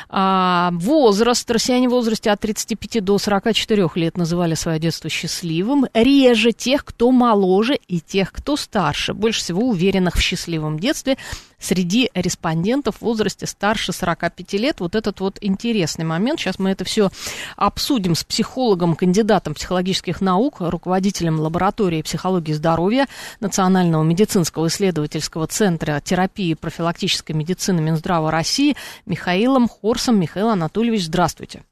А, 0.10 0.72
возраст. 0.74 1.50
Россияне 1.52 1.90
в 1.90 1.92
возрасте 1.92 2.32
от 2.32 2.40
35 2.40 3.04
до 3.04 3.20
44 3.20 3.92
лет 3.94 4.18
называли 4.18 4.56
свое 4.56 4.80
детство 4.80 5.12
счастливым. 5.12 5.86
Реже 5.94 6.54
тех, 6.54 6.86
кто 6.86 7.12
моложе 7.12 7.78
и 7.88 8.00
тех, 8.00 8.32
кто 8.32 8.56
старше. 8.56 9.14
Больше 9.14 9.42
всего 9.42 9.70
уверенных 9.70 10.16
в 10.16 10.22
счастливом 10.22 10.80
детстве 10.80 11.18
среди 11.60 12.10
респондентов 12.14 12.98
в 12.98 13.02
возрасте 13.02 13.46
старше 13.46 13.94
45 13.94 14.54
лет. 14.54 14.80
Вот 14.80 14.96
этот 14.96 15.20
вот 15.20 15.38
интересный 15.42 16.06
момент 16.06 16.15
момент. 16.16 16.40
Сейчас 16.40 16.60
мы 16.60 16.72
это 16.72 16.84
все 16.86 17.10
обсудим 17.56 18.16
с 18.16 18.24
психологом, 18.24 18.96
кандидатом 18.96 19.54
психологических 19.54 20.22
наук, 20.22 20.58
руководителем 20.60 21.40
лаборатории 21.40 22.02
психологии 22.02 22.54
здоровья 22.54 23.08
Национального 23.40 24.04
медицинского 24.04 24.68
исследовательского 24.68 25.48
центра 25.48 26.02
терапии 26.04 26.52
и 26.52 26.56
профилактической 26.56 27.34
медицины 27.34 27.82
Минздрава 27.82 28.32
России 28.32 28.76
Михаилом 29.06 29.68
Хорсом. 29.68 30.20
Михаил 30.20 30.50
Анатольевич, 30.50 31.06
здравствуйте. 31.06 31.64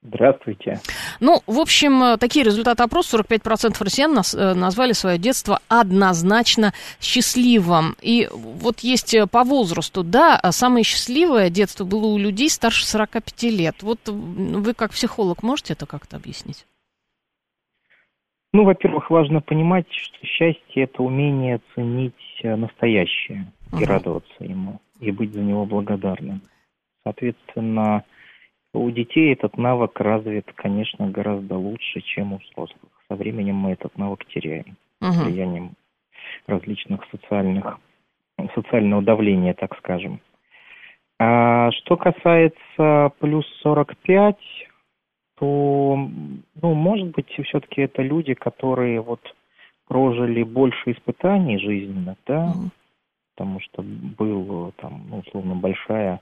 Здравствуйте. 0.00 0.78
Ну, 1.18 1.40
в 1.46 1.58
общем, 1.58 2.02
э, 2.02 2.16
такие 2.18 2.44
результаты 2.44 2.84
опроса. 2.84 3.16
45% 3.18 3.82
россиян 3.82 4.14
нас, 4.14 4.32
э, 4.32 4.54
назвали 4.54 4.92
свое 4.92 5.18
детство 5.18 5.58
однозначно 5.68 6.72
счастливым. 7.00 7.96
И 8.00 8.28
вот 8.32 8.80
есть 8.80 9.12
э, 9.14 9.26
по 9.26 9.42
возрасту, 9.42 10.04
да, 10.04 10.38
а 10.40 10.52
самое 10.52 10.84
счастливое 10.84 11.50
детство 11.50 11.84
было 11.84 12.06
у 12.06 12.16
людей 12.16 12.48
старше 12.48 12.86
45 12.86 13.42
лет. 13.44 13.82
Вот 13.82 13.98
вы 14.06 14.72
как 14.72 14.92
психолог 14.92 15.42
можете 15.42 15.72
это 15.72 15.86
как-то 15.86 16.16
объяснить? 16.16 16.64
Ну, 18.52 18.64
во-первых, 18.64 19.10
важно 19.10 19.40
понимать, 19.40 19.86
что 19.90 20.24
счастье– 20.24 20.62
это 20.84 21.02
умение 21.02 21.60
ценить 21.74 22.14
настоящее 22.42 23.52
и 23.78 23.84
радоваться 23.84 24.44
ему, 24.44 24.80
и 25.00 25.10
быть 25.10 25.34
за 25.34 25.40
него 25.40 25.66
благодарным. 25.66 26.40
Соответственно, 27.04 28.04
у 28.74 28.90
детей 28.90 29.32
этот 29.32 29.56
навык 29.56 29.98
развит, 30.00 30.50
конечно, 30.54 31.08
гораздо 31.08 31.56
лучше, 31.56 32.00
чем 32.00 32.34
у 32.34 32.38
взрослых. 32.38 32.92
Со 33.08 33.16
временем 33.16 33.56
мы 33.56 33.72
этот 33.72 33.96
навык 33.96 34.24
теряем 34.26 34.76
uh-huh. 35.02 35.24
влиянием 35.24 35.72
различных 36.46 37.04
социальных, 37.10 37.78
социального 38.54 39.02
давления, 39.02 39.54
так 39.54 39.76
скажем. 39.78 40.20
А 41.18 41.70
что 41.72 41.96
касается 41.96 43.12
плюс 43.18 43.46
45, 43.62 44.36
то, 45.38 46.08
ну, 46.60 46.74
может 46.74 47.08
быть, 47.08 47.28
все-таки 47.28 47.82
это 47.82 48.02
люди, 48.02 48.34
которые 48.34 49.00
вот 49.00 49.20
прожили 49.86 50.42
больше 50.42 50.92
испытаний 50.92 51.58
жизненных, 51.58 52.18
да, 52.26 52.52
uh-huh. 52.52 52.70
потому 53.34 53.60
что 53.60 53.82
был 53.82 54.72
там, 54.76 55.06
ну, 55.08 55.18
условно, 55.20 55.54
большая 55.54 56.20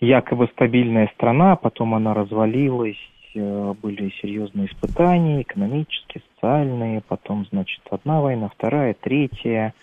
якобы 0.00 0.48
стабильная 0.48 1.10
страна, 1.14 1.56
потом 1.56 1.94
она 1.94 2.14
развалилась, 2.14 2.98
э, 3.34 3.74
были 3.80 4.10
серьезные 4.22 4.66
испытания, 4.66 5.42
экономические, 5.42 6.22
социальные, 6.34 7.02
потом, 7.06 7.46
значит, 7.50 7.80
одна 7.90 8.20
война, 8.20 8.48
вторая, 8.48 8.94
третья, 8.94 9.74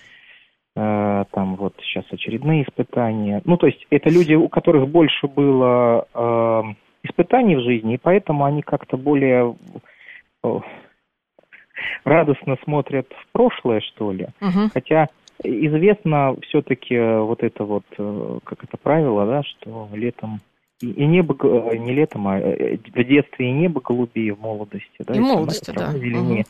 э, 0.75 1.25
там 1.31 1.55
вот 1.55 1.75
сейчас 1.81 2.05
очередные 2.11 2.63
испытания. 2.63 3.41
Ну, 3.45 3.57
то 3.57 3.67
есть 3.67 3.85
это 3.89 4.09
люди, 4.09 4.33
у 4.33 4.49
которых 4.49 4.87
больше 4.87 5.27
было 5.27 6.07
э, 6.13 6.63
испытаний 7.03 7.55
в 7.55 7.61
жизни, 7.61 7.95
и 7.95 7.99
поэтому 8.01 8.45
они 8.45 8.61
как-то 8.61 8.97
более 8.97 9.55
радостно 12.03 12.57
смотрят 12.63 13.07
в 13.11 13.31
прошлое, 13.31 13.81
что 13.81 14.11
ли. 14.11 14.27
Угу. 14.41 14.69
Хотя 14.73 15.09
Известно 15.43 16.35
все-таки 16.43 16.95
э, 16.95 17.19
вот 17.19 17.43
это 17.43 17.63
вот, 17.63 17.83
э, 17.97 18.39
как 18.43 18.63
это 18.63 18.77
правило, 18.77 19.25
да, 19.25 19.43
что 19.43 19.89
летом 19.93 20.41
и 20.81 21.05
небо, 21.05 21.35
э, 21.43 21.77
не 21.77 21.93
летом, 21.93 22.27
а 22.27 22.39
в 22.39 23.03
детстве 23.03 23.49
и 23.49 23.51
небо 23.51 23.81
голубее 23.81 24.33
в 24.33 24.39
молодости. 24.39 24.87
Да, 24.99 25.13
и 25.13 25.19
в 25.19 25.21
молодости, 25.21 25.71
да. 25.71 25.89
Угу. 25.89 26.43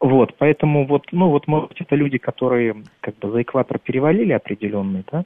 Вот, 0.00 0.34
поэтому 0.38 0.86
вот, 0.86 1.06
ну 1.12 1.28
вот, 1.28 1.46
может 1.46 1.68
быть, 1.70 1.80
это 1.80 1.94
люди, 1.94 2.18
которые 2.18 2.82
как 3.00 3.18
бы 3.18 3.30
за 3.30 3.42
экватор 3.42 3.78
перевалили 3.78 4.32
определенный, 4.32 5.04
да, 5.10 5.24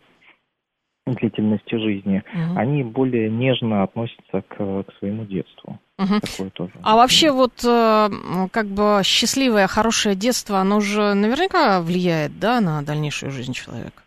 длительности 1.14 1.76
жизни, 1.76 2.22
угу. 2.32 2.58
они 2.58 2.82
более 2.82 3.30
нежно 3.30 3.84
относятся 3.84 4.42
к, 4.42 4.56
к 4.56 4.92
своему 4.98 5.24
детству. 5.24 5.78
Угу. 5.98 6.20
Такое 6.20 6.50
тоже. 6.50 6.72
А 6.82 6.96
вообще 6.96 7.30
вот 7.30 7.64
э, 7.64 8.08
как 8.50 8.66
бы 8.66 9.00
счастливое, 9.04 9.66
хорошее 9.68 10.16
детство, 10.16 10.58
оно 10.58 10.80
же 10.80 11.14
наверняка 11.14 11.80
влияет, 11.80 12.38
да, 12.38 12.60
на 12.60 12.82
дальнейшую 12.82 13.30
жизнь 13.30 13.52
человека? 13.52 14.02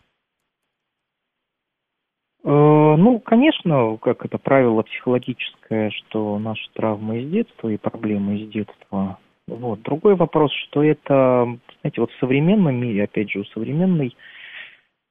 Э, 2.44 2.50
ну, 2.50 3.20
конечно, 3.20 3.98
как 3.98 4.26
это 4.26 4.38
правило 4.38 4.82
психологическое, 4.84 5.92
что 5.92 6.38
наши 6.38 6.70
травмы 6.74 7.22
из 7.22 7.32
детства 7.32 7.70
и 7.70 7.78
проблемы 7.78 8.40
из 8.40 8.50
детства. 8.50 9.18
Вот. 9.48 9.82
Другой 9.82 10.16
вопрос, 10.16 10.52
что 10.68 10.84
это, 10.84 11.58
знаете, 11.82 12.02
вот 12.02 12.12
в 12.12 12.20
современном 12.20 12.76
мире, 12.76 13.06
опять 13.06 13.32
же, 13.32 13.40
у 13.40 13.46
современной 13.46 14.16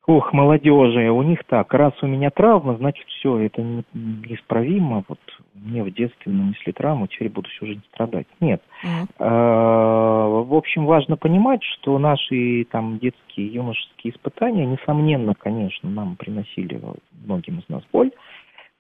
Ох, 0.09 0.33
молодежи, 0.33 1.11
у 1.11 1.23
них 1.23 1.45
так, 1.45 1.75
раз 1.75 1.93
у 2.01 2.07
меня 2.07 2.31
травма, 2.31 2.79
значит 2.79 3.07
все, 3.09 3.41
это 3.41 3.63
неисправимо, 3.93 5.05
вот 5.07 5.19
мне 5.53 5.85
в 5.85 5.93
детстве 5.93 6.33
нанесли 6.33 6.73
травму, 6.73 7.09
теперь 7.09 7.29
буду 7.29 7.51
всю 7.51 7.67
жизнь 7.67 7.83
страдать. 7.93 8.27
Нет. 8.41 8.63
Mm-hmm. 8.83 10.45
В 10.45 10.55
общем, 10.55 10.87
важно 10.87 11.19
понимать, 11.19 11.63
что 11.63 11.99
наши 11.99 12.65
там 12.71 12.99
детские, 12.99 13.49
юношеские 13.49 14.15
испытания, 14.15 14.65
несомненно, 14.65 15.35
конечно, 15.35 15.91
нам 15.91 16.17
приносили 16.17 16.81
многим 17.27 17.59
из 17.59 17.69
нас 17.69 17.83
боль, 17.93 18.11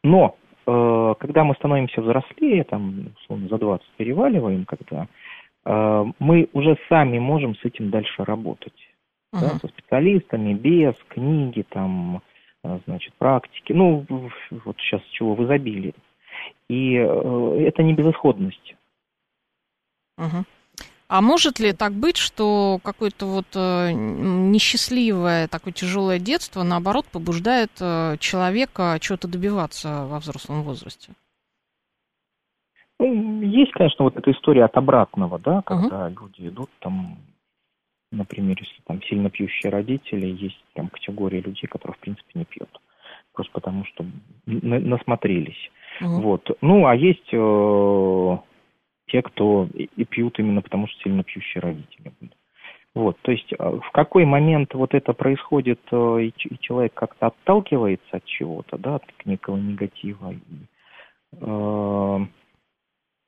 но 0.02 0.34
э, 0.66 1.14
когда 1.20 1.44
мы 1.44 1.54
становимся 1.56 2.00
взрослее, 2.00 2.64
там, 2.64 3.08
условно, 3.20 3.48
за 3.48 3.58
20 3.58 3.86
переваливаем, 3.98 4.64
когда 4.64 5.08
э, 5.66 6.04
мы 6.18 6.48
уже 6.54 6.78
сами 6.88 7.18
можем 7.18 7.54
с 7.56 7.64
этим 7.66 7.90
дальше 7.90 8.24
работать 8.24 8.87
uh-huh. 9.32 9.40
да, 9.40 9.58
со 9.58 9.68
специалистами, 9.68 10.54
без 10.54 10.94
книги, 11.08 11.64
там, 11.68 12.22
э, 12.64 12.78
значит, 12.86 13.14
практики. 13.14 13.72
Ну, 13.72 14.06
вот 14.08 14.76
сейчас 14.78 15.02
чего 15.10 15.34
в 15.34 15.44
изобилии. 15.44 15.94
И 16.68 16.94
э, 16.96 17.66
это 17.66 17.82
не 17.82 17.94
безысходность. 17.94 18.74
Uh-huh. 20.18 20.44
А 21.08 21.22
может 21.22 21.58
ли 21.58 21.72
так 21.72 21.92
быть, 21.92 22.18
что 22.18 22.78
какое-то 22.82 23.24
вот 23.24 23.46
э, 23.54 23.92
несчастливое, 23.92 25.48
такое 25.48 25.72
тяжелое 25.72 26.18
детство, 26.18 26.62
наоборот, 26.62 27.06
побуждает 27.10 27.70
э, 27.80 28.16
человека 28.18 28.98
чего-то 29.00 29.26
добиваться 29.26 30.04
во 30.04 30.18
взрослом 30.18 30.62
возрасте? 30.62 31.12
Ну, 33.00 33.42
есть, 33.42 33.72
конечно, 33.72 34.04
вот 34.04 34.16
эта 34.16 34.30
история 34.32 34.64
от 34.64 34.76
обратного, 34.76 35.38
да, 35.38 35.62
когда 35.62 36.08
uh-huh. 36.08 36.16
люди 36.20 36.48
идут 36.48 36.68
там 36.80 37.16
Например, 38.10 38.56
если 38.58 38.80
там 38.86 39.02
сильно 39.02 39.30
пьющие 39.30 39.70
родители, 39.70 40.26
есть 40.26 40.64
там 40.74 40.88
категория 40.88 41.40
людей, 41.40 41.66
которые, 41.66 41.96
в 41.96 42.00
принципе, 42.00 42.30
не 42.34 42.44
пьют. 42.44 42.70
Просто 43.32 43.52
потому, 43.52 43.84
что 43.84 44.04
насмотрелись. 44.46 45.70
Угу. 46.00 46.20
Вот. 46.22 46.58
Ну, 46.60 46.86
а 46.86 46.94
есть 46.94 47.28
э, 47.32 48.38
те, 49.08 49.22
кто 49.22 49.68
и, 49.74 49.90
и 49.96 50.04
пьют 50.04 50.38
именно 50.38 50.62
потому, 50.62 50.86
что 50.86 51.02
сильно 51.02 51.22
пьющие 51.22 51.60
родители 51.60 52.12
были. 52.20 52.32
Вот, 52.94 53.16
то 53.22 53.30
есть 53.30 53.52
э, 53.52 53.56
в 53.58 53.90
какой 53.92 54.24
момент 54.24 54.74
вот 54.74 54.94
это 54.94 55.12
происходит, 55.12 55.80
э, 55.92 56.22
и, 56.22 56.28
и 56.28 56.58
человек 56.58 56.94
как-то 56.94 57.28
отталкивается 57.28 58.16
от 58.16 58.24
чего-то, 58.24 58.76
да, 58.78 58.96
от 58.96 59.04
некого 59.24 59.56
негатива, 59.56 60.32
и, 60.32 60.38
э, 61.32 62.26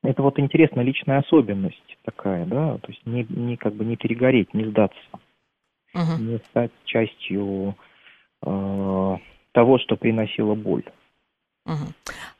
это 0.02 0.22
вот 0.22 0.38
интересная 0.38 0.84
личная 0.84 1.18
особенность 1.18 1.98
такая, 2.04 2.46
да, 2.46 2.78
то 2.78 2.88
есть 2.88 3.04
не, 3.06 3.24
не 3.28 3.56
как 3.56 3.74
бы 3.74 3.84
не 3.84 3.96
перегореть, 3.96 4.54
не 4.54 4.64
сдаться, 4.64 4.98
uh-huh. 5.94 6.18
не 6.18 6.38
стать 6.38 6.72
частью 6.84 7.76
э, 8.44 9.16
того, 9.52 9.78
что 9.78 9.96
приносило 9.96 10.54
боль. 10.54 10.84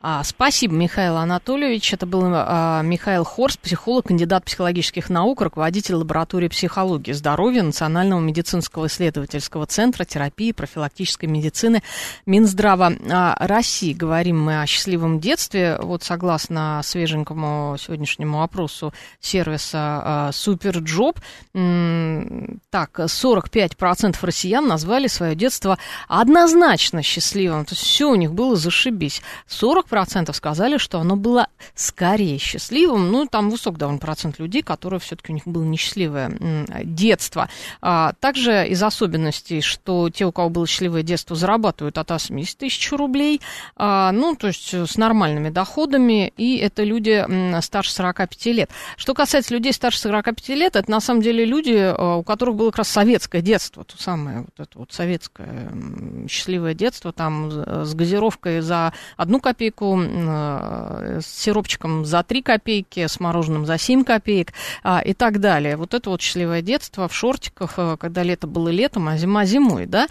А, 0.03 0.25
спасибо, 0.25 0.75
Михаил 0.75 1.19
Анатольевич. 1.19 1.93
Это 1.93 2.07
был 2.07 2.23
а, 2.33 2.81
Михаил 2.83 3.23
Хорс, 3.23 3.59
психолог, 3.59 4.07
кандидат 4.07 4.47
психологических 4.47 5.11
наук, 5.11 5.43
руководитель 5.43 5.97
лаборатории 5.97 6.49
психологии 6.49 7.13
здоровья 7.13 7.63
Национального 7.63 8.19
медицинского 8.19 8.87
исследовательского 8.87 9.67
центра 9.67 10.05
терапии 10.05 10.49
и 10.49 10.53
профилактической 10.55 11.27
медицины 11.27 11.83
Минздрава 12.25 12.95
а, 13.11 13.37
России. 13.47 13.93
Говорим 13.93 14.43
мы 14.43 14.63
о 14.63 14.67
счастливом 14.67 15.21
детстве. 15.21 15.77
Вот 15.79 16.03
согласно 16.03 16.81
свеженькому 16.83 17.77
сегодняшнему 17.79 18.43
опросу 18.43 18.95
сервиса 19.21 20.31
SuperJob, 20.33 21.19
так, 21.53 22.99
45% 22.99 24.17
россиян 24.23 24.67
назвали 24.67 25.09
свое 25.09 25.35
детство 25.35 25.79
однозначно 26.09 27.03
счастливым. 27.03 27.67
То 27.67 27.75
есть 27.75 27.83
все 27.83 28.11
у 28.11 28.15
них 28.15 28.33
было 28.33 28.57
зашибись 28.57 29.10
ошиблись. 29.11 29.23
40% 29.49 30.33
сказали, 30.33 30.79
что 30.79 31.01
оно 31.01 31.17
было 31.17 31.49
скорее 31.75 32.39
счастливым. 32.39 33.11
Ну, 33.11 33.27
там 33.27 33.51
высок 33.51 33.79
довольно 33.79 33.99
процент 33.99 34.39
людей, 34.39 34.63
которые 34.63 35.01
все-таки 35.01 35.33
у 35.33 35.35
них 35.35 35.47
было 35.47 35.65
несчастливое 35.65 36.33
детство. 36.85 37.49
А, 37.81 38.13
также 38.21 38.67
из 38.69 38.83
особенностей, 38.83 39.61
что 39.61 40.11
те, 40.11 40.25
у 40.27 40.33
кого 40.33 40.51
было 40.51 40.67
счастливое 40.67 41.03
детство, 41.03 41.37
зарабатывают 41.37 41.99
от 41.99 42.11
80 42.11 42.59
тысяч 42.59 42.93
рублей. 42.93 43.41
А, 43.77 44.13
ну, 44.13 44.37
то 44.37 44.49
есть 44.49 44.73
с 44.73 44.97
нормальными 44.97 45.51
доходами. 45.51 46.33
И 46.37 46.57
это 46.59 46.85
люди 46.85 47.25
старше 47.61 47.93
45 47.93 48.47
лет. 48.47 48.71
Что 48.97 49.15
касается 49.15 49.55
людей 49.55 49.73
старше 49.73 49.99
45 50.01 50.49
лет, 50.51 50.77
это 50.77 50.91
на 50.91 51.01
самом 51.01 51.23
деле 51.23 51.45
люди, 51.45 51.77
а, 51.77 52.17
у 52.17 52.23
которых 52.23 52.57
было 52.57 52.71
как 52.71 52.79
раз 52.79 52.89
советское 52.89 53.43
детство, 53.43 53.85
то 53.85 54.01
самое 54.01 54.41
вот 54.41 54.55
это 54.59 54.79
вот 54.79 54.93
советское 54.93 55.71
счастливое 56.29 56.75
детство, 56.75 57.13
там 57.13 57.51
с 57.51 57.95
газировкой 57.95 58.61
за 58.61 58.93
одну 59.17 59.41
копейку, 59.41 60.01
э, 60.01 61.21
с 61.23 61.27
сиропчиком 61.27 62.05
за 62.05 62.23
3 62.23 62.43
копейки, 62.43 63.07
с 63.07 63.21
мороженым 63.21 63.67
за 63.67 63.79
7 63.79 64.05
копеек 64.05 64.53
а, 64.83 65.01
и 65.01 65.15
так 65.15 65.41
далее. 65.41 65.77
Вот 65.77 65.95
это 65.95 66.11
вот 66.11 66.21
счастливое 66.21 66.63
детство 66.63 67.09
в 67.09 67.15
шортиках, 67.15 67.75
э, 67.77 67.97
когда 67.99 68.23
лето 68.23 68.47
было 68.47 68.69
летом, 68.69 69.09
а 69.09 69.17
зима 69.17 69.45
зимой, 69.45 69.87
да. 69.87 70.07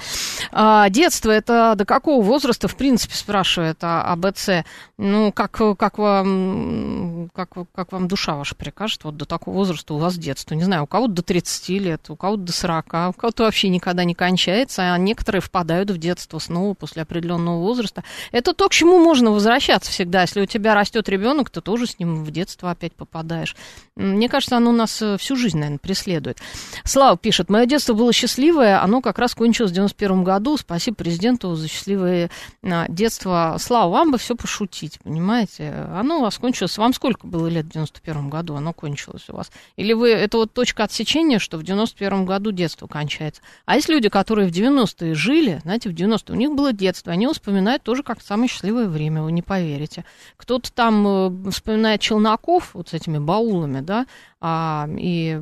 А, 0.52 0.90
детство 0.90 1.32
это 1.32 1.74
до 1.76 1.86
какого 1.86 2.24
возраста, 2.24 2.68
в 2.68 2.76
принципе, 2.76 3.16
спрашивает 3.16 3.78
АБЦ. 3.82 4.66
Ну, 4.98 5.32
как, 5.32 5.62
как, 5.78 5.98
вам, 5.98 7.30
как, 7.34 7.50
как 7.74 7.92
вам 7.92 8.08
душа 8.08 8.36
ваша 8.36 8.56
прикажет, 8.56 9.04
вот 9.04 9.18
до 9.18 9.26
такого 9.26 9.56
возраста 9.56 9.94
у 9.94 9.98
вас 9.98 10.18
детство. 10.18 10.56
Не 10.56 10.64
знаю, 10.64 10.84
у 10.84 10.88
кого-то 10.88 11.14
до 11.14 11.22
30 11.22 11.70
лет, 11.70 12.10
у 12.10 12.16
кого-то 12.16 12.44
до 12.44 12.52
40, 12.52 12.86
у 12.86 13.14
кого-то 13.14 13.44
вообще 13.44 13.70
никогда 13.70 14.04
не 14.04 14.16
кончается, 14.16 14.94
а 14.94 14.98
некоторые 14.98 15.42
впадают 15.42 15.92
в 15.92 15.98
детство 15.98 16.40
снова 16.40 16.74
после 16.74 17.04
определенного 17.04 17.60
возраста. 17.60 18.04
Это 18.32 18.54
то, 18.54 18.70
к 18.70 18.74
чему 18.80 18.98
можно 18.98 19.32
возвращаться 19.32 19.92
всегда. 19.92 20.22
Если 20.22 20.40
у 20.40 20.46
тебя 20.46 20.74
растет 20.74 21.10
ребенок, 21.10 21.50
ты 21.50 21.60
тоже 21.60 21.86
с 21.86 22.00
ним 22.00 22.24
в 22.24 22.32
детство 22.32 22.72
опять 22.72 22.94
попадаешь. 22.94 23.58
Мне 23.98 24.30
кажется, 24.30 24.56
оно 24.56 24.72
нас 24.72 25.02
э, 25.02 25.18
всю 25.18 25.36
жизнь, 25.36 25.58
наверное, 25.58 25.80
преследует. 25.80 26.38
Слава 26.86 27.18
пишет, 27.18 27.50
мое 27.50 27.66
детство 27.66 27.94
было 27.94 28.14
счастливое, 28.14 28.82
оно 28.82 29.02
как 29.02 29.20
раз 29.20 29.36
кончилось 29.36 29.72
в 29.72 29.74
91 29.74 30.24
году. 30.24 30.56
Спасибо 30.56 30.96
президенту 30.96 31.56
за 31.56 31.68
счастливое 31.68 32.30
а, 32.64 32.86
детство. 32.88 33.58
Слава, 33.60 33.92
вам 33.92 34.12
бы 34.12 34.18
все 34.18 34.36
пошутить, 34.36 34.98
понимаете? 35.04 35.74
Оно 35.94 36.20
у 36.20 36.22
вас 36.22 36.38
кончилось. 36.38 36.78
Вам 36.78 36.94
сколько 36.94 37.28
было 37.28 37.48
лет 37.48 37.66
в 37.66 37.72
91 37.72 38.30
году? 38.30 38.56
Оно 38.56 38.72
кончилось 38.72 39.26
у 39.28 39.36
вас. 39.36 39.52
Или 39.76 39.92
вы, 39.92 40.12
это 40.12 40.38
вот 40.38 40.54
точка 40.54 40.86
отсечения, 40.86 41.40
что 41.40 41.58
в 41.58 41.64
91 41.64 42.24
году 42.24 42.54
детство 42.54 42.88
кончается. 42.88 43.42
А 43.66 43.76
есть 43.76 43.90
люди, 43.90 44.08
которые 44.08 44.48
в 44.48 44.52
90-е 44.54 45.16
жили, 45.16 45.60
знаете, 45.64 45.90
в 45.90 45.94
90-е, 45.94 46.34
у 46.34 46.38
них 46.38 46.52
было 46.52 46.72
детство, 46.72 47.12
они 47.12 47.28
вспоминают 47.28 47.84
тоже 47.84 48.04
как 48.04 48.22
самое 48.22 48.48
счастливое 48.48 48.69
счастливое 48.70 48.88
время, 48.88 49.24
вы 49.24 49.32
не 49.32 49.42
поверите. 49.42 50.06
Кто-то 50.38 50.72
там 50.72 51.48
э, 51.48 51.52
вспоминает 51.52 52.02
Челноков 52.02 52.76
вот 52.76 52.90
с 52.90 52.94
этими 52.94 53.18
баулами, 53.18 53.82
да, 53.82 54.06
а, 54.40 54.88
и 54.96 55.34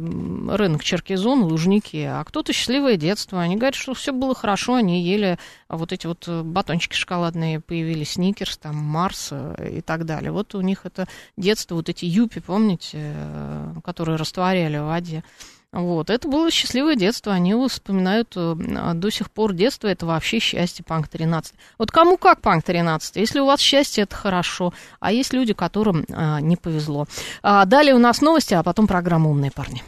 рынок 0.49 0.83
Черкизон, 0.83 1.43
Лужники, 1.43 1.97
а 1.97 2.23
кто-то 2.23 2.53
счастливое 2.53 2.95
детство. 2.95 3.41
Они 3.41 3.57
говорят, 3.57 3.75
что 3.75 3.93
все 3.93 4.13
было 4.13 4.33
хорошо, 4.33 4.75
они 4.75 5.03
ели 5.03 5.37
вот 5.67 5.91
эти 5.91 6.07
вот 6.07 6.23
э, 6.27 6.41
батончики 6.41 6.95
шоколадные, 6.95 7.59
появились 7.59 8.11
Сникерс, 8.11 8.57
там, 8.57 8.77
Марс 8.77 9.29
э, 9.31 9.77
и 9.79 9.81
так 9.81 10.05
далее. 10.05 10.31
Вот 10.31 10.55
у 10.55 10.61
них 10.61 10.85
это 10.85 11.05
детство, 11.35 11.75
вот 11.75 11.89
эти 11.89 12.05
юпи, 12.05 12.39
помните, 12.39 13.13
которые 13.83 14.15
растворяли 14.15 14.77
в 14.77 14.85
воде. 14.85 15.23
Вот, 15.73 16.09
это 16.09 16.29
было 16.29 16.49
счастливое 16.49 16.95
детство, 16.95 17.33
они 17.33 17.49
его 17.49 17.67
вспоминают 17.67 18.33
э, 18.37 18.55
до 18.93 19.09
сих 19.09 19.29
пор 19.29 19.51
детство, 19.51 19.87
это 19.87 20.05
вообще 20.05 20.39
счастье, 20.39 20.85
Панк 20.87 21.09
13. 21.09 21.53
Вот 21.77 21.91
кому 21.91 22.17
как 22.17 22.41
Панк 22.41 22.63
13, 22.63 23.17
если 23.17 23.39
у 23.41 23.45
вас 23.45 23.59
счастье, 23.59 24.03
это 24.05 24.15
хорошо, 24.15 24.73
а 25.01 25.11
есть 25.11 25.33
люди, 25.33 25.53
которым 25.53 26.05
а, 26.09 26.39
не 26.39 26.55
повезло. 26.55 27.05
А, 27.43 27.65
далее 27.65 27.93
у 27.93 27.99
нас 27.99 28.21
новости, 28.21 28.53
а 28.53 28.63
потом 28.63 28.87
программа 28.87 29.29
«Умные 29.29 29.51
парни». 29.51 29.83